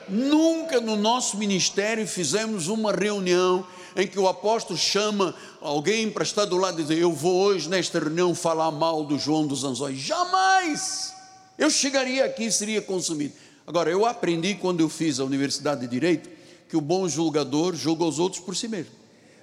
Nunca 0.09 0.81
no 0.81 0.95
nosso 0.95 1.37
ministério 1.37 2.07
fizemos 2.07 2.69
uma 2.69 2.93
reunião 2.93 3.67
em 3.97 4.07
que 4.07 4.21
o 4.21 4.29
apóstolo 4.29 4.79
chama 4.79 5.35
alguém 5.61 6.09
para 6.09 6.23
estar 6.23 6.45
do 6.45 6.57
lado 6.57 6.79
e 6.79 6.83
dizer: 6.85 6.99
Eu 6.99 7.13
vou 7.13 7.35
hoje 7.43 7.69
nesta 7.69 7.99
reunião 7.99 8.37
falar 8.37 8.71
mal 8.71 9.03
do 9.03 9.19
João 9.19 9.49
dos 9.49 9.65
Anzóis. 9.65 9.99
Jamais! 9.99 11.13
Eu 11.59 11.71
chegaria 11.71 12.25
aqui 12.25 12.45
e 12.45 12.53
seria 12.53 12.81
consumido. 12.81 13.35
Agora, 13.67 13.91
eu 13.91 14.07
aprendi 14.07 14.55
quando 14.55 14.79
eu 14.79 14.89
fiz 14.89 15.19
a 15.19 15.25
Universidade 15.25 15.81
de 15.81 15.89
Direito 15.89 16.36
que 16.69 16.77
o 16.77 16.81
bom 16.81 17.09
julgador 17.09 17.75
julga 17.75 18.05
os 18.05 18.19
outros 18.19 18.41
por 18.41 18.57
si 18.57 18.69
mesmo. 18.69 18.93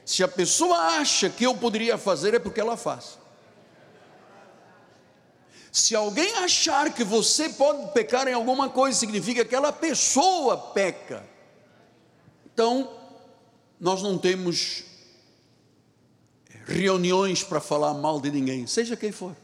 Se 0.05 0.23
a 0.23 0.27
pessoa 0.27 0.77
acha 0.97 1.29
que 1.29 1.45
eu 1.45 1.55
poderia 1.55 1.97
fazer, 1.97 2.33
é 2.33 2.39
porque 2.39 2.59
ela 2.59 2.75
faz. 2.75 3.17
Se 5.71 5.95
alguém 5.95 6.31
achar 6.35 6.93
que 6.93 7.03
você 7.03 7.49
pode 7.49 7.91
pecar 7.93 8.27
em 8.27 8.33
alguma 8.33 8.69
coisa, 8.69 8.99
significa 8.99 9.43
que 9.43 9.47
aquela 9.55 9.71
pessoa 9.71 10.55
peca. 10.55 11.25
Então, 12.53 12.91
nós 13.79 14.03
não 14.03 14.17
temos 14.17 14.83
reuniões 16.65 17.43
para 17.43 17.59
falar 17.59 17.93
mal 17.93 18.21
de 18.21 18.29
ninguém, 18.29 18.67
seja 18.67 18.95
quem 18.95 19.11
for. 19.11 19.35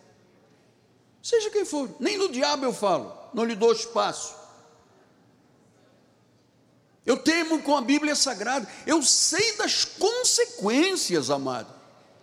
Seja 1.21 1.49
quem 1.49 1.65
for, 1.65 1.89
nem 1.99 2.17
no 2.17 2.29
diabo 2.29 2.63
eu 2.63 2.73
falo, 2.73 3.13
não 3.33 3.43
lhe 3.43 3.55
dou 3.55 3.71
espaço. 3.71 4.38
Eu 7.09 7.17
temo 7.17 7.59
com 7.63 7.75
a 7.75 7.81
Bíblia 7.81 8.13
Sagrada, 8.13 8.67
eu 8.85 9.01
sei 9.01 9.57
das 9.57 9.83
consequências, 9.83 11.31
amado, 11.31 11.73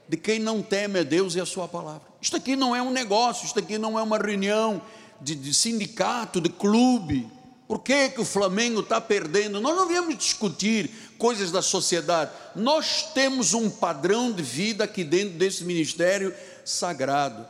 de 0.08 0.16
quem 0.16 0.38
não 0.38 0.62
teme 0.62 1.00
a 1.00 1.02
Deus 1.02 1.34
e 1.34 1.40
a 1.40 1.44
Sua 1.44 1.66
palavra. 1.66 2.02
Isto 2.22 2.36
aqui 2.36 2.54
não 2.54 2.74
é 2.74 2.80
um 2.80 2.92
negócio, 2.92 3.46
isto 3.46 3.58
aqui 3.58 3.78
não 3.78 3.98
é 3.98 4.02
uma 4.02 4.16
reunião 4.16 4.80
de, 5.20 5.34
de 5.34 5.52
sindicato, 5.52 6.40
de 6.40 6.48
clube. 6.50 7.28
Por 7.66 7.80
que, 7.80 8.10
que 8.10 8.20
o 8.20 8.24
Flamengo 8.24 8.78
está 8.78 9.00
perdendo? 9.00 9.60
Nós 9.60 9.74
não 9.74 9.88
viemos 9.88 10.16
discutir 10.16 10.88
coisas 11.18 11.50
da 11.50 11.62
sociedade. 11.62 12.30
Nós 12.54 13.10
temos 13.12 13.54
um 13.54 13.68
padrão 13.68 14.30
de 14.30 14.44
vida 14.44 14.84
aqui 14.84 15.02
dentro 15.02 15.36
desse 15.36 15.64
ministério 15.64 16.32
sagrado. 16.64 17.44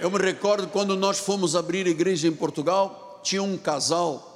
Eu 0.00 0.10
me 0.10 0.16
recordo 0.16 0.68
quando 0.68 0.96
nós 0.96 1.18
fomos 1.18 1.54
abrir 1.54 1.86
a 1.86 1.90
igreja 1.90 2.26
em 2.26 2.32
Portugal, 2.32 3.20
tinha 3.22 3.42
um 3.42 3.58
casal 3.58 4.29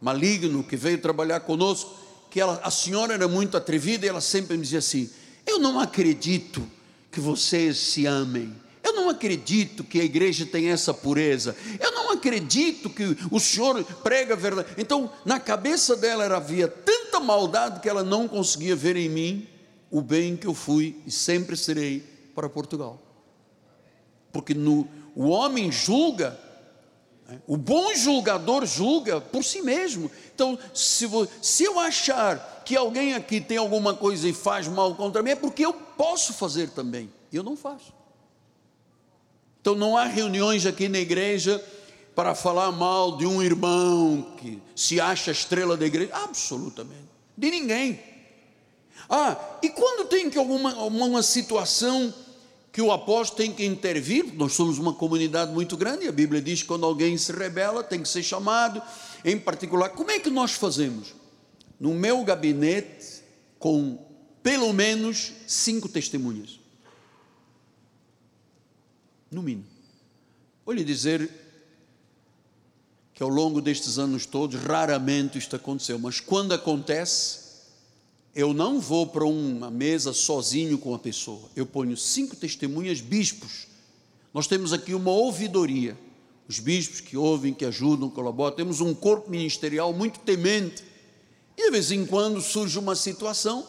maligno 0.00 0.64
que 0.64 0.76
veio 0.76 0.98
trabalhar 0.98 1.40
conosco, 1.40 1.98
que 2.30 2.40
ela, 2.40 2.60
a 2.62 2.70
senhora 2.70 3.14
era 3.14 3.28
muito 3.28 3.56
atrevida 3.56 4.06
e 4.06 4.08
ela 4.08 4.20
sempre 4.20 4.56
me 4.56 4.62
dizia 4.62 4.78
assim: 4.78 5.10
Eu 5.46 5.58
não 5.58 5.78
acredito 5.78 6.66
que 7.10 7.20
vocês 7.20 7.76
se 7.76 8.06
amem. 8.06 8.54
Eu 8.82 8.94
não 8.94 9.10
acredito 9.10 9.84
que 9.84 10.00
a 10.00 10.04
igreja 10.04 10.46
tem 10.46 10.70
essa 10.70 10.94
pureza. 10.94 11.54
Eu 11.78 11.92
não 11.92 12.10
acredito 12.12 12.88
que 12.88 13.16
o 13.30 13.38
Senhor 13.38 13.84
prega 14.02 14.34
a 14.34 14.36
verdade. 14.36 14.68
Então, 14.78 15.12
na 15.24 15.38
cabeça 15.38 15.94
dela 15.94 16.24
havia 16.34 16.66
tanta 16.66 17.20
maldade 17.20 17.80
que 17.80 17.88
ela 17.88 18.02
não 18.02 18.26
conseguia 18.26 18.74
ver 18.74 18.96
em 18.96 19.08
mim 19.08 19.48
o 19.90 20.00
bem 20.00 20.36
que 20.36 20.46
eu 20.46 20.54
fui 20.54 20.96
e 21.06 21.10
sempre 21.10 21.56
serei 21.56 22.02
para 22.34 22.48
Portugal. 22.48 23.00
Porque 24.32 24.54
no, 24.54 24.88
o 25.14 25.28
homem 25.28 25.70
julga 25.70 26.38
o 27.46 27.56
bom 27.56 27.94
julgador 27.94 28.64
julga 28.66 29.20
por 29.20 29.44
si 29.44 29.62
mesmo. 29.62 30.10
Então, 30.34 30.58
se, 30.74 31.06
se, 31.40 31.64
eu 31.64 31.78
achar 31.78 32.62
que 32.64 32.76
alguém 32.76 33.14
aqui 33.14 33.40
tem 33.40 33.56
alguma 33.56 33.94
coisa 33.94 34.28
e 34.28 34.32
faz 34.32 34.66
mal 34.66 34.94
contra 34.94 35.22
mim, 35.22 35.30
é 35.30 35.36
porque 35.36 35.64
eu 35.64 35.72
posso 35.72 36.32
fazer 36.32 36.70
também. 36.70 37.12
Eu 37.32 37.42
não 37.42 37.56
faço. 37.56 37.92
Então, 39.60 39.74
não 39.74 39.96
há 39.96 40.04
reuniões 40.04 40.66
aqui 40.66 40.88
na 40.88 40.98
igreja 40.98 41.62
para 42.14 42.34
falar 42.34 42.72
mal 42.72 43.16
de 43.16 43.26
um 43.26 43.42
irmão 43.42 44.34
que 44.38 44.60
se 44.74 45.00
acha 45.00 45.30
estrela 45.30 45.76
da 45.76 45.86
igreja. 45.86 46.14
Absolutamente. 46.14 47.08
De 47.36 47.50
ninguém. 47.50 48.00
Ah, 49.08 49.36
e 49.62 49.68
quando 49.70 50.08
tem 50.08 50.30
que 50.30 50.38
alguma 50.38 50.74
uma 50.84 51.22
situação 51.22 52.12
que 52.72 52.80
o 52.80 52.92
apóstolo 52.92 53.38
tem 53.38 53.52
que 53.52 53.64
intervir, 53.64 54.32
nós 54.34 54.52
somos 54.52 54.78
uma 54.78 54.92
comunidade 54.92 55.52
muito 55.52 55.76
grande, 55.76 56.06
a 56.06 56.12
Bíblia 56.12 56.40
diz 56.40 56.62
que 56.62 56.68
quando 56.68 56.86
alguém 56.86 57.16
se 57.18 57.32
rebela 57.32 57.82
tem 57.82 58.00
que 58.00 58.08
ser 58.08 58.22
chamado, 58.22 58.80
em 59.24 59.38
particular, 59.38 59.90
como 59.90 60.10
é 60.10 60.20
que 60.20 60.30
nós 60.30 60.52
fazemos? 60.52 61.14
No 61.78 61.94
meu 61.94 62.22
gabinete, 62.22 63.22
com 63.58 63.98
pelo 64.42 64.72
menos 64.72 65.32
cinco 65.46 65.88
testemunhas, 65.88 66.60
no 69.30 69.42
mínimo. 69.42 69.66
Vou 70.64 70.74
lhe 70.74 70.84
dizer 70.84 71.28
que 73.12 73.22
ao 73.22 73.28
longo 73.28 73.60
destes 73.60 73.98
anos 73.98 74.24
todos, 74.26 74.60
raramente 74.60 75.38
isto 75.38 75.56
aconteceu, 75.56 75.98
mas 75.98 76.20
quando 76.20 76.52
acontece, 76.52 77.49
eu 78.34 78.52
não 78.52 78.80
vou 78.80 79.06
para 79.06 79.24
uma 79.24 79.70
mesa 79.70 80.12
sozinho 80.12 80.78
com 80.78 80.94
a 80.94 80.98
pessoa. 80.98 81.50
Eu 81.56 81.66
ponho 81.66 81.96
cinco 81.96 82.36
testemunhas, 82.36 83.00
bispos. 83.00 83.66
Nós 84.32 84.46
temos 84.46 84.72
aqui 84.72 84.94
uma 84.94 85.10
ouvidoria. 85.10 85.98
Os 86.48 86.58
bispos 86.58 87.00
que 87.00 87.16
ouvem, 87.16 87.52
que 87.52 87.64
ajudam, 87.64 88.08
colaboram. 88.08 88.54
Temos 88.54 88.80
um 88.80 88.94
corpo 88.94 89.30
ministerial 89.30 89.92
muito 89.92 90.20
temente. 90.20 90.84
E 91.56 91.64
de 91.64 91.70
vez 91.70 91.90
em 91.90 92.06
quando 92.06 92.40
surge 92.40 92.78
uma 92.78 92.94
situação 92.94 93.66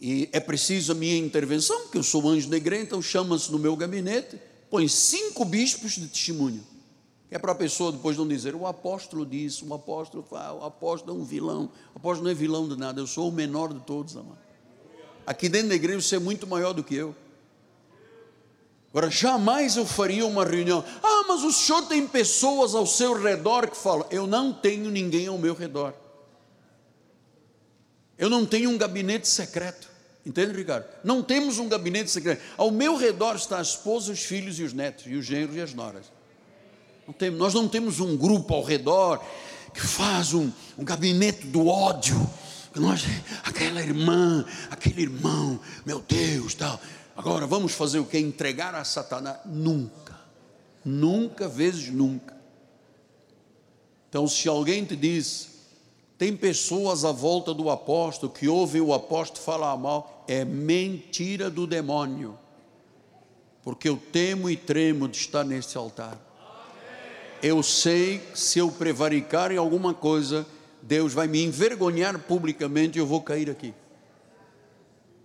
e 0.00 0.28
é 0.32 0.40
preciso 0.40 0.92
a 0.92 0.94
minha 0.94 1.16
intervenção, 1.16 1.82
porque 1.82 1.98
eu 1.98 2.02
sou 2.02 2.28
anjo 2.28 2.48
da 2.48 2.58
então 2.58 3.00
chama-se 3.00 3.50
no 3.50 3.58
meu 3.58 3.74
gabinete, 3.76 4.38
põe 4.70 4.86
cinco 4.88 5.44
bispos 5.44 5.92
de 5.92 6.06
testemunho. 6.08 6.62
É 7.30 7.38
para 7.38 7.52
a 7.52 7.54
pessoa 7.54 7.90
depois 7.90 8.16
não 8.16 8.26
dizer, 8.26 8.54
o 8.54 8.66
apóstolo 8.66 9.26
disse, 9.26 9.64
o 9.64 9.74
apóstolo 9.74 10.22
fala, 10.22 10.60
o 10.60 10.64
apóstolo 10.64 11.18
é 11.18 11.20
um 11.20 11.24
vilão. 11.24 11.70
O 11.94 11.98
apóstolo 11.98 12.24
não 12.24 12.30
é 12.30 12.34
vilão 12.34 12.68
de 12.68 12.76
nada, 12.76 13.00
eu 13.00 13.06
sou 13.06 13.28
o 13.28 13.32
menor 13.32 13.72
de 13.72 13.80
todos, 13.80 14.16
amado. 14.16 14.38
Aqui 15.26 15.48
dentro 15.48 15.70
da 15.70 15.74
igreja 15.74 16.00
você 16.00 16.16
é 16.16 16.20
muito 16.20 16.46
maior 16.46 16.72
do 16.72 16.84
que 16.84 16.94
eu. 16.94 17.14
Agora, 18.90 19.10
jamais 19.10 19.76
eu 19.76 19.84
faria 19.84 20.24
uma 20.24 20.44
reunião. 20.44 20.82
Ah, 21.02 21.24
mas 21.28 21.42
o 21.42 21.52
senhor 21.52 21.82
tem 21.82 22.06
pessoas 22.06 22.74
ao 22.74 22.86
seu 22.86 23.20
redor 23.20 23.68
que 23.68 23.76
falam. 23.76 24.06
Eu 24.10 24.26
não 24.26 24.52
tenho 24.52 24.90
ninguém 24.90 25.26
ao 25.26 25.36
meu 25.36 25.54
redor. 25.54 25.92
Eu 28.16 28.30
não 28.30 28.46
tenho 28.46 28.70
um 28.70 28.78
gabinete 28.78 29.28
secreto. 29.28 29.90
Entende, 30.24 30.56
Ricardo? 30.56 30.86
Não 31.04 31.22
temos 31.22 31.58
um 31.58 31.68
gabinete 31.68 32.10
secreto. 32.10 32.42
Ao 32.56 32.70
meu 32.70 32.96
redor 32.96 33.36
está 33.36 33.58
a 33.58 33.62
esposa, 33.62 34.12
os 34.12 34.20
filhos 34.20 34.58
e 34.58 34.62
os 34.62 34.72
netos, 34.72 35.06
e 35.06 35.14
os 35.14 35.26
genros 35.26 35.56
e 35.56 35.60
as 35.60 35.74
noras. 35.74 36.15
Não 37.06 37.14
tem, 37.14 37.30
nós 37.30 37.54
não 37.54 37.68
temos 37.68 38.00
um 38.00 38.16
grupo 38.16 38.52
ao 38.52 38.64
redor 38.64 39.22
que 39.72 39.80
faz 39.80 40.34
um, 40.34 40.50
um 40.76 40.84
gabinete 40.84 41.46
do 41.46 41.68
ódio. 41.68 42.18
Nós, 42.74 43.04
aquela 43.44 43.80
irmã, 43.80 44.44
aquele 44.70 45.02
irmão, 45.02 45.60
meu 45.84 46.00
Deus, 46.00 46.54
tal. 46.54 46.80
Agora 47.16 47.46
vamos 47.46 47.72
fazer 47.72 48.00
o 48.00 48.04
que? 48.04 48.18
Entregar 48.18 48.74
a 48.74 48.84
Satanás? 48.84 49.38
Nunca, 49.46 50.18
nunca, 50.84 51.48
vezes 51.48 51.90
nunca. 51.90 52.36
Então, 54.08 54.26
se 54.26 54.48
alguém 54.48 54.84
te 54.84 54.96
diz, 54.96 55.48
tem 56.18 56.36
pessoas 56.36 57.04
à 57.04 57.12
volta 57.12 57.54
do 57.54 57.70
apóstolo 57.70 58.32
que 58.32 58.48
ouvem 58.48 58.80
o 58.80 58.92
apóstolo 58.92 59.42
falar 59.42 59.76
mal, 59.76 60.24
é 60.26 60.44
mentira 60.44 61.48
do 61.48 61.66
demônio, 61.66 62.38
porque 63.62 63.88
eu 63.88 63.96
temo 63.96 64.50
e 64.50 64.56
tremo 64.56 65.08
de 65.08 65.18
estar 65.18 65.44
nesse 65.44 65.78
altar 65.78 66.25
eu 67.42 67.62
sei 67.62 68.18
que 68.18 68.38
se 68.38 68.58
eu 68.58 68.70
prevaricar 68.70 69.52
em 69.52 69.56
alguma 69.56 69.94
coisa, 69.94 70.46
Deus 70.82 71.12
vai 71.12 71.26
me 71.26 71.42
envergonhar 71.42 72.18
publicamente 72.18 72.98
e 72.98 73.00
eu 73.00 73.06
vou 73.06 73.22
cair 73.22 73.50
aqui. 73.50 73.74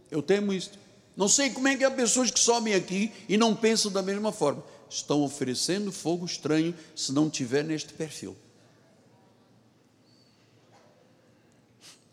Eu 0.09 0.21
temo 0.21 0.51
isto. 0.53 0.77
Não 1.15 1.27
sei 1.27 1.49
como 1.49 1.67
é 1.67 1.75
que 1.75 1.83
há 1.83 1.91
pessoas 1.91 2.31
que 2.31 2.39
sobem 2.39 2.73
aqui 2.73 3.11
e 3.27 3.37
não 3.37 3.55
pensam 3.55 3.91
da 3.91 4.01
mesma 4.01 4.31
forma. 4.31 4.63
Estão 4.89 5.21
oferecendo 5.21 5.91
fogo 5.91 6.25
estranho 6.25 6.75
se 6.95 7.13
não 7.13 7.29
tiver 7.29 7.63
neste 7.63 7.93
perfil. 7.93 8.35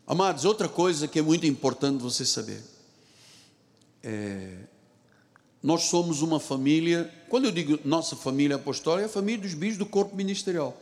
Amados, 0.06 0.44
outra 0.44 0.68
coisa 0.68 1.06
que 1.06 1.18
é 1.18 1.22
muito 1.22 1.46
importante 1.46 2.00
você 2.00 2.24
saber. 2.24 2.62
É, 4.02 4.58
nós 5.62 5.84
somos 5.84 6.22
uma 6.22 6.38
família, 6.38 7.12
quando 7.28 7.46
eu 7.46 7.52
digo 7.52 7.78
nossa 7.84 8.14
família 8.14 8.56
apostólica, 8.56 9.06
é 9.06 9.06
a 9.06 9.12
família 9.12 9.42
dos 9.42 9.54
bichos 9.54 9.78
do 9.78 9.86
corpo 9.86 10.14
ministerial. 10.14 10.76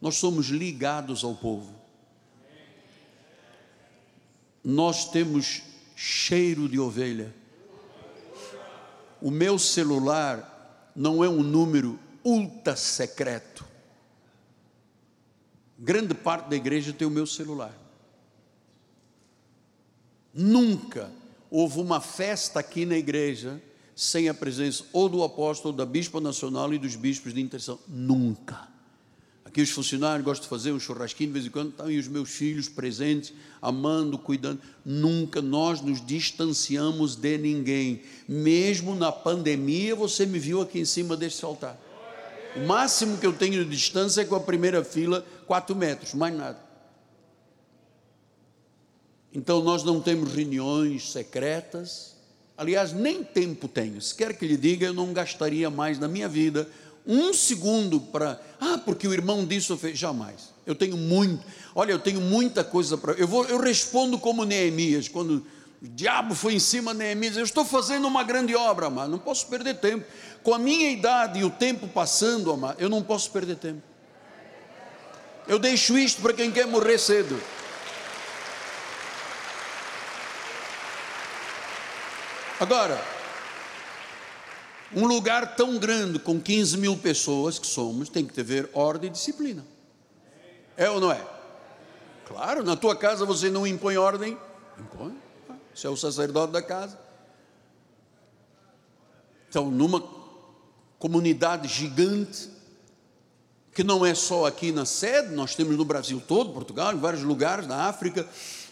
Nós 0.00 0.16
somos 0.16 0.46
ligados 0.46 1.22
ao 1.22 1.34
povo. 1.34 1.74
Nós 4.64 5.10
temos 5.10 5.62
cheiro 5.94 6.68
de 6.68 6.78
ovelha. 6.78 7.34
O 9.20 9.30
meu 9.30 9.58
celular 9.58 10.92
não 10.94 11.22
é 11.22 11.28
um 11.28 11.42
número 11.42 11.98
ultra 12.24 12.74
secreto. 12.74 13.64
Grande 15.78 16.14
parte 16.14 16.48
da 16.48 16.56
igreja 16.56 16.92
tem 16.92 17.06
o 17.06 17.10
meu 17.10 17.26
celular. 17.26 17.76
Nunca 20.32 21.10
houve 21.50 21.80
uma 21.80 22.00
festa 22.00 22.60
aqui 22.60 22.84
na 22.84 22.96
igreja 22.96 23.62
sem 23.96 24.28
a 24.28 24.34
presença 24.34 24.84
ou 24.92 25.08
do 25.08 25.24
apóstolo, 25.24 25.74
da 25.74 25.86
bispa 25.86 26.20
nacional 26.20 26.72
e 26.74 26.78
dos 26.78 26.94
bispos 26.94 27.32
de 27.32 27.40
intercessão. 27.40 27.78
Nunca. 27.88 28.68
Aqui 29.42 29.62
os 29.62 29.70
funcionários 29.70 30.22
gostam 30.22 30.42
de 30.42 30.50
fazer 30.50 30.72
um 30.72 30.78
churrasquinho 30.78 31.30
de 31.30 31.32
vez 31.32 31.46
em 31.46 31.50
quando, 31.50 31.70
estão 31.70 31.86
os 31.86 32.08
meus 32.08 32.28
filhos 32.28 32.68
presentes, 32.68 33.32
amando, 33.62 34.18
cuidando. 34.18 34.60
Nunca 34.84 35.40
nós 35.40 35.80
nos 35.80 36.04
distanciamos 36.04 37.16
de 37.16 37.38
ninguém. 37.38 38.02
Mesmo 38.28 38.94
na 38.94 39.10
pandemia, 39.10 39.96
você 39.96 40.26
me 40.26 40.38
viu 40.38 40.60
aqui 40.60 40.78
em 40.78 40.84
cima 40.84 41.16
deste 41.16 41.42
altar. 41.42 41.80
O 42.54 42.66
máximo 42.66 43.16
que 43.16 43.26
eu 43.26 43.32
tenho 43.32 43.64
de 43.64 43.70
distância 43.70 44.20
é 44.20 44.24
com 44.26 44.34
a 44.34 44.40
primeira 44.40 44.84
fila, 44.84 45.24
4 45.46 45.74
metros, 45.74 46.12
mais 46.12 46.36
nada. 46.36 46.60
Então 49.32 49.62
nós 49.62 49.82
não 49.82 50.02
temos 50.02 50.32
reuniões 50.32 51.12
secretas. 51.12 52.15
Aliás, 52.56 52.92
nem 52.92 53.22
tempo 53.22 53.68
tenho. 53.68 54.00
Se 54.00 54.14
quer 54.14 54.32
que 54.34 54.46
lhe 54.46 54.56
diga, 54.56 54.86
eu 54.86 54.94
não 54.94 55.12
gastaria 55.12 55.68
mais 55.68 55.98
na 55.98 56.08
minha 56.08 56.28
vida 56.28 56.68
um 57.06 57.32
segundo 57.32 58.00
para, 58.00 58.40
ah, 58.60 58.78
porque 58.84 59.06
o 59.06 59.12
irmão 59.12 59.46
disse 59.46 59.70
ou 59.70 59.78
fez, 59.78 59.96
jamais. 59.96 60.52
Eu 60.66 60.74
tenho 60.74 60.96
muito, 60.96 61.44
olha, 61.74 61.92
eu 61.92 61.98
tenho 61.98 62.20
muita 62.20 62.64
coisa 62.64 62.98
para, 62.98 63.12
eu 63.12 63.28
vou, 63.28 63.44
eu 63.44 63.60
respondo 63.60 64.18
como 64.18 64.44
Neemias, 64.44 65.06
quando 65.06 65.46
o 65.80 65.88
diabo 65.88 66.34
foi 66.34 66.54
em 66.54 66.58
cima 66.58 66.92
de 66.92 66.98
Neemias, 66.98 67.36
eu 67.36 67.44
estou 67.44 67.64
fazendo 67.64 68.08
uma 68.08 68.24
grande 68.24 68.56
obra, 68.56 68.86
amado, 68.86 69.10
não 69.10 69.18
posso 69.18 69.46
perder 69.46 69.78
tempo. 69.78 70.04
Com 70.42 70.52
a 70.52 70.58
minha 70.58 70.90
idade 70.90 71.38
e 71.38 71.44
o 71.44 71.50
tempo 71.50 71.86
passando, 71.86 72.50
amado, 72.50 72.76
eu 72.80 72.88
não 72.88 73.02
posso 73.02 73.30
perder 73.30 73.56
tempo. 73.56 73.82
Eu 75.46 75.60
deixo 75.60 75.96
isto 75.96 76.20
para 76.20 76.32
quem 76.32 76.50
quer 76.50 76.66
morrer 76.66 76.98
cedo. 76.98 77.40
Agora, 82.58 82.98
um 84.94 85.06
lugar 85.06 85.56
tão 85.56 85.78
grande, 85.78 86.18
com 86.18 86.40
15 86.40 86.78
mil 86.78 86.96
pessoas 86.96 87.58
que 87.58 87.66
somos, 87.66 88.08
tem 88.08 88.24
que 88.24 88.32
ter 88.32 88.70
ordem 88.72 89.10
e 89.10 89.12
disciplina. 89.12 89.64
É 90.76 90.88
ou 90.88 91.00
não 91.00 91.12
é? 91.12 91.22
Claro, 92.26 92.64
na 92.64 92.74
tua 92.74 92.96
casa 92.96 93.26
você 93.26 93.50
não 93.50 93.66
impõe 93.66 93.96
ordem? 93.96 94.38
Impõe. 94.78 95.16
Você 95.74 95.86
é 95.86 95.90
o 95.90 95.96
sacerdote 95.96 96.52
da 96.52 96.62
casa. 96.62 96.98
Então, 99.48 99.70
numa 99.70 100.02
comunidade 100.98 101.68
gigante, 101.68 102.48
que 103.74 103.84
não 103.84 104.04
é 104.04 104.14
só 104.14 104.46
aqui 104.46 104.72
na 104.72 104.86
sede, 104.86 105.34
nós 105.34 105.54
temos 105.54 105.76
no 105.76 105.84
Brasil 105.84 106.22
todo, 106.26 106.54
Portugal, 106.54 106.94
em 106.94 106.98
vários 106.98 107.22
lugares, 107.22 107.66
na 107.66 107.84
África, 107.86 108.26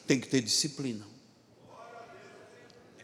tem 0.06 0.18
que 0.18 0.26
ter 0.26 0.40
disciplina. 0.40 1.04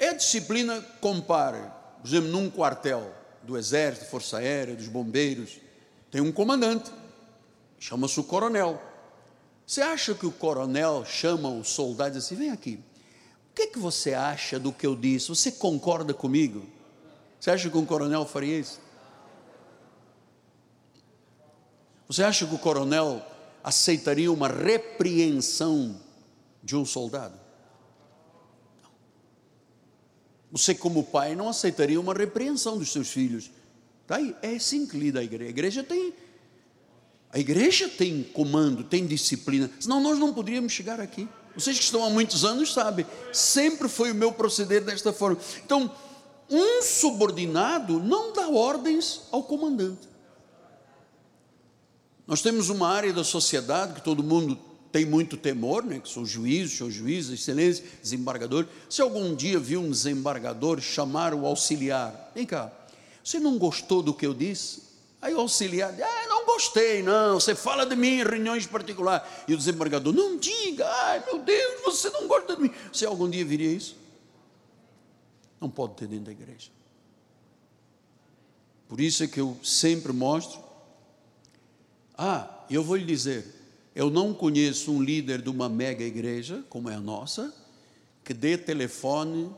É 0.01 0.13
disciplina, 0.15 0.81
compare 1.01 1.63
por 2.01 2.09
exemplo, 2.09 2.31
num 2.31 2.49
quartel 2.51 3.13
do 3.43 3.59
Exército, 3.59 4.07
Força 4.07 4.39
Aérea, 4.39 4.75
dos 4.75 4.89
Bombeiros, 4.89 5.59
tem 6.11 6.21
um 6.21 6.33
comandante, 6.33 6.91
chama-se 7.79 8.19
o 8.19 8.25
coronel. 8.25 8.81
Você 9.67 9.83
acha 9.83 10.15
que 10.15 10.27
o 10.27 10.33
coronel 10.33 11.05
chama 11.05 11.49
o 11.49 11.63
soldado 11.63 12.11
e 12.11 12.13
diz 12.15 12.25
assim: 12.25 12.37
vem 12.37 12.51
aqui, 12.51 12.83
o 13.51 13.55
que, 13.55 13.63
é 13.63 13.67
que 13.67 13.79
você 13.79 14.15
acha 14.15 14.59
do 14.59 14.73
que 14.73 14.87
eu 14.87 14.97
disse? 14.97 15.29
Você 15.29 15.53
concorda 15.53 16.15
comigo? 16.15 16.67
Você 17.39 17.51
acha 17.51 17.69
que 17.69 17.77
um 17.77 17.87
coronel 17.87 18.25
faria 18.25 18.59
isso? 18.59 18.81
Você 22.09 22.25
acha 22.25 22.47
que 22.47 22.55
o 22.55 22.59
coronel 22.59 23.25
aceitaria 23.63 24.33
uma 24.33 24.49
repreensão 24.49 26.01
de 26.63 26.75
um 26.75 26.85
soldado? 26.85 27.39
Você, 30.53 30.75
como 30.75 31.05
pai, 31.05 31.37
não 31.37 31.49
aceitaria 31.49 32.01
uma 32.01 32.13
repreensão 32.13 32.77
dos 32.77 32.91
seus 32.91 33.09
filhos. 33.09 33.51
Tá 34.07 34.17
aí, 34.17 34.35
é 34.43 34.57
assim 34.57 34.87
que 34.87 34.97
lida 34.97 35.21
a 35.21 35.23
igreja. 35.23 35.47
A 35.47 35.51
igreja 35.51 35.85
tem. 35.85 36.15
A 37.33 37.39
igreja 37.39 37.89
tem 37.89 38.25
comando, 38.25 38.83
tem 38.83 39.07
disciplina, 39.07 39.71
senão 39.79 40.01
nós 40.01 40.19
não 40.19 40.35
poderíamos 40.35 40.73
chegar 40.73 41.01
aqui. 41.01 41.29
Vocês 41.55 41.79
que 41.79 41.85
estão 41.85 42.05
há 42.05 42.11
muitos 42.11 42.45
anos 42.45 42.73
sabem, 42.73 43.07
sempre 43.33 43.89
foi 43.89 44.11
o 44.11 44.15
meu 44.15 44.33
proceder 44.33 44.83
desta 44.83 45.13
forma. 45.13 45.39
Então, 45.65 45.95
um 46.51 46.83
subordinado 46.83 48.01
não 48.01 48.33
dá 48.33 48.49
ordens 48.49 49.23
ao 49.31 49.45
comandante. 49.45 50.09
Nós 52.27 52.43
temos 52.43 52.69
uma 52.69 52.89
área 52.89 53.13
da 53.13 53.23
sociedade 53.23 53.95
que 53.95 54.03
todo 54.03 54.23
mundo 54.23 54.59
tem 54.93 55.05
muito 55.05 55.37
temor, 55.37 55.85
né, 55.85 56.01
que 56.01 56.09
são 56.09 56.27
juízes, 56.27 56.77
são 56.77 56.91
juízes, 56.91 57.41
excelência, 57.41 57.85
desembargador. 58.03 58.67
Se 58.89 59.01
algum 59.01 59.35
dia 59.35 59.59
viu 59.59 59.81
um 59.81 59.91
desembargador 59.91 60.81
chamar 60.81 61.33
o 61.33 61.47
auxiliar, 61.47 62.33
vem 62.35 62.45
cá, 62.45 62.73
você 63.23 63.39
não 63.39 63.59
gostou 63.59 64.03
do 64.03 64.13
que 64.13 64.27
eu 64.27 64.35
disse? 64.35 64.91
Aí 65.23 65.35
o 65.35 65.41
auxiliar, 65.41 65.95
ah, 65.95 66.27
não 66.29 66.47
gostei, 66.47 67.03
não, 67.03 67.39
você 67.39 67.55
fala 67.55 67.85
de 67.85 67.95
mim 67.95 68.21
em 68.21 68.25
reuniões 68.25 68.67
particulares. 68.67 69.29
E 69.47 69.55
o 69.55 69.57
desembargador, 69.57 70.13
não 70.13 70.39
diga, 70.39 70.87
ai 70.87 71.23
meu 71.25 71.39
Deus, 71.41 71.83
você 71.83 72.11
não 72.11 72.27
gosta 72.27 72.57
de 72.57 72.63
mim. 72.63 72.71
Você 72.93 73.05
algum 73.05 73.29
dia 73.29 73.45
viria 73.45 73.71
isso? 73.71 73.97
Não 75.61 75.69
pode 75.69 75.95
ter 75.95 76.07
dentro 76.07 76.25
da 76.25 76.33
igreja. 76.33 76.71
Por 78.89 78.99
isso 78.99 79.23
é 79.23 79.29
que 79.29 79.39
eu 79.39 79.57
sempre 79.63 80.13
mostro. 80.13 80.59
Ah, 82.17 82.65
eu 82.69 82.83
vou 82.83 82.97
lhe 82.97 83.05
dizer, 83.05 83.60
eu 83.95 84.09
não 84.09 84.33
conheço 84.33 84.93
um 84.93 85.03
líder 85.03 85.43
de 85.43 85.49
uma 85.49 85.69
mega 85.69 86.05
igreja, 86.05 86.65
como 86.69 86.89
é 86.89 86.95
a 86.95 87.01
nossa, 87.01 87.53
que 88.25 88.33
dê 88.33 88.57
telefone 88.57 89.51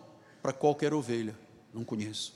para 0.42 0.52
qualquer 0.52 0.94
ovelha. 0.94 1.36
Não 1.72 1.84
conheço. 1.84 2.34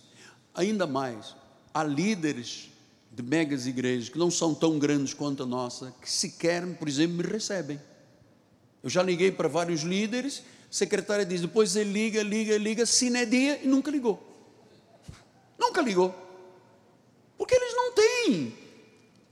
Ainda 0.54 0.86
mais, 0.86 1.34
há 1.72 1.82
líderes 1.82 2.70
de 3.10 3.22
megas 3.22 3.66
igrejas 3.66 4.08
que 4.08 4.18
não 4.18 4.30
são 4.30 4.54
tão 4.54 4.78
grandes 4.78 5.14
quanto 5.14 5.42
a 5.42 5.46
nossa, 5.46 5.94
que 6.00 6.10
sequer, 6.10 6.66
por 6.76 6.86
exemplo, 6.86 7.16
me 7.16 7.22
recebem. 7.22 7.80
Eu 8.82 8.90
já 8.90 9.02
liguei 9.02 9.32
para 9.32 9.48
vários 9.48 9.80
líderes, 9.80 10.42
a 10.70 10.72
secretária 10.72 11.24
diz, 11.24 11.40
depois 11.40 11.74
ele 11.76 11.92
liga, 11.92 12.22
liga, 12.22 12.58
liga, 12.58 12.84
se 12.84 13.14
é 13.16 13.24
dia, 13.24 13.60
e 13.62 13.66
nunca 13.66 13.90
ligou. 13.90 14.22
Nunca 15.58 15.80
ligou. 15.80 16.14
Porque 17.38 17.54
eles 17.54 17.74
não 17.74 17.92
têm 17.94 18.65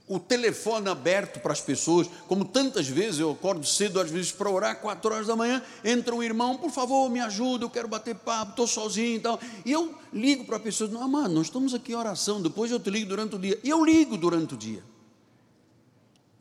o 0.07 0.19
telefone 0.19 0.87
aberto 0.87 1.39
para 1.39 1.51
as 1.51 1.61
pessoas, 1.61 2.07
como 2.27 2.45
tantas 2.45 2.87
vezes 2.87 3.19
eu 3.19 3.31
acordo 3.31 3.65
cedo, 3.65 3.99
às 3.99 4.11
vezes 4.11 4.31
para 4.31 4.49
orar, 4.49 4.79
quatro 4.79 5.11
horas 5.11 5.25
da 5.25 5.35
manhã, 5.35 5.63
entra 5.83 6.13
um 6.13 6.21
irmão, 6.21 6.57
por 6.57 6.69
favor, 6.69 7.09
me 7.09 7.19
ajuda, 7.19 7.65
eu 7.65 7.69
quero 7.69 7.87
bater 7.87 8.13
papo, 8.13 8.51
estou 8.51 8.67
sozinho 8.67 9.15
e 9.15 9.19
tal. 9.19 9.39
E 9.65 9.71
eu 9.71 9.95
ligo 10.13 10.45
para 10.45 10.57
a 10.57 10.59
pessoa, 10.59 10.89
não, 10.89 11.01
amado, 11.01 11.33
nós 11.33 11.47
estamos 11.47 11.73
aqui 11.73 11.93
em 11.93 11.95
oração, 11.95 12.41
depois 12.41 12.69
eu 12.69 12.79
te 12.79 12.89
ligo 12.89 13.09
durante 13.09 13.35
o 13.35 13.39
dia. 13.39 13.59
E 13.63 13.69
eu 13.69 13.83
ligo 13.83 14.15
durante 14.15 14.53
o 14.53 14.57
dia, 14.57 14.83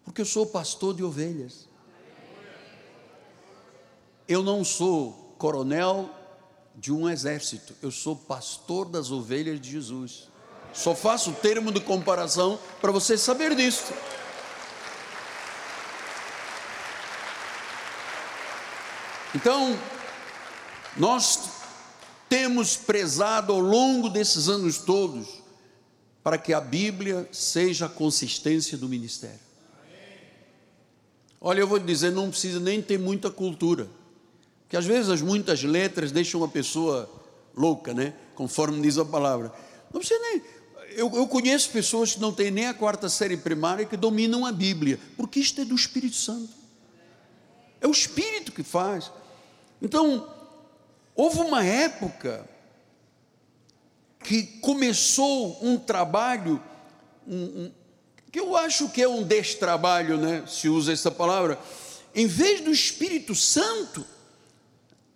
porque 0.05 0.21
eu 0.21 0.27
sou 0.27 0.47
pastor 0.47 0.95
de 0.95 1.03
ovelhas. 1.03 1.67
Eu 4.29 4.43
não 4.43 4.65
sou 4.65 5.35
coronel 5.39 6.11
de 6.75 6.93
um 6.93 7.09
exército, 7.09 7.75
eu 7.81 7.91
sou 7.91 8.17
pastor 8.17 8.89
das 8.89 9.11
ovelhas 9.11 9.61
de 9.61 9.71
Jesus. 9.71 10.34
Só 10.75 10.95
faço 10.95 11.31
o 11.31 11.35
termo 11.35 11.71
de 11.71 11.81
comparação 11.81 12.59
para 12.81 12.91
você 12.91 13.17
saber 13.17 13.55
disso. 13.55 13.93
Então, 19.35 19.79
nós 20.97 21.51
temos 22.29 22.77
prezado 22.77 23.53
ao 23.53 23.61
longo 23.61 24.09
desses 24.09 24.49
anos 24.49 24.79
todos 24.79 25.43
para 26.23 26.39
que 26.39 26.53
a 26.53 26.61
Bíblia 26.61 27.29
seja 27.31 27.87
a 27.87 27.89
consistência 27.89 28.79
do 28.79 28.89
ministério. 28.89 29.39
Olha, 31.41 31.61
eu 31.61 31.67
vou 31.67 31.79
dizer, 31.79 32.11
não 32.11 32.31
precisa 32.31 32.59
nem 32.59 32.81
ter 32.81 32.99
muita 32.99 33.31
cultura, 33.31 33.89
porque 34.63 34.77
às 34.77 34.87
vezes 34.87 35.11
as 35.11 35.21
muitas 35.21 35.63
letras 35.63 36.11
deixam 36.11 36.41
uma 36.41 36.49
pessoa 36.49 37.09
louca, 37.55 37.93
né? 37.93 38.15
Conforme 38.35 38.81
diz 38.81 38.97
a 38.99 39.05
palavra. 39.05 39.53
Não 39.93 40.01
precisa 40.01 40.19
nem 40.21 40.43
eu, 40.97 41.11
eu, 41.15 41.27
conheço 41.27 41.71
pessoas 41.71 42.15
que 42.15 42.21
não 42.21 42.33
têm 42.33 42.51
nem 42.51 42.67
a 42.67 42.75
quarta 42.75 43.09
série 43.09 43.37
primária 43.37 43.85
que 43.85 43.97
dominam 43.97 44.47
a 44.47 44.53
Bíblia, 44.53 44.99
porque 45.17 45.41
isto 45.41 45.61
é 45.61 45.65
do 45.65 45.75
Espírito 45.75 46.17
Santo. 46.17 46.53
É 47.81 47.87
o 47.87 47.91
Espírito 47.91 48.53
que 48.53 48.63
faz. 48.63 49.11
Então, 49.81 50.29
houve 51.15 51.41
uma 51.41 51.65
época 51.65 52.49
que 54.23 54.43
começou 54.61 55.59
um 55.63 55.79
trabalho, 55.79 56.63
um, 57.27 57.37
um, 57.37 57.73
que 58.33 58.41
eu 58.41 58.57
acho 58.57 58.89
que 58.89 59.03
é 59.03 59.09
um 59.09 59.23
destrabalho, 59.23 60.17
né? 60.17 60.45
Se 60.47 60.69
usa 60.69 60.93
essa 60.93 61.11
palavra. 61.11 61.59
Em 62.15 62.27
vez 62.27 62.61
do 62.61 62.71
Espírito 62.71 63.35
Santo, 63.35 64.05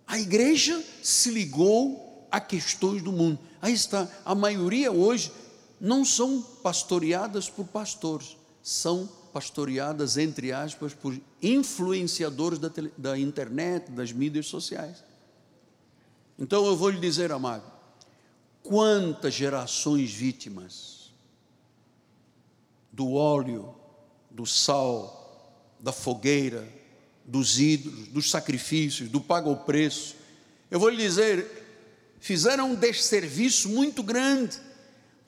a 0.07 0.19
igreja 0.19 0.83
se 1.03 1.31
ligou 1.31 2.27
a 2.31 2.41
questões 2.41 3.03
do 3.03 3.13
mundo. 3.13 3.39
Aí 3.61 3.73
está, 3.73 4.09
a 4.25 4.35
maioria 4.35 4.93
hoje 4.93 5.33
não 5.81 6.05
são 6.05 6.43
pastoreadas 6.63 7.49
por 7.49 7.67
pastores, 7.67 8.37
são 8.63 9.09
pastoreadas, 9.33 10.17
entre 10.17 10.53
aspas, 10.53 10.95
por 10.95 11.19
influenciadores 11.43 12.59
da, 12.59 12.71
da 12.97 13.19
internet, 13.19 13.91
das 13.91 14.13
mídias 14.13 14.47
sociais. 14.47 15.05
Então 16.39 16.67
eu 16.67 16.77
vou 16.77 16.91
lhe 16.91 17.01
dizer, 17.01 17.33
amado, 17.33 17.65
quantas 18.63 19.35
gerações 19.35 20.11
vítimas 20.11 21.11
do 22.93 23.13
óleo 23.13 23.75
do 24.31 24.47
sal, 24.47 25.19
da 25.81 25.93
fogueira, 25.93 26.67
dos 27.25 27.59
ídolos, 27.59 28.09
dos 28.09 28.31
sacrifícios, 28.31 29.09
do 29.09 29.21
pago 29.21 29.51
ao 29.51 29.65
preço. 29.65 30.17
Eu 30.71 30.79
vou 30.79 30.89
lhe 30.89 30.97
dizer, 30.97 31.47
fizeram 32.21 32.73
um 32.73 32.75
desserviço 32.75 33.69
muito 33.69 34.03
grande, 34.03 34.59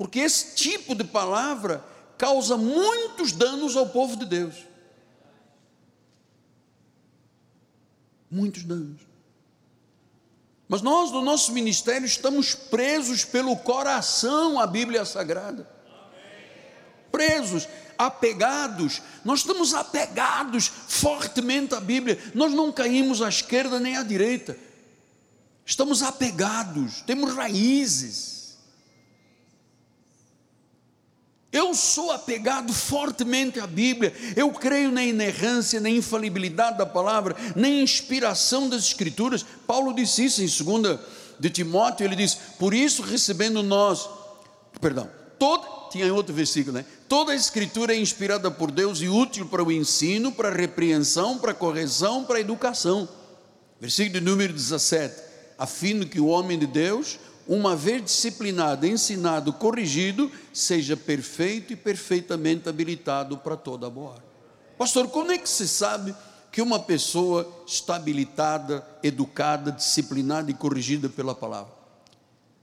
porque 0.01 0.20
esse 0.20 0.55
tipo 0.55 0.94
de 0.94 1.05
palavra 1.05 1.84
causa 2.16 2.57
muitos 2.57 3.32
danos 3.32 3.76
ao 3.76 3.86
povo 3.86 4.16
de 4.16 4.24
Deus. 4.24 4.55
Muitos 8.30 8.64
danos. 8.64 9.03
Mas 10.66 10.80
nós, 10.80 11.11
no 11.11 11.20
nosso 11.20 11.53
ministério, 11.53 12.07
estamos 12.07 12.55
presos 12.55 13.26
pelo 13.26 13.55
coração 13.59 14.59
à 14.59 14.66
Bíblia 14.66 15.05
Sagrada. 15.05 15.68
Presos, 17.12 17.68
apegados, 17.98 19.03
nós 19.22 19.40
estamos 19.40 19.74
apegados 19.74 20.72
fortemente 20.88 21.74
à 21.74 21.80
Bíblia, 21.80 22.18
nós 22.34 22.55
não 22.55 22.72
caímos 22.72 23.20
à 23.20 23.28
esquerda 23.28 23.78
nem 23.78 23.98
à 23.98 24.03
direita, 24.03 24.57
estamos 25.66 26.03
apegados, 26.03 27.03
temos 27.03 27.34
raízes. 27.34 28.39
Eu 31.53 31.74
sou 31.74 32.12
apegado 32.12 32.72
fortemente 32.72 33.59
à 33.59 33.66
Bíblia, 33.66 34.14
eu 34.36 34.53
creio 34.53 34.92
na 34.92 35.03
inerrância, 35.03 35.80
na 35.80 35.90
infalibilidade 35.90 36.78
da 36.78 36.86
palavra, 36.86 37.34
na 37.57 37.68
inspiração 37.68 38.68
das 38.68 38.84
Escrituras. 38.84 39.44
Paulo 39.66 39.92
disse 39.92 40.24
isso 40.24 40.42
em 40.42 40.80
2 40.80 40.98
de 41.40 41.51
Timóteo, 41.51 42.05
ele 42.05 42.14
diz: 42.14 42.34
Por 42.59 42.72
isso, 42.72 43.03
recebendo 43.03 43.62
nós, 43.62 44.09
perdão, 44.80 45.11
tinha 45.90 46.12
outro 46.14 46.32
versículo, 46.32 46.76
né? 46.76 46.84
Toda 47.09 47.32
a 47.32 47.34
Escritura 47.34 47.94
é 47.94 47.98
inspirada 47.98 48.51
por 48.51 48.70
Deus 48.70 49.01
e 49.01 49.09
útil 49.09 49.46
para 49.46 49.62
o 49.62 49.72
ensino, 49.72 50.30
para 50.30 50.48
a 50.48 50.55
repreensão, 50.55 51.36
para 51.36 51.51
a 51.51 51.55
correção, 51.55 52.24
para 52.24 52.36
a 52.36 52.40
educação. 52.40 53.09
Versículo 53.80 54.20
número 54.20 54.53
17: 54.53 55.14
A 55.59 55.66
fim 55.66 55.98
de 55.98 56.07
que 56.07 56.20
o 56.20 56.26
homem 56.26 56.59
de 56.59 56.66
Deus 56.66 57.18
uma 57.51 57.74
vez 57.74 58.05
disciplinado, 58.05 58.86
ensinado, 58.86 59.53
corrigido, 59.53 60.30
seja 60.53 60.96
perfeito 60.96 61.72
e 61.72 61.76
perfeitamente 61.76 62.68
habilitado 62.68 63.36
para 63.36 63.57
toda 63.57 63.88
a 63.88 63.90
boa. 63.90 64.22
Pastor, 64.78 65.09
como 65.09 65.32
é 65.32 65.36
que 65.36 65.48
se 65.48 65.66
sabe 65.66 66.14
que 66.53 66.62
uma 66.62 66.78
pessoa 66.78 67.64
está 67.66 67.96
habilitada, 67.96 68.86
educada, 69.03 69.72
disciplinada 69.72 70.48
e 70.48 70.55
corrigida 70.55 71.09
pela 71.09 71.34
palavra? 71.34 71.72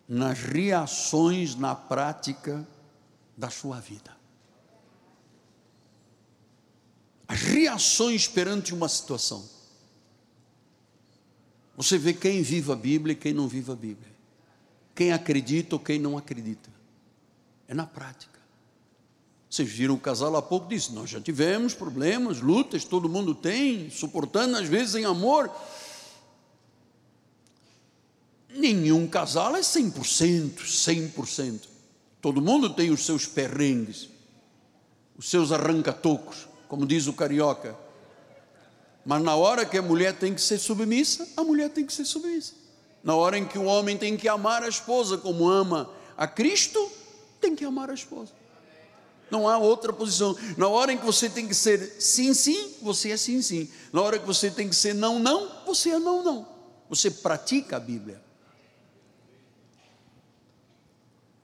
Nas 0.08 0.40
reações 0.40 1.54
na 1.54 1.76
prática 1.76 2.66
da 3.36 3.50
sua 3.50 3.82
vida. 3.82 4.16
As 7.28 7.42
reações 7.42 8.26
perante 8.26 8.74
uma 8.74 8.88
situação. 8.88 9.44
Você 11.76 11.98
vê 11.98 12.14
quem 12.14 12.42
vive 12.42 12.72
a 12.72 12.76
Bíblia 12.76 13.12
e 13.12 13.18
quem 13.18 13.34
não 13.34 13.50
vive 13.50 13.70
a 13.70 13.76
Bíblia 13.76 14.17
quem 14.98 15.14
acredita 15.14 15.76
ou 15.76 15.80
quem 15.80 16.00
não 16.00 16.18
acredita. 16.18 16.72
É 17.68 17.74
na 17.76 17.86
prática. 17.86 18.40
Vocês 19.48 19.70
viram 19.70 19.94
o 19.94 20.00
casal 20.00 20.36
há 20.36 20.42
pouco 20.42 20.68
disse: 20.68 20.92
Nós 20.92 21.08
já 21.08 21.22
tivemos 21.22 21.76
problemas, 21.76 22.42
lutas, 22.42 22.84
todo 22.84 23.08
mundo 23.08 23.36
tem, 23.36 23.92
suportando 23.92 24.58
às 24.58 24.68
vezes 24.68 24.96
em 24.96 25.06
amor. 25.06 25.52
Nenhum 28.50 29.08
casal 29.08 29.56
é 29.56 29.62
100%, 29.62 30.64
100%. 30.64 31.62
Todo 32.20 32.42
mundo 32.42 32.74
tem 32.74 32.90
os 32.90 33.06
seus 33.06 33.28
perrengues, 33.28 34.10
os 35.16 35.30
seus 35.30 35.52
arrancatocos, 35.52 36.48
como 36.68 36.88
diz 36.88 37.06
o 37.06 37.14
carioca. 37.14 37.78
Mas 39.06 39.22
na 39.22 39.36
hora 39.36 39.64
que 39.64 39.78
a 39.78 39.82
mulher 39.82 40.18
tem 40.18 40.34
que 40.34 40.42
ser 40.42 40.58
submissa, 40.58 41.28
a 41.38 41.44
mulher 41.44 41.70
tem 41.70 41.86
que 41.86 41.94
ser 41.94 42.04
submissa. 42.04 42.67
Na 43.08 43.16
hora 43.16 43.38
em 43.38 43.46
que 43.46 43.58
o 43.58 43.64
homem 43.64 43.98
tem 43.98 44.18
que 44.18 44.28
amar 44.28 44.64
a 44.64 44.68
esposa 44.68 45.18
como 45.18 45.48
ama 45.48 45.90
a 46.18 46.28
Cristo, 46.28 46.92
tem 47.40 47.56
que 47.56 47.64
amar 47.64 47.90
a 47.90 47.94
esposa. 47.94 48.34
Não 49.32 49.48
há 49.48 49.58
outra 49.58 49.94
posição. 49.94 50.36
Na 50.58 50.68
hora 50.68 50.92
em 50.92 50.98
que 50.98 51.06
você 51.06 51.30
tem 51.30 51.48
que 51.48 51.56
ser 51.56 52.02
sim, 52.02 52.34
sim, 52.34 52.76
você 52.82 53.12
é 53.12 53.16
sim, 53.16 53.42
sim. 53.42 53.72
Na 53.94 54.02
hora 54.02 54.20
que 54.20 54.26
você 54.26 54.52
tem 54.52 54.68
que 54.68 54.76
ser 54.76 54.94
não, 54.94 55.20
não, 55.20 55.50
você 55.66 55.92
é 55.92 56.00
não, 56.00 56.22
não. 56.22 56.46
Você 56.90 57.10
pratica 57.10 57.78
a 57.78 57.80
Bíblia. 57.80 58.22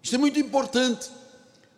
Isso 0.01 0.15
é 0.15 0.17
muito 0.17 0.37
importante, 0.41 1.09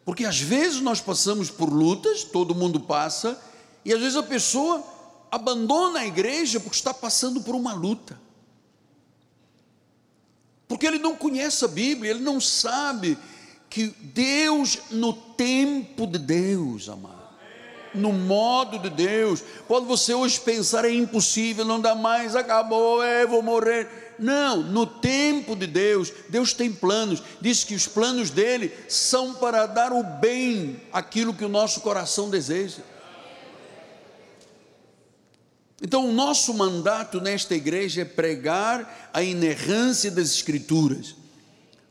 porque 0.03 0.25
às 0.25 0.41
vezes 0.41 0.81
nós 0.81 0.99
passamos 0.99 1.51
por 1.51 1.71
lutas, 1.71 2.23
todo 2.23 2.55
mundo 2.55 2.79
passa, 2.79 3.39
e 3.85 3.93
às 3.93 3.99
vezes 3.99 4.15
a 4.15 4.23
pessoa 4.23 4.83
abandona 5.31 5.99
a 5.99 6.07
igreja 6.07 6.59
porque 6.59 6.75
está 6.75 6.91
passando 6.91 7.39
por 7.41 7.53
uma 7.53 7.75
luta 7.75 8.24
porque 10.67 10.85
ele 10.85 10.99
não 10.99 11.15
conhece 11.15 11.63
a 11.63 11.67
Bíblia, 11.67 12.11
ele 12.11 12.23
não 12.23 12.39
sabe 12.39 13.17
que 13.69 13.93
Deus, 13.99 14.79
no 14.91 15.13
tempo 15.13 16.07
de 16.07 16.17
Deus, 16.17 16.89
amado, 16.89 17.25
no 17.93 18.11
modo 18.11 18.79
de 18.79 18.89
Deus, 18.89 19.43
quando 19.67 19.85
você 19.85 20.13
hoje 20.13 20.39
pensar 20.39 20.85
é 20.85 20.91
impossível, 20.91 21.63
não 21.63 21.79
dá 21.79 21.95
mais, 21.95 22.35
acabou, 22.35 23.01
é, 23.03 23.25
vou 23.25 23.41
morrer. 23.41 24.15
Não, 24.17 24.61
no 24.61 24.85
tempo 24.85 25.55
de 25.55 25.67
Deus, 25.67 26.11
Deus 26.29 26.53
tem 26.53 26.71
planos, 26.71 27.21
diz 27.41 27.63
que 27.63 27.75
os 27.75 27.87
planos 27.87 28.29
dele 28.29 28.71
são 28.87 29.33
para 29.33 29.65
dar 29.65 29.91
o 29.91 30.03
bem, 30.03 30.81
aquilo 30.91 31.33
que 31.33 31.43
o 31.43 31.49
nosso 31.49 31.81
coração 31.81 32.29
deseja. 32.29 32.81
Então, 35.85 36.09
o 36.09 36.11
nosso 36.11 36.51
mandato 36.51 37.21
nesta 37.21 37.53
igreja 37.53 38.01
é 38.01 38.05
pregar 38.05 39.11
a 39.13 39.21
inerrância 39.21 40.09
das 40.09 40.31
Escrituras. 40.31 41.15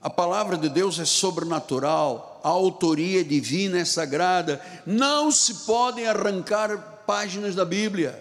A 0.02 0.10
palavra 0.10 0.58
de 0.58 0.68
Deus 0.68 0.98
é 0.98 1.04
sobrenatural, 1.04 2.40
a 2.42 2.48
autoria 2.48 3.22
divina 3.22 3.78
é 3.78 3.84
sagrada, 3.84 4.60
não 4.84 5.30
se 5.30 5.64
podem 5.64 6.08
arrancar 6.08 7.04
páginas 7.06 7.54
da 7.54 7.64
Bíblia. 7.64 8.20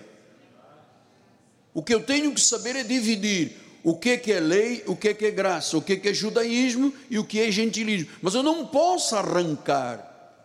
O 1.73 1.81
que 1.81 1.95
eu 1.95 2.03
tenho 2.03 2.35
que 2.35 2.41
saber 2.41 2.75
é 2.75 2.83
dividir 2.83 3.57
o 3.83 3.97
que, 3.97 4.21
é 4.31 4.39
lei, 4.39 4.83
o 4.85 4.95
que, 4.95 5.07
é 5.07 5.31
graça, 5.31 5.75
o 5.75 5.81
que, 5.81 5.97
que 5.97 6.09
é 6.09 6.13
judaísmo 6.13 6.93
e 7.09 7.17
o 7.17 7.25
que 7.25 7.39
é 7.41 7.49
gentilismo. 7.49 8.11
Mas 8.21 8.35
eu 8.35 8.43
não 8.43 8.67
posso 8.67 9.15
arrancar. 9.15 10.37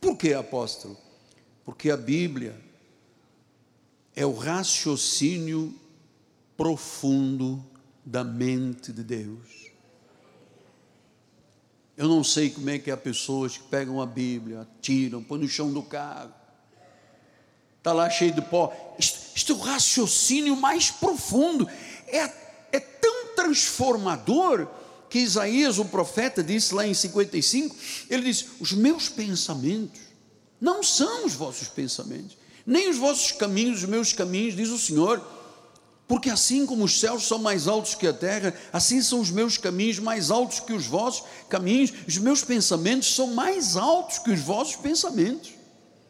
Por 0.00 0.16
que, 0.16 0.34
apóstolo? 0.34 0.98
Porque 1.64 1.92
a 1.92 1.96
Bíblia 1.96 2.66
é 4.18 4.26
o 4.26 4.32
raciocínio 4.32 5.72
profundo 6.56 7.64
da 8.04 8.24
mente 8.24 8.92
de 8.92 9.04
Deus. 9.04 9.70
Eu 11.96 12.08
não 12.08 12.24
sei 12.24 12.50
como 12.50 12.68
é 12.68 12.80
que 12.80 12.90
há 12.90 12.96
pessoas 12.96 13.56
que 13.56 13.62
pegam 13.68 14.02
a 14.02 14.06
Bíblia, 14.06 14.66
tiram, 14.82 15.22
põem 15.22 15.42
no 15.42 15.48
chão 15.48 15.72
do 15.72 15.84
carro, 15.84 16.34
está 17.76 17.92
lá 17.92 18.10
cheio 18.10 18.32
de 18.32 18.42
pó. 18.42 18.96
Isto, 18.98 19.52
é 19.52 19.54
o 19.54 19.60
raciocínio 19.60 20.56
mais 20.56 20.90
profundo, 20.90 21.68
é, 22.08 22.22
é 22.72 22.80
tão 22.80 23.36
transformador 23.36 24.66
que 25.08 25.20
Isaías, 25.20 25.78
o 25.78 25.84
profeta, 25.84 26.42
disse 26.42 26.74
lá 26.74 26.84
em 26.84 26.92
55, 26.92 27.76
ele 28.10 28.24
disse: 28.24 28.48
Os 28.58 28.72
meus 28.72 29.08
pensamentos 29.08 30.00
não 30.60 30.82
são 30.82 31.24
os 31.24 31.34
vossos 31.34 31.68
pensamentos 31.68 32.36
nem 32.68 32.90
os 32.90 32.98
vossos 32.98 33.32
caminhos, 33.32 33.82
os 33.82 33.88
meus 33.88 34.12
caminhos, 34.12 34.54
diz 34.54 34.68
o 34.68 34.76
Senhor. 34.76 35.22
Porque 36.06 36.28
assim 36.28 36.66
como 36.66 36.84
os 36.84 37.00
céus 37.00 37.26
são 37.26 37.38
mais 37.38 37.66
altos 37.66 37.94
que 37.94 38.06
a 38.06 38.12
terra, 38.12 38.52
assim 38.70 39.00
são 39.00 39.20
os 39.20 39.30
meus 39.30 39.56
caminhos 39.56 39.98
mais 39.98 40.30
altos 40.30 40.60
que 40.60 40.74
os 40.74 40.86
vossos 40.86 41.24
caminhos, 41.48 41.94
os 42.06 42.18
meus 42.18 42.44
pensamentos 42.44 43.14
são 43.14 43.28
mais 43.28 43.74
altos 43.74 44.18
que 44.18 44.30
os 44.30 44.40
vossos 44.40 44.76
pensamentos. 44.76 45.54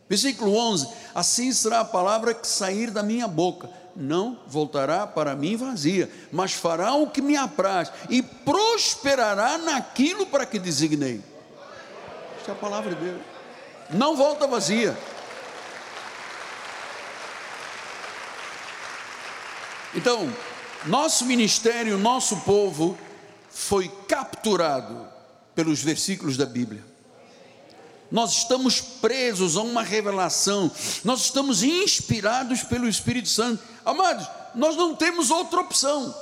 Versículo 0.09 0.53
11: 0.57 0.89
Assim 1.15 1.53
será 1.53 1.79
a 1.81 1.85
palavra 1.85 2.35
que 2.35 2.47
sair 2.49 2.91
da 2.91 3.05
minha 3.05 3.29
boca, 3.29 3.71
não 3.95 4.41
voltará 4.49 5.07
para 5.07 5.37
mim 5.37 5.57
vazia, 5.57 6.11
mas 6.33 6.53
fará 6.53 6.93
o 6.95 7.09
que 7.09 7.23
me 7.23 7.37
apraz 7.37 7.93
e 8.11 8.21
prosperará 8.21 9.59
naquilo 9.59 10.27
para 10.27 10.45
que 10.45 10.59
designei. 10.59 11.21
Esta 12.37 12.51
é 12.51 12.53
a 12.53 12.57
palavra 12.57 12.97
de 12.97 13.05
Deus. 13.05 13.21
Não 13.91 14.17
volta 14.17 14.45
vazia. 14.49 14.99
Então, 19.95 20.33
nosso 20.87 21.25
ministério, 21.25 21.99
nosso 21.99 22.37
povo 22.39 22.99
foi 23.51 23.89
capturado 24.07 25.07
pelos 25.55 25.83
versículos 25.83 26.37
da 26.37 26.47
Bíblia. 26.47 26.85
Nós 28.11 28.33
estamos 28.33 28.81
presos 28.81 29.57
a 29.57 29.61
uma 29.61 29.83
revelação, 29.83 30.71
nós 31.05 31.21
estamos 31.25 31.63
inspirados 31.63 32.63
pelo 32.63 32.89
Espírito 32.89 33.29
Santo. 33.29 33.63
Amados, 33.85 34.27
nós 34.55 34.77
não 34.77 34.95
temos 34.95 35.31
outra 35.31 35.61
opção. 35.61 36.15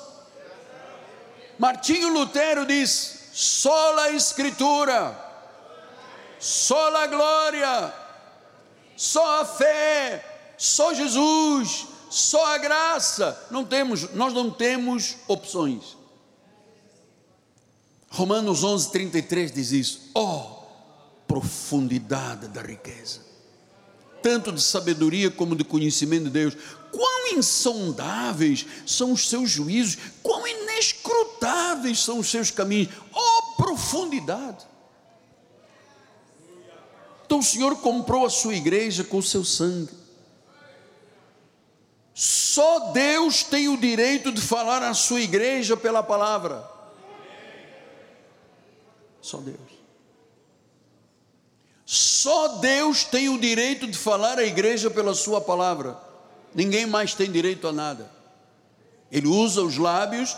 Martinho 1.59 2.13
Lutero 2.13 2.67
diz: 2.67 3.31
sola 3.33 4.11
Escritura, 4.11 5.17
sola 6.41 7.07
glória, 7.07 7.95
só 8.97 9.43
a 9.43 9.45
fé, 9.45 10.55
só 10.59 10.93
Jesus, 10.93 11.87
só 12.17 12.55
a 12.55 12.59
graça. 12.59 13.39
Não 13.51 13.65
temos, 13.65 14.15
nós 14.15 14.33
não 14.33 14.51
temos 14.51 15.17
opções. 15.29 15.97
Romanos 18.09 18.65
11, 18.65 18.91
33 18.91 19.53
diz 19.53 19.73
isso. 19.73 20.11
Oh, 20.15 20.63
profundidade 21.29 22.49
da 22.49 22.63
riqueza, 22.63 23.21
tanto 24.23 24.51
de 24.51 24.63
sabedoria 24.63 25.31
como 25.31 25.55
de 25.55 25.65
conhecimento 25.65 26.25
de 26.25 26.31
Deus. 26.31 26.57
Quão 26.91 27.35
insondáveis 27.37 28.65
são 28.87 29.13
os 29.13 29.29
seus 29.29 29.51
juízos, 29.51 29.99
quão 30.23 30.47
inescrutáveis 30.47 32.03
são 32.03 32.19
os 32.19 32.31
seus 32.31 32.51
caminhos. 32.51 32.95
Oh, 33.13 33.57
profundidade. 33.57 34.65
Então 37.27 37.41
o 37.41 37.43
Senhor 37.43 37.77
comprou 37.77 38.25
a 38.25 38.31
sua 38.31 38.55
igreja 38.55 39.05
com 39.05 39.19
o 39.19 39.23
seu 39.23 39.45
sangue. 39.45 40.06
Só 42.19 42.93
Deus 42.93 43.43
tem 43.43 43.69
o 43.69 43.77
direito 43.77 44.33
de 44.33 44.41
falar 44.41 44.83
à 44.83 44.95
sua 44.95 45.21
igreja 45.21 45.77
pela 45.77 46.03
palavra. 46.03 46.67
Só 49.21 49.37
Deus. 49.37 49.59
Só 51.85 52.57
Deus 52.57 53.05
tem 53.05 53.29
o 53.29 53.39
direito 53.39 53.87
de 53.87 53.99
falar 53.99 54.39
à 54.39 54.45
igreja 54.47 54.89
pela 54.89 55.13
sua 55.13 55.43
palavra. 55.43 55.95
Ninguém 56.55 56.87
mais 56.87 57.13
tem 57.13 57.31
direito 57.31 57.69
a 57.69 57.73
nada. 57.73 58.11
Ele 59.13 59.27
usa 59.27 59.61
os 59.61 59.77
lábios 59.77 60.35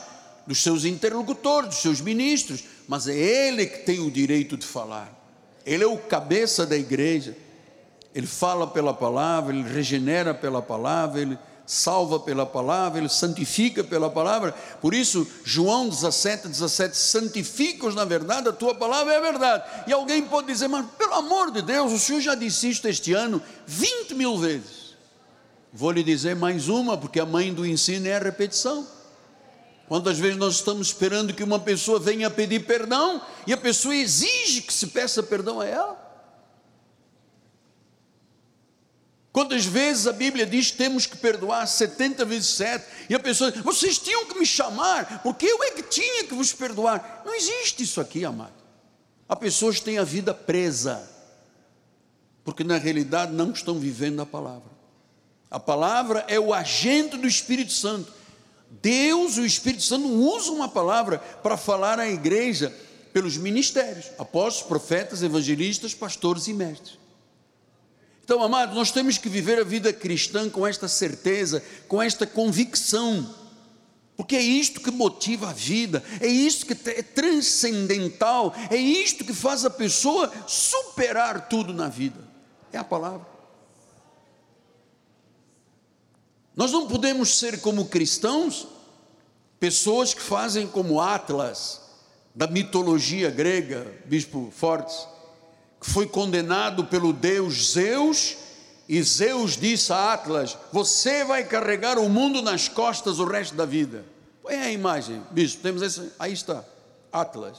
dos 0.48 0.60
seus 0.60 0.84
interlocutores, 0.84 1.68
dos 1.68 1.78
seus 1.78 2.00
ministros, 2.00 2.64
mas 2.88 3.06
é 3.06 3.14
ele 3.14 3.66
que 3.66 3.84
tem 3.84 4.00
o 4.00 4.10
direito 4.10 4.56
de 4.56 4.66
falar. 4.66 5.16
Ele 5.64 5.84
é 5.84 5.86
o 5.86 5.96
cabeça 5.96 6.66
da 6.66 6.76
igreja. 6.76 7.36
Ele 8.12 8.26
fala 8.26 8.66
pela 8.66 8.92
palavra, 8.92 9.54
ele 9.54 9.72
regenera 9.72 10.34
pela 10.34 10.60
palavra, 10.60 11.20
ele 11.20 11.38
salva 11.68 12.18
pela 12.18 12.46
palavra, 12.46 12.98
ele 12.98 13.10
santifica 13.10 13.84
pela 13.84 14.08
palavra. 14.08 14.52
Por 14.80 14.94
isso, 14.94 15.28
João 15.44 15.86
17, 15.90 16.48
17, 16.48 16.96
santifica-os 16.96 17.94
na 17.94 18.06
verdade, 18.06 18.48
a 18.48 18.52
tua 18.52 18.74
palavra 18.74 19.12
é 19.12 19.18
a 19.18 19.20
verdade. 19.20 19.64
E 19.86 19.92
alguém 19.92 20.22
pode 20.22 20.46
dizer, 20.46 20.66
mas 20.66 20.86
pelo 20.96 21.12
amor 21.12 21.50
de 21.50 21.60
Deus, 21.60 21.92
o 21.92 21.98
Senhor 21.98 22.22
já 22.22 22.34
disse 22.34 22.70
isto 22.70 22.88
este 22.88 23.12
ano 23.12 23.42
20 23.66 24.14
mil 24.14 24.38
vezes. 24.38 24.96
Vou 25.70 25.90
lhe 25.90 26.02
dizer 26.02 26.34
mais 26.34 26.70
uma, 26.70 26.96
porque 26.96 27.20
a 27.20 27.26
mãe 27.26 27.52
do 27.52 27.66
ensino 27.66 28.08
é 28.08 28.16
a 28.16 28.18
repetição. 28.18 28.86
Quantas 29.86 30.18
vezes 30.18 30.38
nós 30.38 30.54
estamos 30.54 30.86
esperando 30.86 31.34
que 31.34 31.44
uma 31.44 31.60
pessoa 31.60 32.00
venha 32.00 32.30
pedir 32.30 32.60
perdão 32.60 33.20
e 33.46 33.52
a 33.52 33.58
pessoa 33.58 33.94
exige 33.94 34.62
que 34.62 34.72
se 34.72 34.86
peça 34.86 35.22
perdão 35.22 35.60
a 35.60 35.66
ela? 35.66 36.07
Quantas 39.38 39.64
vezes 39.64 40.08
a 40.08 40.12
Bíblia 40.12 40.44
diz 40.44 40.72
que 40.72 40.78
temos 40.78 41.06
que 41.06 41.16
perdoar 41.16 41.64
70 41.64 42.24
vezes 42.24 42.48
7 42.48 42.84
e 43.08 43.14
a 43.14 43.20
pessoa 43.20 43.52
diz, 43.52 43.62
vocês 43.62 43.96
tinham 43.96 44.26
que 44.26 44.36
me 44.36 44.44
chamar, 44.44 45.22
porque 45.22 45.46
eu 45.46 45.62
é 45.62 45.70
que 45.70 45.82
tinha 45.84 46.24
que 46.24 46.34
vos 46.34 46.52
perdoar. 46.52 47.22
Não 47.24 47.32
existe 47.32 47.84
isso 47.84 48.00
aqui, 48.00 48.24
amado. 48.24 48.52
Há 49.28 49.36
pessoas 49.36 49.78
têm 49.78 49.96
a 49.96 50.02
vida 50.02 50.34
presa, 50.34 51.08
porque 52.42 52.64
na 52.64 52.78
realidade 52.78 53.32
não 53.32 53.52
estão 53.52 53.78
vivendo 53.78 54.20
a 54.20 54.26
palavra. 54.26 54.72
A 55.48 55.60
palavra 55.60 56.24
é 56.26 56.40
o 56.40 56.52
agente 56.52 57.16
do 57.16 57.28
Espírito 57.28 57.72
Santo 57.72 58.12
Deus, 58.82 59.36
o 59.36 59.46
Espírito 59.46 59.84
Santo, 59.84 60.08
usa 60.08 60.50
uma 60.50 60.68
palavra 60.68 61.20
para 61.44 61.56
falar 61.56 62.00
à 62.00 62.10
igreja 62.10 62.74
pelos 63.12 63.36
ministérios, 63.36 64.06
apóstolos, 64.18 64.66
profetas, 64.66 65.22
evangelistas, 65.22 65.94
pastores 65.94 66.48
e 66.48 66.52
mestres. 66.52 66.98
Então, 68.28 68.42
amados, 68.42 68.74
nós 68.74 68.92
temos 68.92 69.16
que 69.16 69.26
viver 69.26 69.58
a 69.58 69.64
vida 69.64 69.90
cristã 69.90 70.50
com 70.50 70.66
esta 70.66 70.86
certeza, 70.86 71.64
com 71.88 72.02
esta 72.02 72.26
convicção, 72.26 73.34
porque 74.18 74.36
é 74.36 74.42
isto 74.42 74.82
que 74.82 74.90
motiva 74.90 75.48
a 75.48 75.52
vida, 75.54 76.04
é 76.20 76.26
isto 76.26 76.66
que 76.66 76.74
é 76.90 77.02
transcendental, 77.02 78.54
é 78.70 78.76
isto 78.76 79.24
que 79.24 79.32
faz 79.32 79.64
a 79.64 79.70
pessoa 79.70 80.30
superar 80.46 81.48
tudo 81.48 81.72
na 81.72 81.88
vida. 81.88 82.20
É 82.70 82.76
a 82.76 82.84
palavra. 82.84 83.26
Nós 86.54 86.70
não 86.70 86.86
podemos 86.86 87.38
ser 87.38 87.62
como 87.62 87.86
cristãos, 87.86 88.68
pessoas 89.58 90.12
que 90.12 90.20
fazem 90.20 90.66
como 90.66 91.00
Atlas, 91.00 91.80
da 92.34 92.46
mitologia 92.46 93.30
grega, 93.30 93.86
Bispo 94.04 94.52
Fortes, 94.54 95.08
que 95.80 95.88
foi 95.88 96.06
condenado 96.06 96.84
pelo 96.84 97.12
deus 97.12 97.72
Zeus, 97.72 98.36
e 98.88 99.02
Zeus 99.02 99.56
disse 99.56 99.92
a 99.92 100.12
Atlas: 100.12 100.56
Você 100.72 101.24
vai 101.24 101.44
carregar 101.44 101.98
o 101.98 102.08
mundo 102.08 102.42
nas 102.42 102.68
costas 102.68 103.18
o 103.18 103.24
resto 103.24 103.54
da 103.54 103.64
vida. 103.64 104.04
Põe 104.42 104.56
a 104.56 104.70
imagem, 104.70 105.22
bispo, 105.30 105.62
temos 105.62 105.82
essa, 105.82 106.12
aí 106.18 106.32
está, 106.32 106.64
Atlas. 107.12 107.58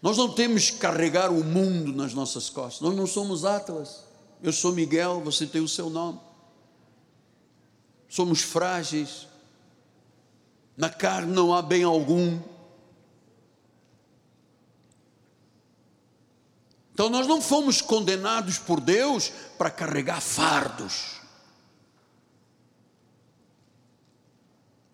Nós 0.00 0.16
não 0.16 0.32
temos 0.32 0.70
que 0.70 0.78
carregar 0.78 1.30
o 1.30 1.44
mundo 1.44 1.92
nas 1.92 2.12
nossas 2.12 2.48
costas, 2.48 2.80
nós 2.80 2.96
não 2.96 3.06
somos 3.06 3.44
Atlas. 3.44 4.04
Eu 4.42 4.52
sou 4.52 4.72
Miguel, 4.72 5.20
você 5.20 5.46
tem 5.46 5.60
o 5.60 5.68
seu 5.68 5.88
nome 5.88 6.18
somos 8.12 8.42
frágeis, 8.42 9.26
na 10.76 10.90
carne 10.90 11.32
não 11.32 11.54
há 11.54 11.62
bem 11.62 11.82
algum. 11.82 12.38
Então 17.02 17.10
nós 17.10 17.26
não 17.26 17.42
fomos 17.42 17.80
condenados 17.80 18.58
por 18.58 18.80
Deus 18.80 19.32
para 19.58 19.68
carregar 19.72 20.20
fardos. 20.20 21.20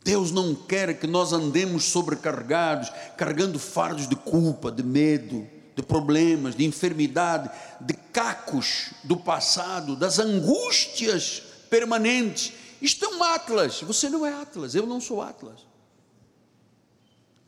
Deus 0.02 0.32
não 0.32 0.54
quer 0.54 0.98
que 0.98 1.06
nós 1.06 1.34
andemos 1.34 1.84
sobrecarregados, 1.84 2.90
carregando 3.18 3.58
fardos 3.58 4.08
de 4.08 4.16
culpa, 4.16 4.72
de 4.72 4.82
medo, 4.82 5.46
de 5.76 5.82
problemas, 5.82 6.56
de 6.56 6.64
enfermidade, 6.64 7.50
de 7.78 7.92
cacos 7.92 8.90
do 9.04 9.18
passado, 9.18 9.94
das 9.94 10.18
angústias 10.18 11.42
permanentes 11.68 12.54
isto 12.80 13.04
é 13.04 13.08
um 13.08 13.22
Atlas. 13.22 13.80
Você 13.82 14.08
não 14.08 14.24
é 14.24 14.32
Atlas, 14.32 14.74
eu 14.74 14.86
não 14.86 15.00
sou 15.00 15.20
Atlas. 15.20 15.67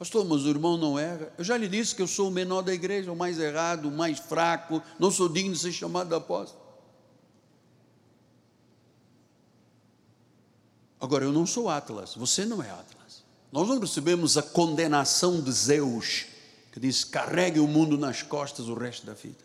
Pastor, 0.00 0.24
mas 0.24 0.46
o 0.46 0.48
irmão 0.48 0.78
não 0.78 0.98
erra. 0.98 1.30
Eu 1.36 1.44
já 1.44 1.56
lhe 1.56 1.68
disse 1.68 1.94
que 1.94 2.00
eu 2.00 2.08
sou 2.08 2.28
o 2.28 2.30
menor 2.30 2.62
da 2.62 2.72
igreja, 2.72 3.12
o 3.12 3.16
mais 3.16 3.38
errado, 3.38 3.86
o 3.86 3.92
mais 3.92 4.18
fraco, 4.18 4.82
não 4.98 5.10
sou 5.10 5.28
digno 5.28 5.52
de 5.52 5.58
ser 5.58 5.72
chamado 5.72 6.08
de 6.08 6.14
apóstolo. 6.14 6.58
Agora, 10.98 11.24
eu 11.24 11.32
não 11.32 11.46
sou 11.46 11.68
Atlas, 11.68 12.14
você 12.14 12.46
não 12.46 12.62
é 12.62 12.70
Atlas. 12.70 13.22
Nós 13.52 13.68
não 13.68 13.78
recebemos 13.78 14.36
a 14.36 14.42
condenação 14.42 15.40
de 15.40 15.52
Zeus, 15.52 16.24
que 16.72 16.80
diz: 16.80 17.04
carregue 17.04 17.60
o 17.60 17.68
mundo 17.68 17.98
nas 17.98 18.22
costas 18.22 18.68
o 18.68 18.74
resto 18.74 19.04
da 19.04 19.12
vida. 19.12 19.44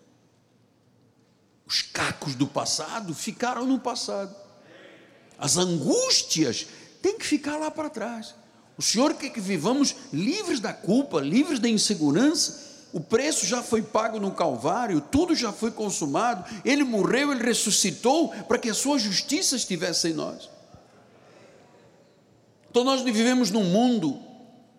Os 1.67 1.81
cacos 1.81 2.33
do 2.33 2.47
passado 2.47 3.13
ficaram 3.13 3.67
no 3.67 3.79
passado 3.79 4.33
as 5.37 5.57
angústias 5.57 6.67
têm 7.01 7.17
que 7.17 7.25
ficar 7.25 7.57
lá 7.57 7.69
para 7.69 7.89
trás. 7.89 8.33
O 8.77 8.81
Senhor 8.81 9.13
quer 9.13 9.29
que 9.29 9.39
vivamos 9.39 9.95
livres 10.11 10.59
da 10.59 10.73
culpa, 10.73 11.21
livres 11.21 11.59
da 11.59 11.69
insegurança. 11.69 12.65
O 12.91 12.99
preço 12.99 13.45
já 13.45 13.61
foi 13.61 13.81
pago 13.81 14.19
no 14.19 14.31
Calvário, 14.31 15.01
tudo 15.01 15.35
já 15.35 15.51
foi 15.51 15.71
consumado. 15.71 16.45
Ele 16.63 16.83
morreu, 16.83 17.31
ele 17.31 17.43
ressuscitou 17.43 18.29
para 18.47 18.57
que 18.57 18.69
a 18.69 18.73
sua 18.73 18.97
justiça 18.97 19.55
estivesse 19.55 20.09
em 20.09 20.13
nós. 20.13 20.49
Então 22.69 22.83
nós 22.83 23.01
vivemos 23.01 23.51
num 23.51 23.63
mundo 23.63 24.19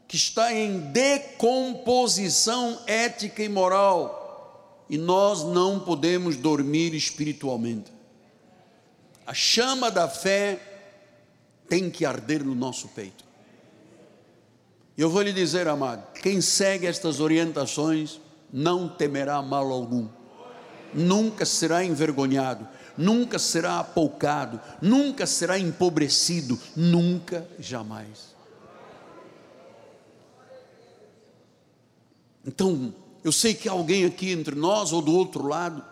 que 0.07 0.17
está 0.17 0.53
em 0.53 0.79
decomposição 0.93 2.79
ética 2.87 3.43
e 3.43 3.49
moral, 3.49 4.85
e 4.89 4.97
nós 4.97 5.43
não 5.43 5.81
podemos 5.81 6.37
dormir 6.37 6.95
espiritualmente. 6.95 7.93
A 9.27 9.35
chama 9.35 9.91
da 9.91 10.09
fé 10.09 10.61
tem 11.69 11.91
que 11.91 12.05
arder 12.05 12.45
no 12.45 12.55
nosso 12.55 12.87
peito. 12.89 13.26
Eu 14.97 15.11
vou 15.11 15.21
lhe 15.21 15.33
dizer, 15.33 15.69
amado, 15.69 16.07
quem 16.23 16.41
segue 16.41 16.87
estas 16.87 17.21
orientações 17.21 18.19
não 18.51 18.89
temerá 18.89 19.43
mal 19.43 19.71
algum, 19.71 20.09
nunca 20.95 21.45
será 21.45 21.85
envergonhado, 21.85 22.67
nunca 22.97 23.39
será 23.39 23.79
apoucado, 23.79 24.59
nunca 24.81 25.27
será 25.27 25.59
empobrecido, 25.59 26.59
nunca, 26.75 27.47
jamais. 27.59 28.35
Então, 32.47 32.95
eu 33.23 33.33
sei 33.33 33.53
que 33.53 33.69
alguém 33.69 34.07
aqui 34.07 34.31
entre 34.31 34.55
nós 34.55 34.93
ou 34.93 35.03
do 35.03 35.13
outro 35.13 35.47
lado 35.47 35.85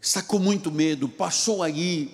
está 0.00 0.22
com 0.22 0.40
muito 0.40 0.72
medo, 0.72 1.08
passou 1.08 1.62
aí 1.62 2.10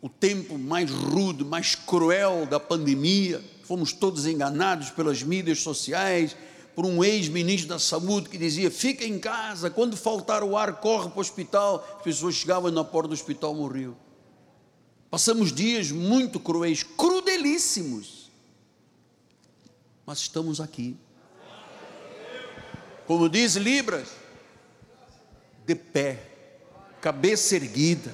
o 0.00 0.08
tempo 0.08 0.56
mais 0.56 0.90
rude, 0.90 1.44
mais 1.44 1.74
cruel 1.74 2.46
da 2.46 2.58
pandemia, 2.58 3.42
fomos 3.70 3.92
todos 3.92 4.26
enganados 4.26 4.90
pelas 4.90 5.22
mídias 5.22 5.60
sociais, 5.60 6.36
por 6.74 6.84
um 6.84 7.04
ex-ministro 7.04 7.68
da 7.68 7.78
saúde 7.78 8.28
que 8.28 8.36
dizia: 8.36 8.68
fica 8.68 9.04
em 9.04 9.16
casa, 9.16 9.70
quando 9.70 9.96
faltar 9.96 10.42
o 10.42 10.56
ar, 10.56 10.80
corre 10.80 11.08
para 11.08 11.18
o 11.18 11.20
hospital. 11.20 11.86
As 11.98 12.02
pessoas 12.02 12.34
chegavam 12.34 12.72
na 12.72 12.82
porta 12.82 13.06
do 13.06 13.14
hospital 13.14 13.54
morriam. 13.54 13.96
Passamos 15.08 15.52
dias 15.52 15.92
muito 15.92 16.40
cruéis, 16.40 16.82
crudelíssimos. 16.82 18.28
Mas 20.04 20.18
estamos 20.18 20.60
aqui. 20.60 20.96
Como 23.06 23.28
diz 23.28 23.54
Libras, 23.54 24.08
de 25.64 25.76
pé, 25.76 26.26
cabeça 27.00 27.54
erguida, 27.54 28.12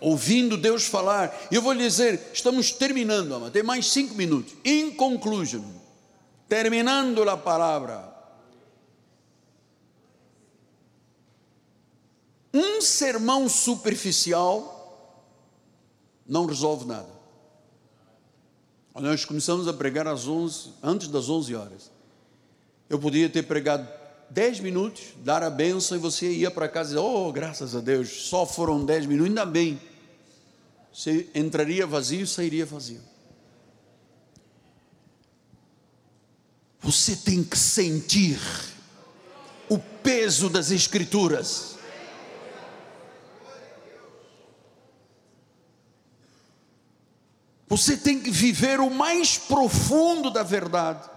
ouvindo 0.00 0.56
Deus 0.56 0.86
falar. 0.86 1.48
Eu 1.50 1.62
vou 1.62 1.72
lhe 1.72 1.84
dizer: 1.84 2.30
estamos 2.32 2.70
terminando, 2.72 3.34
ama, 3.34 3.50
tem 3.50 3.62
mais 3.62 3.86
cinco 3.86 4.14
minutos. 4.14 4.54
In 4.64 4.92
conclusion, 4.92 5.62
terminando 6.48 7.28
a 7.28 7.36
palavra. 7.36 8.08
Um 12.52 12.80
sermão 12.80 13.48
superficial 13.48 14.76
não 16.26 16.46
resolve 16.46 16.86
nada. 16.86 17.20
Nós 18.94 19.24
começamos 19.24 19.68
a 19.68 19.72
pregar 19.72 20.06
às 20.06 20.26
11, 20.26 20.70
antes 20.82 21.08
das 21.08 21.28
11 21.28 21.54
horas. 21.54 21.90
Eu 22.88 22.98
podia 22.98 23.30
ter 23.30 23.44
pregado 23.44 23.88
10 24.30 24.60
minutos, 24.60 25.02
dar 25.24 25.42
a 25.42 25.50
bênção 25.50 25.96
e 25.96 26.00
você 26.00 26.30
ia 26.30 26.50
para 26.50 26.68
casa 26.68 26.90
e 26.90 26.94
dizer, 26.94 27.06
oh, 27.06 27.32
graças 27.32 27.74
a 27.74 27.80
Deus, 27.80 28.08
só 28.28 28.44
foram 28.44 28.84
10 28.84 29.06
minutos, 29.06 29.28
ainda 29.28 29.46
bem. 29.46 29.80
Você 30.92 31.28
entraria 31.34 31.86
vazio 31.86 32.22
e 32.22 32.26
sairia 32.26 32.66
vazio. 32.66 33.00
Você 36.80 37.14
tem 37.14 37.44
que 37.44 37.58
sentir 37.58 38.40
o 39.68 39.78
peso 39.78 40.48
das 40.48 40.70
Escrituras. 40.70 41.76
Você 47.68 47.96
tem 47.96 48.18
que 48.18 48.32
viver 48.32 48.80
o 48.80 48.90
mais 48.90 49.38
profundo 49.38 50.28
da 50.28 50.42
verdade. 50.42 51.08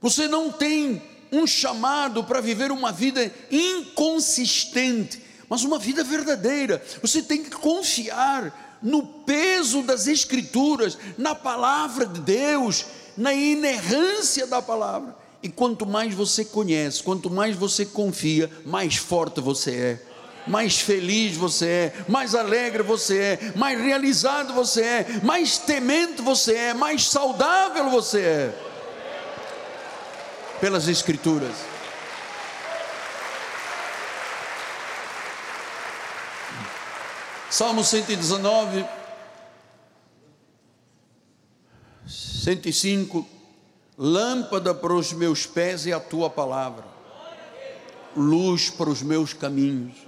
Você 0.00 0.26
não 0.26 0.50
tem 0.50 1.00
um 1.30 1.46
chamado 1.46 2.24
para 2.24 2.40
viver 2.40 2.72
uma 2.72 2.90
vida 2.90 3.32
inconsistente, 3.50 5.22
mas 5.48 5.64
uma 5.64 5.78
vida 5.78 6.02
verdadeira. 6.04 6.82
Você 7.02 7.22
tem 7.22 7.42
que 7.42 7.50
confiar 7.50 8.78
no 8.82 9.02
peso 9.02 9.82
das 9.82 10.06
Escrituras, 10.06 10.98
na 11.16 11.34
palavra 11.34 12.06
de 12.06 12.20
Deus, 12.20 12.86
na 13.16 13.32
inerrância 13.32 14.46
da 14.46 14.60
palavra. 14.60 15.16
E 15.42 15.48
quanto 15.48 15.86
mais 15.86 16.14
você 16.14 16.44
conhece, 16.44 17.02
quanto 17.02 17.30
mais 17.30 17.56
você 17.56 17.84
confia, 17.86 18.50
mais 18.64 18.96
forte 18.96 19.40
você 19.40 19.70
é 19.74 20.16
mais 20.46 20.78
feliz 20.78 21.36
você 21.36 21.66
é, 21.66 21.92
mais 22.08 22.34
alegre 22.34 22.82
você 22.82 23.18
é, 23.18 23.52
mais 23.56 23.80
realizado 23.80 24.54
você 24.54 24.80
é, 24.80 25.06
mais 25.22 25.58
temente 25.58 26.22
você 26.22 26.54
é, 26.54 26.74
mais 26.74 27.08
saudável 27.08 27.90
você 27.90 28.20
é. 28.20 28.54
Pelas 30.60 30.88
Escrituras. 30.88 31.75
Salmo 37.56 37.82
119, 37.82 38.84
105. 42.06 43.26
Lâmpada 43.98 44.74
para 44.74 44.92
os 44.92 45.12
meus 45.14 45.46
pés 45.46 45.86
e 45.86 45.92
a 45.92 45.98
tua 45.98 46.28
palavra, 46.28 46.84
luz 48.14 48.68
para 48.68 48.90
os 48.90 49.00
meus 49.00 49.32
caminhos 49.32 50.06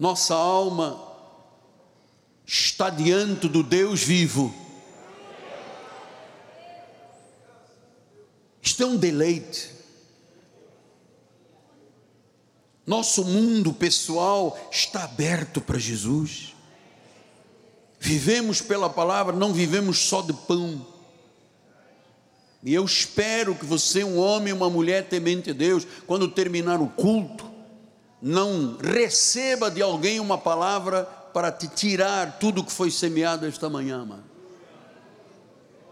nossa 0.00 0.34
alma 0.34 0.98
está 2.46 2.88
diante 2.88 3.46
do 3.46 3.62
Deus 3.62 4.02
vivo. 4.02 4.54
Isto 8.62 8.82
é 8.82 8.86
um 8.86 8.96
deleite. 8.96 9.79
Nosso 12.90 13.24
mundo 13.24 13.72
pessoal 13.72 14.58
está 14.68 15.04
aberto 15.04 15.60
para 15.60 15.78
Jesus. 15.78 16.56
Vivemos 18.00 18.60
pela 18.60 18.90
palavra, 18.90 19.32
não 19.32 19.52
vivemos 19.52 19.96
só 19.96 20.20
de 20.22 20.32
pão. 20.32 20.84
E 22.64 22.74
eu 22.74 22.84
espero 22.84 23.54
que 23.54 23.64
você, 23.64 24.02
um 24.02 24.18
homem 24.18 24.52
uma 24.52 24.68
mulher 24.68 25.08
temente 25.08 25.50
a 25.50 25.52
Deus, 25.52 25.86
quando 26.04 26.26
terminar 26.26 26.80
o 26.80 26.88
culto, 26.88 27.48
não 28.20 28.76
receba 28.76 29.70
de 29.70 29.80
alguém 29.80 30.18
uma 30.18 30.36
palavra 30.36 31.04
para 31.32 31.52
te 31.52 31.68
tirar 31.68 32.40
tudo 32.40 32.64
que 32.64 32.72
foi 32.72 32.90
semeado 32.90 33.46
esta 33.46 33.70
manhã, 33.70 34.04
mano. 34.04 34.24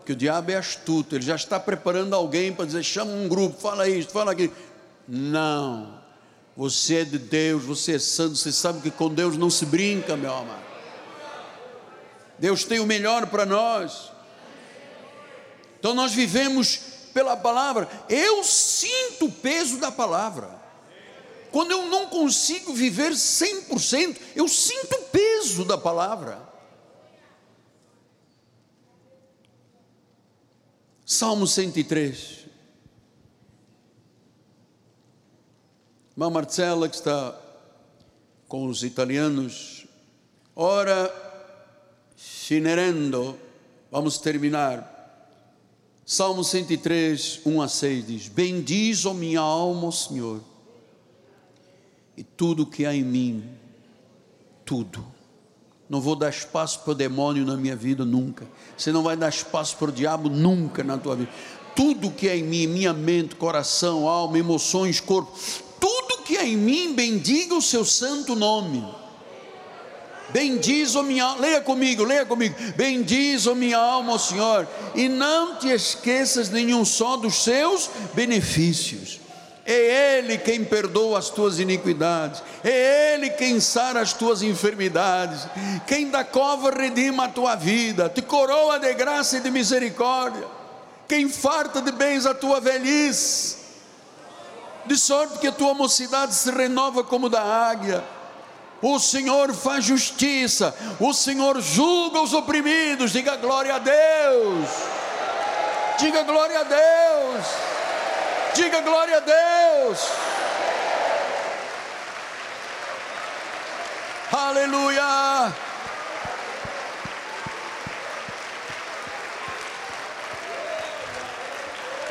Que 0.05 0.15
o 0.15 0.17
diabo 0.17 0.51
é 0.51 0.57
astuto, 0.57 1.15
ele 1.15 1.25
já 1.25 1.37
está 1.37 1.61
preparando 1.61 2.17
alguém 2.17 2.53
para 2.53 2.67
dizer: 2.67 2.83
chama 2.83 3.13
um 3.13 3.29
grupo, 3.29 3.61
fala 3.61 3.89
isso, 3.89 4.09
fala 4.09 4.33
aquilo. 4.33 4.53
Não, 5.07 5.98
você 6.59 6.97
é 6.97 7.05
de 7.05 7.19
Deus, 7.19 7.63
você 7.63 7.95
é 7.95 7.99
santo, 8.01 8.35
você 8.35 8.51
sabe 8.51 8.81
que 8.81 8.91
com 8.91 9.15
Deus 9.15 9.37
não 9.37 9.49
se 9.49 9.65
brinca, 9.65 10.17
meu 10.17 10.35
amado. 10.35 10.67
Deus 12.37 12.65
tem 12.65 12.81
o 12.81 12.85
melhor 12.85 13.29
para 13.29 13.47
nós. 13.47 14.11
Então 15.79 15.95
nós 15.95 16.13
vivemos 16.13 16.81
pela 17.15 17.37
palavra. 17.37 17.89
Eu 18.09 18.43
sinto 18.43 19.27
o 19.27 19.31
peso 19.31 19.79
da 19.79 19.93
palavra. 19.93 20.51
Quando 21.53 21.71
eu 21.71 21.87
não 21.87 22.07
consigo 22.07 22.75
viver 22.75 23.13
100%, 23.13 24.17
eu 24.35 24.49
sinto 24.49 24.97
o 24.97 25.03
peso 25.13 25.65
da 25.65 25.79
palavra. 25.79 26.43
Salmo 31.07 31.47
103. 31.47 32.38
Irmã 36.19 36.31
Marcela, 36.31 36.89
que 36.89 36.97
está 36.97 37.33
com 38.49 38.67
os 38.67 38.83
italianos, 38.83 39.87
ora, 40.57 41.15
finerendo, 42.17 43.39
vamos 43.89 44.19
terminar. 44.19 44.97
Salmo 46.05 46.43
103, 46.43 47.43
1 47.47 47.63
a 47.63 47.69
6 47.69 48.07
diz: 48.09 48.27
Bendiz, 48.27 49.07
ó 49.07 49.15
minha 49.15 49.39
alma, 49.39 49.93
Senhor 49.93 50.41
e 52.17 52.25
tudo 52.25 52.67
que 52.67 52.85
há 52.85 52.93
em 52.93 53.05
mim, 53.05 53.45
tudo. 54.65 55.07
Não 55.89 56.01
vou 56.01 56.17
dar 56.17 56.31
espaço 56.31 56.81
para 56.81 56.91
o 56.91 56.95
demônio 56.97 57.47
na 57.47 57.57
minha 57.57 57.77
vida 57.77 58.05
nunca. 58.05 58.45
Você 58.77 58.91
não 58.91 59.05
vai 59.05 59.17
dar 59.17 59.29
espaço 59.29 59.77
para 59.77 59.91
o 59.91 59.93
diabo 59.93 60.29
nunca 60.29 60.83
na 60.83 60.99
tua 60.99 61.15
vida. 61.15 61.31
Tudo 61.77 62.11
que 62.11 62.29
há 62.29 62.37
em 62.37 62.43
mim, 62.43 62.67
minha 62.67 62.93
mente, 62.93 63.37
coração, 63.37 64.09
alma, 64.09 64.37
emoções, 64.37 64.99
corpo, 64.99 65.33
tudo 65.81 66.23
que 66.25 66.37
há 66.37 66.45
em 66.45 66.57
mim, 66.57 66.95
bendiga 66.95 67.55
o 67.55 67.63
seu 67.63 67.85
santo 67.85 68.35
nome. 68.35 68.85
Bendiz, 70.31 70.95
o 70.95 71.03
minha 71.03 71.25
alma, 71.25 71.41
leia 71.41 71.61
comigo, 71.61 72.05
leia 72.05 72.27
comigo. 72.27 72.55
Bendiz, 72.77 73.47
o 73.47 73.55
minha 73.55 73.79
alma, 73.79 74.13
ó 74.13 74.19
Senhor, 74.19 74.69
e 74.95 75.09
não 75.09 75.57
te 75.57 75.69
esqueças 75.69 76.51
nenhum 76.51 76.85
só 76.85 77.17
dos 77.17 77.43
seus 77.43 77.89
benefícios 78.15 79.21
é 79.69 80.19
Ele 80.19 80.39
quem 80.39 80.65
perdoa 80.65 81.19
as 81.19 81.29
tuas 81.29 81.59
iniquidades, 81.59 82.43
é 82.65 83.13
Ele 83.15 83.29
quem 83.29 83.61
sara 83.61 84.01
as 84.01 84.15
tuas 84.15 84.43
enfermidades, 84.43 85.47
quem 85.87 86.09
da 86.09 86.25
cova 86.25 86.71
redima 86.71 87.27
a 87.27 87.29
tua 87.29 87.55
vida, 87.55 88.09
te 88.09 88.23
coroa 88.23 88.79
de 88.79 88.95
graça 88.95 89.37
e 89.37 89.41
de 89.41 89.51
misericórdia, 89.51 90.47
quem 91.07 91.29
farta 91.29 91.83
de 91.83 91.93
bens 91.93 92.25
a 92.25 92.33
tua 92.33 92.63
velhice, 92.63 93.57
de 94.89 94.97
sorte 94.97 95.39
que 95.39 95.47
a 95.47 95.53
tua 95.53 95.75
mocidade 95.75 96.35
se 96.35 96.51
renova 96.51 97.05
como 97.05 97.29
da 97.29 97.43
águia. 97.43 98.03
O 98.81 98.99
Senhor 98.99 99.53
faz 99.53 99.85
justiça, 99.85 100.75
o 100.99 101.13
Senhor 101.13 101.61
julga 101.61 102.21
os 102.21 102.33
oprimidos. 102.33 103.13
Diga 103.13 103.37
glória 103.37 103.75
a 103.75 103.79
Deus. 103.79 104.69
Diga 105.99 106.23
glória 106.23 106.61
a 106.61 106.63
Deus. 106.63 107.47
Diga 108.55 108.81
glória 108.81 109.17
a 109.17 109.21
Deus. 109.21 109.99
Aleluia. 114.33 115.53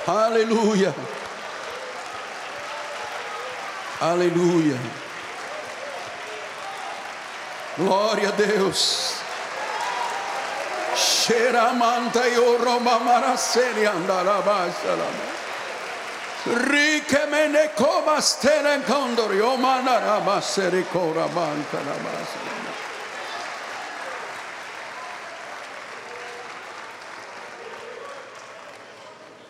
Aleluia. 0.07 1.16
Aleluia. 3.99 4.77
Glória 7.77 8.29
a 8.29 8.31
Deus. 8.31 9.17
shera 11.27 11.73
manta 11.73 12.25
yo 12.27 12.57
roma 12.57 12.99
maraseri 12.99 13.85
andara 13.85 14.41
basala. 14.41 15.05
Rike 16.45 17.25
mene 17.29 17.71
koma 17.75 18.21
stene 18.21 18.81
kondor 18.85 19.35
yo 19.35 19.57
manara 19.57 20.21
baseri 20.25 20.83
kora 20.91 21.27
manta 21.27 21.77
la 21.83 21.97
basala. 22.03 22.55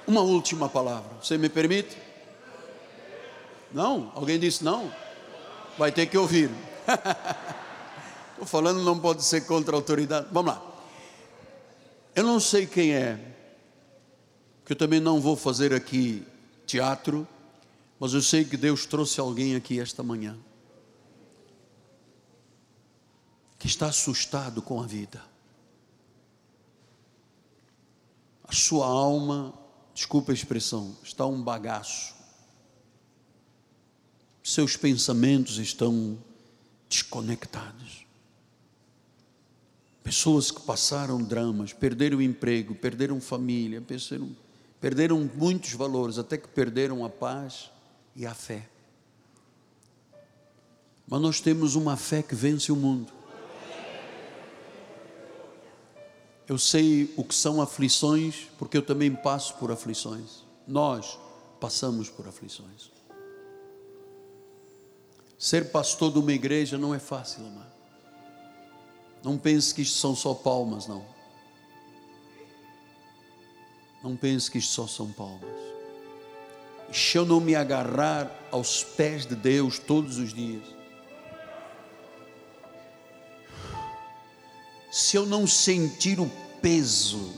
Uma 0.07 0.21
última 0.21 0.69
palavra, 0.69 1.17
você 1.21 1.37
me 1.37 1.49
permite? 1.49 2.06
Não? 3.77 4.11
Alguém 4.15 4.39
disse 4.39 4.63
não? 4.63 4.91
Vai 5.77 5.91
ter 5.91 6.07
que 6.07 6.17
ouvir. 6.17 6.49
Estou 8.33 8.47
falando, 8.47 8.81
não 8.81 8.97
pode 8.97 9.23
ser 9.23 9.41
contra 9.41 9.75
a 9.75 9.77
autoridade. 9.77 10.25
Vamos 10.31 10.51
lá. 10.51 10.65
Eu 12.15 12.23
não 12.23 12.39
sei 12.39 12.65
quem 12.65 12.95
é, 12.95 13.35
que 14.65 14.73
eu 14.73 14.75
também 14.75 14.99
não 14.99 15.21
vou 15.21 15.35
fazer 15.35 15.75
aqui 15.75 16.25
teatro, 16.65 17.27
mas 17.99 18.15
eu 18.15 18.21
sei 18.23 18.43
que 18.43 18.57
Deus 18.57 18.87
trouxe 18.87 19.19
alguém 19.19 19.55
aqui 19.55 19.79
esta 19.79 20.01
manhã 20.01 20.35
que 23.59 23.67
está 23.67 23.89
assustado 23.89 24.59
com 24.59 24.81
a 24.81 24.87
vida. 24.87 25.21
A 28.43 28.53
sua 28.53 28.87
alma 28.87 29.53
desculpa 29.93 30.31
a 30.31 30.33
expressão, 30.33 30.97
está 31.03 31.27
um 31.27 31.43
bagaço. 31.43 32.16
Seus 34.47 34.77
pensamentos 34.77 35.57
estão 35.57 36.17
desconectados. 36.87 38.05
Pessoas 40.01 40.49
que 40.51 40.61
passaram 40.61 41.21
dramas, 41.21 41.73
perderam 41.73 42.21
emprego, 42.21 42.73
perderam 42.73 43.19
família, 43.19 43.81
perderam, 43.81 44.33
perderam 44.79 45.31
muitos 45.35 45.73
valores, 45.73 46.17
até 46.17 46.37
que 46.37 46.47
perderam 46.47 47.03
a 47.03 47.09
paz 47.09 47.69
e 48.15 48.25
a 48.25 48.33
fé. 48.33 48.69
Mas 51.05 51.21
nós 51.21 51.41
temos 51.41 51.75
uma 51.75 51.97
fé 51.97 52.23
que 52.23 52.33
vence 52.33 52.71
o 52.71 52.75
mundo. 52.77 53.11
Eu 56.47 56.57
sei 56.57 57.13
o 57.17 57.23
que 57.25 57.35
são 57.35 57.61
aflições, 57.61 58.47
porque 58.57 58.77
eu 58.77 58.81
também 58.81 59.13
passo 59.13 59.55
por 59.55 59.73
aflições. 59.73 60.45
Nós 60.65 61.19
passamos 61.59 62.09
por 62.09 62.25
aflições. 62.29 62.95
Ser 65.37 65.71
pastor 65.71 66.11
de 66.11 66.19
uma 66.19 66.33
igreja 66.33 66.77
não 66.77 66.95
é 66.95 66.99
fácil, 66.99 67.45
amado. 67.45 67.71
Não 69.23 69.37
pense 69.37 69.73
que 69.73 69.81
isto 69.81 69.97
são 69.97 70.15
só 70.15 70.33
palmas, 70.33 70.87
não. 70.87 71.05
Não 74.03 74.15
pense 74.15 74.49
que 74.49 74.61
só 74.61 74.87
são 74.87 75.11
palmas. 75.11 75.49
Se 76.91 77.17
eu 77.17 77.25
não 77.25 77.39
me 77.39 77.55
agarrar 77.55 78.31
aos 78.51 78.83
pés 78.83 79.25
de 79.25 79.35
Deus 79.35 79.77
todos 79.77 80.17
os 80.17 80.33
dias, 80.33 80.63
se 84.91 85.17
eu 85.17 85.25
não 85.25 85.45
sentir 85.45 86.19
o 86.19 86.31
peso 86.61 87.33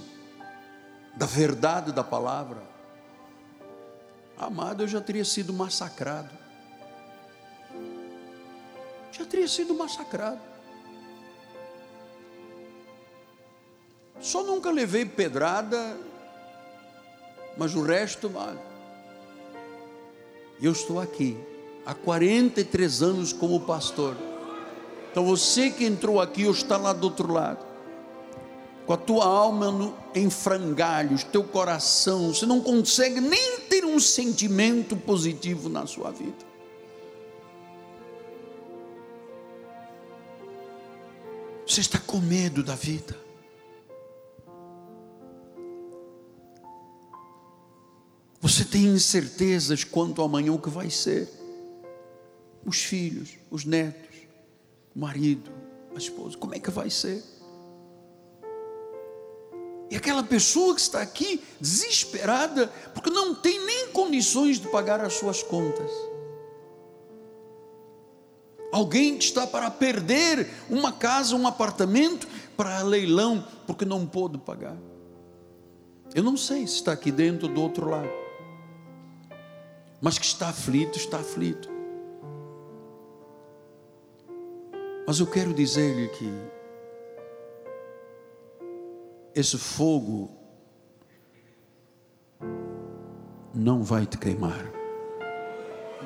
da 1.15 1.25
verdade 1.25 1.91
da 1.91 2.03
palavra, 2.03 2.63
amado, 4.37 4.83
eu 4.83 4.87
já 4.87 5.01
teria 5.01 5.25
sido 5.25 5.51
massacrado. 5.51 6.48
Já 9.19 9.25
teria 9.25 9.49
sido 9.49 9.73
massacrado. 9.73 10.39
Só 14.21 14.43
nunca 14.43 14.71
levei 14.71 15.03
pedrada, 15.03 15.97
mas 17.57 17.75
o 17.75 17.81
resto, 17.81 18.29
mano. 18.29 18.59
Eu 20.61 20.71
estou 20.71 21.01
aqui 21.01 21.37
há 21.85 21.93
43 21.93 23.01
anos 23.01 23.33
como 23.33 23.59
pastor. 23.59 24.15
Então 25.11 25.25
você 25.25 25.69
que 25.69 25.83
entrou 25.83 26.21
aqui 26.21 26.45
ou 26.45 26.53
está 26.53 26.77
lá 26.77 26.93
do 26.93 27.03
outro 27.03 27.33
lado, 27.33 27.65
com 28.85 28.93
a 28.93 28.97
tua 28.97 29.25
alma 29.25 29.69
no, 29.69 29.97
em 30.15 30.29
frangalhos, 30.29 31.25
teu 31.25 31.43
coração, 31.43 32.33
você 32.33 32.45
não 32.45 32.61
consegue 32.61 33.19
nem 33.19 33.59
ter 33.61 33.83
um 33.83 33.99
sentimento 33.99 34.95
positivo 34.95 35.67
na 35.67 35.85
sua 35.85 36.09
vida. 36.09 36.48
Você 41.69 41.81
está 41.81 41.99
com 41.99 42.17
medo 42.17 42.63
da 42.63 42.73
vida. 42.73 43.15
Você 48.41 48.65
tem 48.65 48.85
incertezas 48.85 49.83
quanto 49.83 50.23
amanhã 50.23 50.51
o 50.51 50.59
que 50.59 50.69
vai 50.69 50.89
ser. 50.89 51.29
Os 52.65 52.81
filhos, 52.81 53.37
os 53.51 53.65
netos 53.65 54.09
o 54.95 54.99
marido, 54.99 55.51
a 55.93 55.97
esposa, 55.99 56.35
como 56.37 56.55
é 56.55 56.59
que 56.59 56.71
vai 56.71 56.89
ser? 56.89 57.23
E 59.91 59.95
aquela 59.95 60.23
pessoa 60.23 60.73
que 60.73 60.81
está 60.81 61.01
aqui 61.01 61.43
desesperada, 61.61 62.67
porque 62.95 63.11
não 63.11 63.35
tem 63.35 63.63
nem 63.63 63.89
condições 63.89 64.59
de 64.59 64.67
pagar 64.69 65.01
as 65.01 65.13
suas 65.13 65.43
contas. 65.43 66.08
Alguém 68.71 69.17
que 69.17 69.23
está 69.23 69.47
para 69.47 69.69
perder 69.71 70.47
uma 70.69 70.91
casa, 70.91 71.35
um 71.35 71.47
apartamento 71.47 72.27
para 72.55 72.81
leilão, 72.83 73.43
porque 73.65 73.83
não 73.83 74.05
pôde 74.05 74.37
pagar. 74.37 74.77
Eu 76.13 76.23
não 76.23 76.37
sei 76.37 76.67
se 76.67 76.75
está 76.75 76.91
aqui 76.91 77.11
dentro 77.11 77.47
do 77.47 77.61
outro 77.61 77.89
lado, 77.89 78.09
mas 80.01 80.17
que 80.17 80.25
está 80.25 80.49
aflito, 80.49 80.97
está 80.97 81.17
aflito. 81.17 81.69
Mas 85.05 85.19
eu 85.19 85.25
quero 85.25 85.53
dizer-lhe 85.53 86.07
que 86.09 86.31
esse 89.33 89.57
fogo 89.57 90.29
não 93.53 93.83
vai 93.83 94.05
te 94.05 94.17
queimar. 94.17 94.71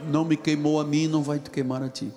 Não 0.07 0.23
me 0.23 0.38
queimou 0.38 0.80
a 0.80 0.84
mim, 0.85 1.07
não 1.07 1.22
vai 1.22 1.40
te 1.40 1.49
queimar 1.49 1.84
a 1.84 1.90
ti. 1.90 2.11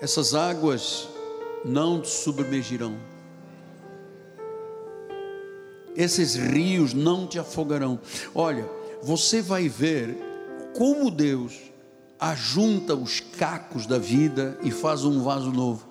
Essas 0.00 0.34
águas 0.34 1.08
não 1.64 2.00
te 2.00 2.08
submergirão. 2.08 2.96
Esses 5.96 6.34
rios 6.34 6.92
não 6.92 7.26
te 7.26 7.38
afogarão. 7.38 7.98
Olha, 8.34 8.68
você 9.02 9.40
vai 9.40 9.68
ver 9.68 10.18
como 10.76 11.10
Deus 11.10 11.72
ajunta 12.20 12.94
os 12.94 13.20
cacos 13.20 13.86
da 13.86 13.98
vida 13.98 14.58
e 14.62 14.70
faz 14.70 15.04
um 15.04 15.22
vaso 15.22 15.50
novo. 15.50 15.86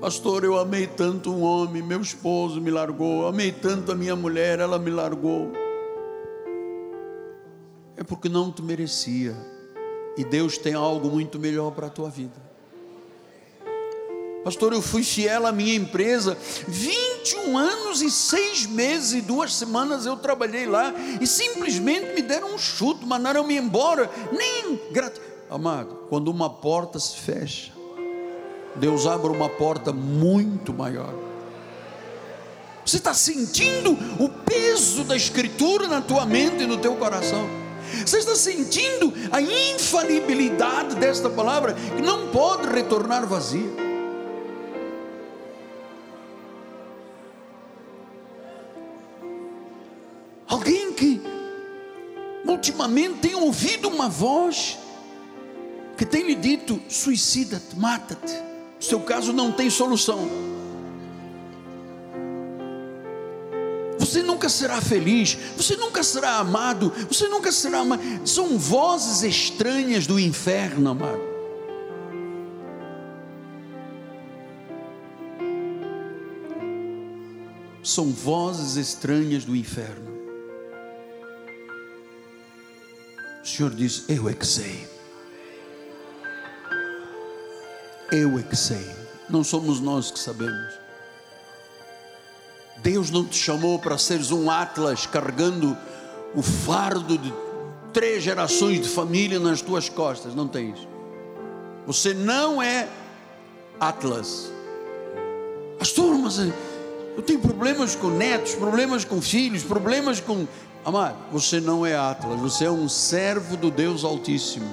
Pastor, 0.00 0.44
eu 0.44 0.56
amei 0.56 0.86
tanto 0.86 1.32
um 1.32 1.42
homem, 1.42 1.82
meu 1.82 2.00
esposo 2.00 2.60
me 2.60 2.70
largou, 2.70 3.26
amei 3.26 3.50
tanto 3.50 3.90
a 3.90 3.96
minha 3.96 4.14
mulher, 4.14 4.60
ela 4.60 4.78
me 4.78 4.90
largou. 4.90 5.50
É 7.96 8.04
porque 8.04 8.28
não 8.28 8.52
te 8.52 8.62
merecia. 8.62 9.34
E 10.18 10.24
Deus 10.24 10.58
tem 10.58 10.74
algo 10.74 11.08
muito 11.08 11.38
melhor 11.38 11.70
para 11.70 11.86
a 11.86 11.90
tua 11.90 12.10
vida. 12.10 12.48
Pastor, 14.42 14.72
eu 14.72 14.82
fui 14.82 15.04
fiel 15.04 15.46
à 15.46 15.52
minha 15.52 15.76
empresa. 15.76 16.36
21 16.66 17.56
anos 17.56 18.02
e 18.02 18.10
seis 18.10 18.66
meses 18.66 19.12
e 19.12 19.20
duas 19.20 19.54
semanas 19.54 20.06
eu 20.06 20.16
trabalhei 20.16 20.66
lá 20.66 20.92
e 21.20 21.26
simplesmente 21.26 22.14
me 22.14 22.22
deram 22.22 22.54
um 22.54 22.58
chute, 22.58 23.06
mandaram-me 23.06 23.56
embora. 23.56 24.10
Nem 24.32 24.76
grat... 24.90 25.16
Amado, 25.48 26.06
quando 26.10 26.28
uma 26.28 26.50
porta 26.50 26.98
se 26.98 27.16
fecha, 27.16 27.72
Deus 28.74 29.06
abre 29.06 29.30
uma 29.30 29.48
porta 29.48 29.92
muito 29.92 30.74
maior. 30.74 31.14
Você 32.84 32.96
está 32.96 33.14
sentindo 33.14 33.92
o 34.18 34.28
peso 34.28 35.04
da 35.04 35.14
Escritura 35.14 35.86
na 35.86 36.00
tua 36.00 36.26
mente 36.26 36.64
e 36.64 36.66
no 36.66 36.78
teu 36.78 36.96
coração. 36.96 37.57
Você 38.04 38.18
está 38.18 38.34
sentindo 38.34 39.12
a 39.30 39.40
infalibilidade 39.40 40.96
desta 40.96 41.28
palavra 41.28 41.74
que 41.74 42.02
não 42.02 42.28
pode 42.28 42.68
retornar 42.68 43.26
vazia. 43.26 43.70
Alguém 50.46 50.92
que 50.92 51.20
ultimamente 52.46 53.20
tem 53.20 53.34
ouvido 53.34 53.88
uma 53.88 54.08
voz 54.08 54.78
que 55.96 56.06
tem 56.06 56.22
lhe 56.24 56.34
dito: 56.34 56.80
suicida-te, 56.88 57.76
mata-te. 57.76 58.34
O 58.80 58.84
seu 58.84 59.00
caso 59.00 59.32
não 59.32 59.52
tem 59.52 59.68
solução. 59.68 60.57
nunca 64.48 64.50
será 64.50 64.80
feliz, 64.80 65.36
você 65.56 65.76
nunca 65.76 66.02
será 66.02 66.38
amado, 66.38 66.90
você 67.08 67.28
nunca 67.28 67.52
será 67.52 67.80
amado. 67.80 68.02
São 68.24 68.58
vozes 68.58 69.22
estranhas 69.22 70.06
do 70.06 70.18
inferno, 70.18 70.90
amado. 70.90 71.28
São 77.82 78.10
vozes 78.10 78.76
estranhas 78.76 79.44
do 79.44 79.54
inferno. 79.54 80.08
O 83.42 83.46
Senhor 83.46 83.74
diz: 83.74 84.04
Eu 84.08 84.28
é 84.28 84.34
que 84.34 84.46
sei. 84.46 84.86
Eu 88.10 88.38
é 88.38 88.42
que 88.42 88.56
sei. 88.56 88.86
Não 89.28 89.44
somos 89.44 89.80
nós 89.80 90.10
que 90.10 90.18
sabemos. 90.18 90.87
Deus 92.82 93.10
não 93.10 93.24
te 93.24 93.36
chamou 93.36 93.78
para 93.78 93.98
seres 93.98 94.30
um 94.30 94.50
Atlas 94.50 95.06
carregando 95.06 95.76
o 96.34 96.42
fardo 96.42 97.18
de 97.18 97.32
três 97.92 98.22
gerações 98.22 98.80
de 98.80 98.88
família 98.88 99.38
nas 99.38 99.60
tuas 99.60 99.88
costas. 99.88 100.34
Não 100.34 100.46
tens. 100.46 100.78
Você 101.86 102.14
não 102.14 102.62
é 102.62 102.88
Atlas. 103.80 104.52
Pastor, 105.78 106.16
mas 106.18 106.38
eu 106.38 107.22
tenho 107.22 107.40
problemas 107.40 107.94
com 107.96 108.08
netos, 108.08 108.54
problemas 108.54 109.04
com 109.04 109.20
filhos, 109.20 109.62
problemas 109.62 110.20
com. 110.20 110.46
Amado, 110.84 111.16
você 111.32 111.60
não 111.60 111.84
é 111.84 111.96
Atlas, 111.96 112.38
você 112.40 112.64
é 112.64 112.70
um 112.70 112.88
servo 112.88 113.56
do 113.56 113.70
Deus 113.70 114.04
Altíssimo. 114.04 114.68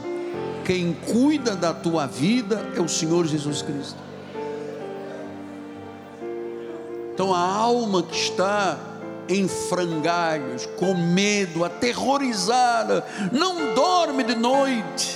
Quem 0.63 0.93
cuida 1.11 1.55
da 1.55 1.73
tua 1.73 2.07
vida 2.07 2.71
é 2.75 2.81
o 2.81 2.87
Senhor 2.87 3.25
Jesus 3.25 3.61
Cristo. 3.61 4.04
Então 7.15 7.33
a 7.33 7.39
alma 7.39 8.03
que 8.03 8.13
está 8.13 8.77
em 9.29 9.47
frangalhos, 9.47 10.65
com 10.77 10.93
medo, 10.93 11.63
aterrorizada, 11.63 13.05
não 13.31 13.73
dorme 13.73 14.21
de 14.21 14.35
noite, 14.35 15.15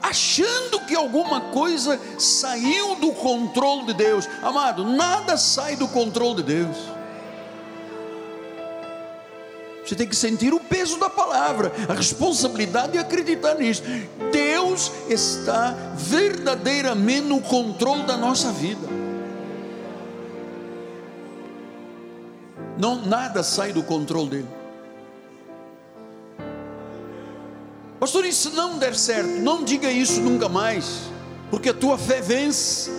achando 0.00 0.80
que 0.86 0.96
alguma 0.96 1.42
coisa 1.42 2.00
saiu 2.18 2.96
do 2.96 3.12
controle 3.12 3.84
de 3.84 3.92
Deus. 3.92 4.26
Amado, 4.42 4.82
nada 4.82 5.36
sai 5.36 5.76
do 5.76 5.86
controle 5.86 6.36
de 6.36 6.54
Deus. 6.54 6.76
Você 9.84 9.94
tem 9.94 10.08
que 10.08 10.16
sentir 10.16 10.54
o 10.54 10.60
peso 10.60 10.98
da 10.98 11.10
palavra, 11.10 11.70
a 11.86 11.92
responsabilidade 11.92 12.92
de 12.92 12.98
acreditar 12.98 13.56
nisso. 13.56 13.82
Deus 14.32 14.90
está 15.10 15.74
verdadeiramente 15.94 17.26
no 17.26 17.42
controle 17.42 18.04
da 18.04 18.16
nossa 18.16 18.50
vida. 18.50 18.93
Não, 22.78 22.96
nada 23.06 23.42
sai 23.42 23.72
do 23.72 23.82
controle 23.82 24.30
dele. 24.30 24.48
Pastor, 28.00 28.24
se 28.32 28.50
não 28.50 28.78
der 28.78 28.94
certo? 28.94 29.30
Não 29.40 29.64
diga 29.64 29.90
isso 29.90 30.20
nunca 30.20 30.48
mais, 30.48 31.02
porque 31.50 31.70
a 31.70 31.74
tua 31.74 31.96
fé 31.96 32.20
vence. 32.20 32.90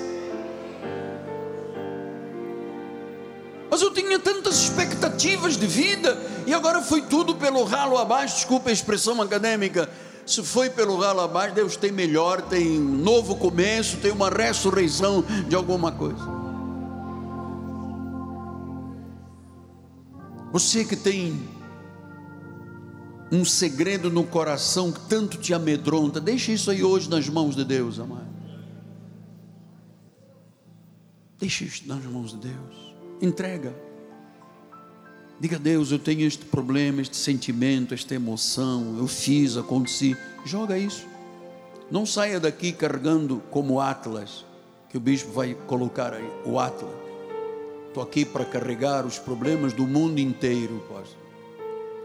Mas 3.69 3.81
eu 3.81 3.93
tinha 3.93 4.17
tantas 4.17 4.61
expectativas 4.61 5.57
de 5.57 5.67
vida 5.67 6.17
e 6.47 6.53
agora 6.53 6.81
foi 6.81 7.01
tudo 7.01 7.35
pelo 7.35 7.63
ralo 7.65 7.97
abaixo. 7.97 8.35
Desculpa 8.35 8.69
a 8.69 8.73
expressão 8.73 9.21
acadêmica. 9.21 9.89
Se 10.25 10.41
foi 10.41 10.69
pelo 10.69 10.97
ralo 10.97 11.21
abaixo, 11.21 11.53
Deus 11.55 11.75
tem 11.75 11.91
melhor, 11.91 12.41
tem 12.41 12.79
um 12.79 12.97
novo 12.97 13.35
começo, 13.35 13.97
tem 13.97 14.11
uma 14.11 14.29
ressurreição 14.29 15.23
de 15.47 15.55
alguma 15.55 15.91
coisa. 15.91 16.44
Você 20.55 20.85
que 20.85 20.95
tem 20.95 21.37
um 23.29 23.43
segredo 23.43 24.09
no 24.09 24.23
coração 24.23 24.89
que 24.89 25.01
tanto 25.01 25.37
te 25.37 25.53
amedronta, 25.53 26.21
deixe 26.21 26.53
isso 26.53 26.71
aí 26.71 26.81
hoje 26.81 27.09
nas 27.09 27.27
mãos 27.27 27.57
de 27.57 27.65
Deus, 27.65 27.99
amado. 27.99 28.29
Deixe 31.37 31.65
isso 31.65 31.85
nas 31.85 32.01
mãos 32.05 32.31
de 32.31 32.47
Deus. 32.47 32.95
Entrega. 33.21 33.75
Diga 35.41 35.57
a 35.57 35.59
Deus, 35.59 35.91
eu 35.91 35.99
tenho 35.99 36.21
este 36.25 36.45
problema, 36.45 37.01
este 37.01 37.17
sentimento, 37.17 37.93
esta 37.93 38.15
emoção, 38.15 38.95
eu 38.97 39.07
fiz, 39.07 39.57
aconteci. 39.57 40.15
Joga 40.45 40.77
isso. 40.77 41.05
Não 41.91 42.05
saia 42.05 42.39
daqui 42.39 42.71
carregando 42.71 43.43
como 43.51 43.81
Atlas, 43.81 44.45
que 44.87 44.95
o 44.95 45.01
bispo 45.01 45.33
vai 45.33 45.53
colocar 45.53 46.13
aí, 46.13 46.31
o 46.45 46.57
Atlas. 46.57 47.04
Estou 47.95 48.03
aqui 48.03 48.25
para 48.25 48.43
carregar 48.43 49.05
os 49.05 49.17
problemas 49.17 49.71
do 49.71 49.87
mundo 49.87 50.19
inteiro, 50.19 50.83
pastor. 50.89 51.17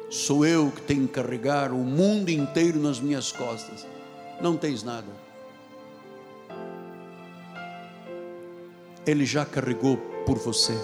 Sou 0.09 0.47
eu 0.47 0.71
que 0.71 0.83
tenho 0.83 1.09
que 1.09 1.15
carregar 1.15 1.73
o 1.73 1.79
mundo 1.79 2.29
inteiro 2.29 2.79
nas 2.79 3.01
minhas 3.01 3.33
costas. 3.33 3.85
Não 4.41 4.57
tens 4.57 4.85
nada. 4.85 5.09
Ele 9.05 9.27
já 9.27 9.45
carregou 9.45 9.97
por 10.25 10.39
você. 10.39 10.79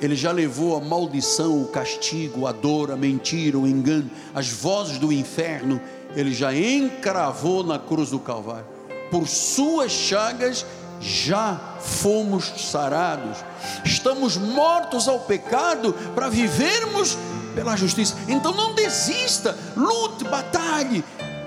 Ele 0.00 0.14
já 0.14 0.30
levou 0.30 0.76
a 0.76 0.80
maldição, 0.80 1.60
o 1.60 1.66
castigo, 1.66 2.46
a 2.46 2.52
dor, 2.52 2.92
a 2.92 2.96
mentira, 2.96 3.58
o 3.58 3.66
engano, 3.66 4.08
as 4.32 4.48
vozes 4.48 4.96
do 4.96 5.12
inferno. 5.12 5.80
Ele 6.14 6.32
já 6.32 6.54
encravou 6.54 7.64
na 7.64 7.80
cruz 7.80 8.10
do 8.10 8.20
Calvário. 8.20 8.66
Por 9.10 9.26
suas 9.26 9.90
chagas 9.90 10.64
já 11.00 11.58
fomos 11.80 12.52
sarados, 12.70 13.38
estamos 13.84 14.36
mortos 14.36 15.08
ao 15.08 15.20
pecado 15.20 15.94
para 16.14 16.28
vivermos 16.28 17.16
pela 17.54 17.76
justiça. 17.76 18.14
Então 18.28 18.52
não 18.52 18.74
desista, 18.74 19.56
lute, 19.76 20.24
batalhe, 20.24 21.02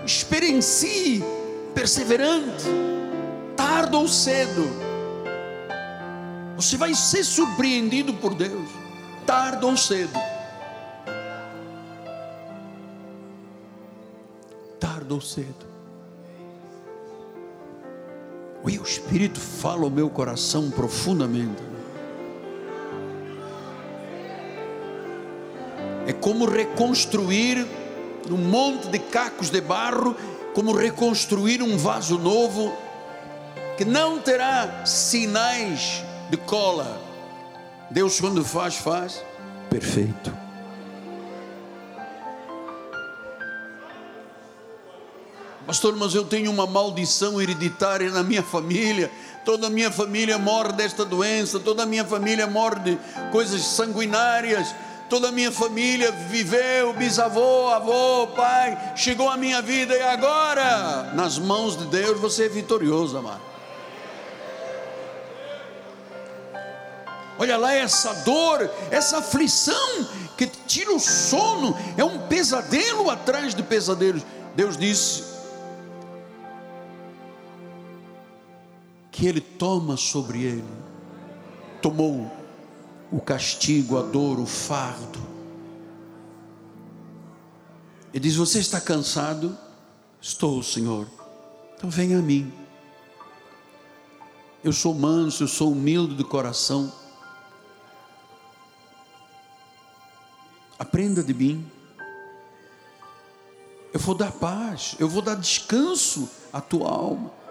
experiencie, 0.05 1.23
perseverante, 1.75 2.65
tarde 3.55 3.95
ou 3.95 4.07
cedo. 4.07 4.63
Você 6.55 6.77
vai 6.77 6.93
ser 6.93 7.23
surpreendido 7.23 8.13
por 8.13 8.34
Deus, 8.34 8.69
tarde 9.25 9.65
ou 9.65 9.77
cedo. 9.77 10.19
Tarde 14.80 15.13
ou 15.13 15.21
cedo. 15.21 15.73
O 18.64 18.69
Espírito 18.69 19.40
fala 19.40 19.85
o 19.85 19.90
meu 19.90 20.10
coração 20.10 20.72
profundamente. 20.72 21.61
É 26.07 26.14
como 26.14 26.45
reconstruir 26.45 27.65
um 28.30 28.38
monte 28.38 28.88
de 28.88 28.99
cacos 28.99 29.49
de 29.49 29.60
barro, 29.60 30.15
como 30.53 30.72
reconstruir 30.73 31.61
um 31.61 31.77
vaso 31.77 32.18
novo 32.18 32.73
que 33.77 33.84
não 33.84 34.19
terá 34.19 34.85
sinais 34.85 36.03
de 36.30 36.38
cola. 36.38 37.02
Deus, 37.90 38.19
quando 38.19 38.44
faz, 38.45 38.76
faz 38.76 39.23
perfeito. 39.69 40.43
Pastor, 45.65 45.95
mas 45.95 46.14
eu 46.14 46.26
tenho 46.26 46.52
uma 46.52 46.68
maldição 46.68 47.41
hereditária 47.41 48.10
na 48.10 48.22
minha 48.22 48.44
família. 48.44 49.10
Toda 49.45 49.68
a 49.68 49.69
minha 49.69 49.91
família 49.91 50.38
morre 50.38 50.73
desta 50.73 51.06
doença, 51.06 51.60
toda 51.60 51.84
a 51.84 51.85
minha 51.85 52.03
família 52.03 52.45
morre 52.48 52.80
de 52.80 52.99
coisas 53.31 53.61
sanguinárias. 53.61 54.76
Toda 55.10 55.30
a 55.30 55.31
minha 55.31 55.52
família 55.52 56.11
viveu, 56.11 56.91
bisavô, 56.94 57.68
avô, 57.69 58.27
pai, 58.35 58.94
chegou 58.95 59.30
a 59.30 59.38
minha 59.38 59.61
vida 59.61 59.94
e 59.95 60.02
agora, 60.02 61.11
nas 61.14 61.38
mãos 61.38 61.77
de 61.77 61.85
Deus, 61.85 62.19
você 62.19 62.45
é 62.45 62.49
vitorioso, 62.49 63.18
amado. 63.18 63.41
Olha 67.38 67.57
lá 67.57 67.73
essa 67.73 68.14
dor, 68.23 68.69
essa 68.90 69.19
aflição 69.19 70.07
que 70.35 70.48
tira 70.48 70.94
o 70.94 70.99
sono, 70.99 71.77
é 71.95 72.03
um 72.03 72.27
pesadelo 72.27 73.10
atrás 73.11 73.53
de 73.53 73.61
pesadelos. 73.61 74.23
Deus 74.56 74.77
disse: 74.77 75.32
que 79.14 79.27
ele 79.27 79.40
toma 79.40 79.95
sobre 79.95 80.41
ele, 80.41 80.65
tomou 81.84 82.30
o 83.11 83.22
castigo, 83.22 83.99
a 83.99 84.02
dor, 84.02 84.40
o 84.40 84.45
fardo. 84.48 85.22
Ele 88.11 88.23
diz: 88.23 88.35
Você 88.35 88.57
está 88.57 88.81
cansado? 88.81 89.56
Estou, 90.19 90.64
Senhor. 90.64 91.07
Então 91.76 91.91
venha 91.91 92.18
a 92.18 92.22
mim. 92.22 92.52
Eu 94.64 94.73
sou 94.73 94.95
manso, 94.95 95.44
eu 95.44 95.48
sou 95.48 95.72
humilde 95.73 96.15
de 96.15 96.23
coração. 96.23 96.91
Aprenda 100.80 101.23
de 101.23 101.35
mim. 101.35 101.69
Eu 103.94 103.99
vou 103.99 104.15
dar 104.15 104.31
paz, 104.31 104.95
eu 104.98 105.07
vou 105.07 105.22
dar 105.22 105.35
descanso 105.35 106.27
à 106.52 106.60
tua 106.60 106.90
alma 106.90 107.43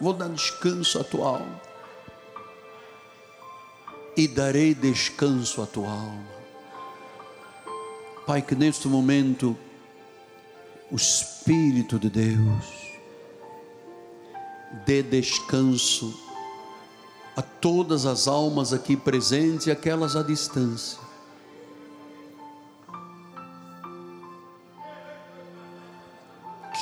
vou 0.00 0.12
dar 0.12 0.28
descanso 0.28 1.00
à 1.00 1.04
tua 1.04 1.26
alma. 1.26 1.60
E 4.16 4.26
darei 4.26 4.74
descanso 4.74 5.62
à 5.62 5.66
tua 5.66 5.90
alma. 5.90 6.26
Pai, 8.26 8.42
que 8.42 8.54
neste 8.54 8.88
momento 8.88 9.56
o 10.90 10.96
Espírito 10.96 11.98
de 11.98 12.10
Deus 12.10 12.88
dê 14.84 15.02
descanso 15.02 16.18
a 17.36 17.42
todas 17.42 18.04
as 18.04 18.26
almas 18.26 18.72
aqui 18.72 18.96
presentes 18.96 19.66
e 19.66 19.70
aquelas 19.70 20.16
à 20.16 20.22
distância. 20.22 21.07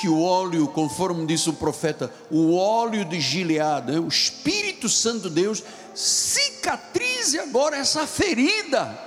Que 0.07 0.11
o 0.11 0.21
óleo, 0.21 0.69
conforme 0.69 1.25
disse 1.25 1.49
o 1.49 1.53
profeta, 1.53 2.09
o 2.31 2.55
óleo 2.55 3.03
de 3.03 3.19
Gilead, 3.19 3.91
né, 3.91 3.99
o 3.99 4.07
Espírito 4.07 4.87
Santo 4.87 5.29
de 5.29 5.41
Deus, 5.41 5.61
cicatrize 5.93 7.37
agora 7.37 7.75
essa 7.75 8.07
ferida, 8.07 8.97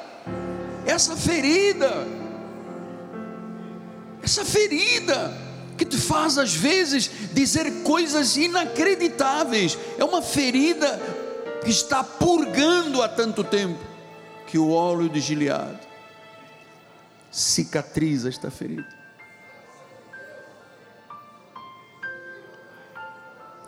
essa 0.85 1.17
ferida, 1.17 2.07
essa 4.23 4.45
ferida 4.45 5.35
que 5.79 5.87
te 5.87 5.97
faz 5.97 6.37
às 6.37 6.55
vezes 6.55 7.11
dizer 7.33 7.83
coisas 7.83 8.37
inacreditáveis, 8.37 9.79
é 9.97 10.05
uma 10.05 10.21
ferida 10.21 11.01
que 11.65 11.71
está 11.71 12.05
purgando 12.05 13.03
há 13.03 13.09
tanto 13.09 13.43
tempo, 13.43 13.81
que 14.47 14.59
o 14.59 14.71
óleo 14.71 15.09
de 15.09 15.19
Gilead 15.19 15.79
cicatriza 17.31 18.29
esta 18.29 18.51
ferida. 18.51 19.00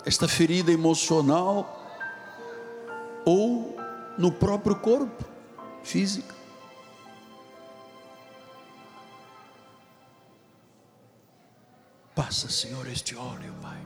Esta 0.05 0.27
ferida 0.27 0.73
emocional 0.73 1.79
ou 3.25 3.77
no 4.19 4.33
próprio 4.33 4.77
corpo 4.77 5.25
físico. 5.83 6.35
Passa, 12.15 12.49
Senhor, 12.51 12.87
este 12.89 13.17
óleo, 13.17 13.55
Pai. 13.63 13.81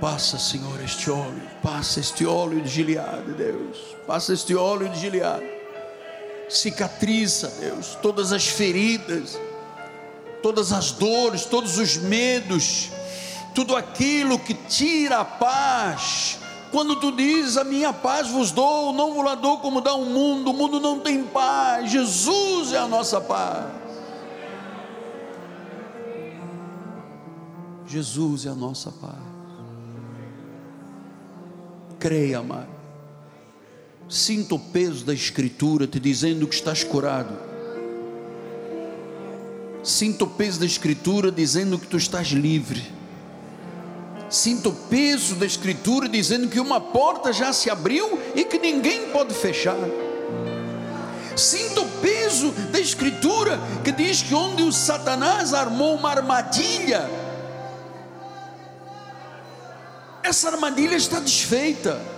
Passa, 0.00 0.38
Senhor, 0.38 0.80
este 0.82 1.10
óleo. 1.10 1.42
Passa 1.62 2.00
este 2.00 2.24
óleo 2.24 2.62
de 2.62 2.68
Gileade, 2.68 3.32
Deus. 3.32 3.96
Passa 4.06 4.32
este 4.32 4.54
óleo 4.54 4.88
de 4.88 4.96
Gileade. 4.96 5.55
Cicatriza, 6.48 7.52
Deus, 7.60 7.98
todas 8.00 8.32
as 8.32 8.46
feridas, 8.46 9.38
todas 10.42 10.72
as 10.72 10.92
dores, 10.92 11.44
todos 11.44 11.78
os 11.78 11.96
medos, 11.96 12.90
tudo 13.54 13.74
aquilo 13.74 14.38
que 14.38 14.54
tira 14.54 15.20
a 15.20 15.24
paz. 15.24 16.38
Quando 16.70 16.96
tu 16.96 17.10
dizes 17.10 17.56
a 17.56 17.64
minha 17.64 17.92
paz 17.92 18.28
vos 18.28 18.50
dou, 18.50 18.92
não 18.92 19.14
vos 19.14 19.24
la 19.24 19.34
dou 19.34 19.58
como 19.58 19.80
dá 19.80 19.94
o 19.94 20.04
mundo, 20.04 20.50
o 20.50 20.54
mundo 20.54 20.78
não 20.78 21.00
tem 21.00 21.24
paz, 21.24 21.90
Jesus 21.90 22.72
é 22.72 22.78
a 22.78 22.86
nossa 22.86 23.20
paz. 23.20 23.66
Jesus 27.86 28.46
é 28.46 28.50
a 28.50 28.54
nossa 28.54 28.90
paz. 28.90 29.14
Creia, 31.98 32.40
amado. 32.40 32.75
Sinta 34.08 34.54
o 34.54 34.58
peso 34.58 35.04
da 35.04 35.12
Escritura 35.12 35.86
te 35.86 35.98
dizendo 35.98 36.46
que 36.46 36.54
estás 36.54 36.84
curado. 36.84 37.36
Sinta 39.82 40.24
o 40.24 40.28
peso 40.28 40.60
da 40.60 40.66
Escritura 40.66 41.32
dizendo 41.32 41.76
que 41.76 41.88
tu 41.88 41.96
estás 41.96 42.28
livre. 42.28 42.84
Sinta 44.30 44.68
o 44.68 44.72
peso 44.72 45.34
da 45.34 45.44
Escritura 45.44 46.08
dizendo 46.08 46.48
que 46.48 46.60
uma 46.60 46.80
porta 46.80 47.32
já 47.32 47.52
se 47.52 47.68
abriu 47.68 48.20
e 48.34 48.44
que 48.44 48.60
ninguém 48.60 49.10
pode 49.10 49.34
fechar. 49.34 49.76
Sinta 51.34 51.80
o 51.80 51.88
peso 52.00 52.52
da 52.70 52.78
Escritura 52.78 53.58
que 53.82 53.90
diz 53.90 54.22
que 54.22 54.34
onde 54.34 54.62
o 54.62 54.72
Satanás 54.72 55.52
armou 55.52 55.96
uma 55.96 56.10
armadilha, 56.10 57.10
essa 60.22 60.48
armadilha 60.48 60.96
está 60.96 61.18
desfeita. 61.18 62.15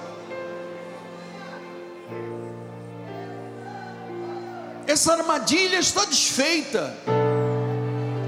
Essa 4.88 5.12
armadilha 5.12 5.78
está 5.78 6.06
desfeita. 6.06 6.96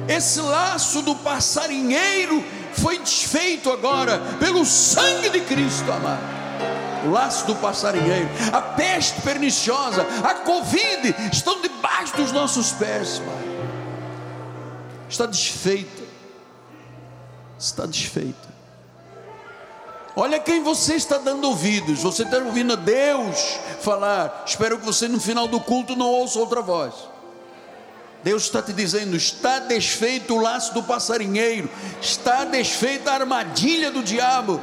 Esse 0.06 0.42
laço 0.42 1.00
do 1.00 1.16
passarinheiro 1.16 2.44
foi 2.74 2.98
desfeito 2.98 3.70
agora 3.72 4.18
pelo 4.38 4.66
sangue 4.66 5.30
de 5.30 5.40
Cristo, 5.40 5.90
amado. 5.90 6.20
O 7.06 7.10
laço 7.10 7.46
do 7.46 7.56
passarinheiro, 7.56 8.28
a 8.52 8.60
peste 8.60 9.22
perniciosa, 9.22 10.06
a 10.22 10.34
Covid 10.34 11.14
estão 11.32 11.62
debaixo 11.62 12.14
dos 12.16 12.30
nossos 12.30 12.72
pés, 12.72 13.20
Pai. 13.20 13.40
Está 15.08 15.24
desfeita. 15.24 16.02
Está 17.58 17.86
desfeita. 17.86 18.49
Olha 20.16 20.40
quem 20.40 20.62
você 20.62 20.94
está 20.94 21.18
dando 21.18 21.46
ouvidos. 21.46 22.02
Você 22.02 22.24
está 22.24 22.38
ouvindo 22.38 22.72
a 22.72 22.76
Deus 22.76 23.58
falar. 23.80 24.44
Espero 24.46 24.78
que 24.78 24.84
você 24.84 25.06
no 25.08 25.20
final 25.20 25.46
do 25.46 25.60
culto 25.60 25.94
não 25.94 26.06
ouça 26.06 26.38
outra 26.38 26.60
voz. 26.60 26.94
Deus 28.22 28.44
está 28.44 28.60
te 28.60 28.72
dizendo: 28.72 29.16
está 29.16 29.60
desfeito 29.60 30.34
o 30.34 30.40
laço 30.40 30.74
do 30.74 30.82
passarinheiro, 30.82 31.70
está 32.00 32.44
desfeita 32.44 33.10
a 33.10 33.14
armadilha 33.14 33.90
do 33.90 34.02
diabo. 34.02 34.60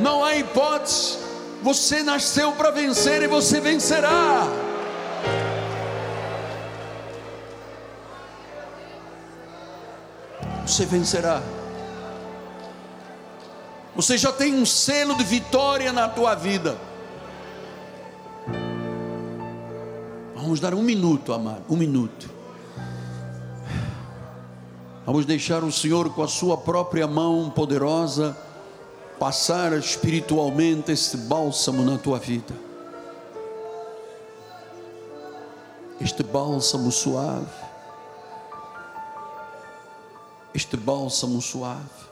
Não 0.00 0.24
há 0.24 0.36
hipótese. 0.36 1.18
Você 1.62 2.02
nasceu 2.02 2.52
para 2.52 2.70
vencer 2.70 3.22
e 3.22 3.28
você 3.28 3.60
vencerá. 3.60 4.48
Você 10.66 10.86
vencerá. 10.86 11.42
Você 13.94 14.16
já 14.16 14.32
tem 14.32 14.54
um 14.54 14.64
selo 14.64 15.14
de 15.16 15.24
vitória 15.24 15.92
na 15.92 16.08
tua 16.08 16.34
vida. 16.34 16.78
Vamos 20.34 20.60
dar 20.60 20.74
um 20.74 20.82
minuto, 20.82 21.32
amado, 21.32 21.62
um 21.68 21.76
minuto. 21.76 22.30
Vamos 25.04 25.26
deixar 25.26 25.62
o 25.62 25.70
Senhor 25.70 26.12
com 26.14 26.22
a 26.22 26.28
sua 26.28 26.56
própria 26.56 27.06
mão 27.06 27.50
poderosa 27.50 28.36
passar 29.18 29.72
espiritualmente 29.74 30.90
este 30.90 31.16
bálsamo 31.16 31.84
na 31.84 31.98
tua 31.98 32.18
vida. 32.18 32.54
Este 36.00 36.22
bálsamo 36.22 36.90
suave. 36.90 37.46
Este 40.54 40.76
bálsamo 40.76 41.40
suave. 41.40 42.11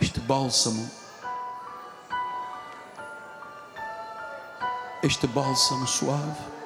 Este 0.00 0.20
bálsamo, 0.20 0.90
este 5.02 5.26
bálsamo 5.26 5.86
suave. 5.86 6.56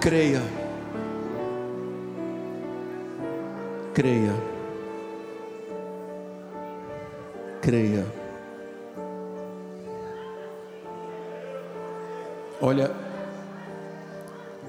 Creia, 0.00 0.40
creia, 3.92 4.32
creia. 7.60 8.06
Olha, 12.60 12.90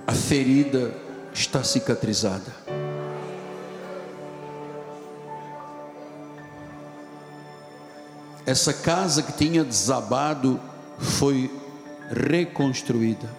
a 0.08 0.14
ferida 0.14 1.07
está 1.38 1.64
cicatrizada. 1.64 2.52
Essa 8.46 8.74
casa 8.74 9.22
que 9.22 9.34
tinha 9.34 9.64
desabado 9.64 10.60
foi 10.98 11.52
reconstruída. 12.10 13.30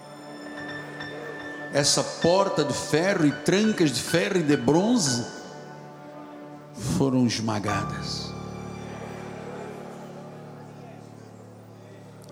Essa 1.72 2.02
porta 2.02 2.64
de 2.64 2.74
ferro 2.74 3.26
e 3.26 3.32
trancas 3.32 3.90
de 3.90 4.00
ferro 4.00 4.38
e 4.38 4.42
de 4.42 4.56
bronze 4.56 5.26
foram 6.96 7.26
esmagadas. 7.26 8.32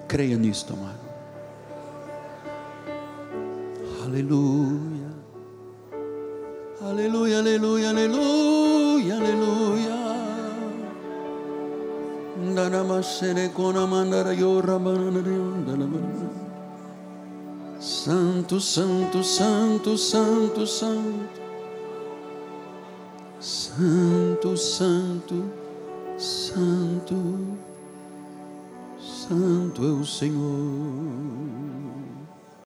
Creia 0.06 0.36
nisto, 0.36 0.72
amado. 0.72 1.06
Aleluia. 4.04 5.05
Aleluia, 6.88 7.40
aleluia, 7.40 7.90
aleluia, 7.90 9.16
aleluia. 9.16 9.96
Santo, 17.80 18.60
santo, 18.60 19.24
santo, 19.24 19.98
santo, 19.98 20.64
santo. 20.64 21.28
Santo, 23.40 24.56
santo, 24.56 25.44
santo. 26.16 27.58
Santo 29.00 29.84
é 29.84 29.90
o 29.90 30.04
Senhor. 30.04 32.05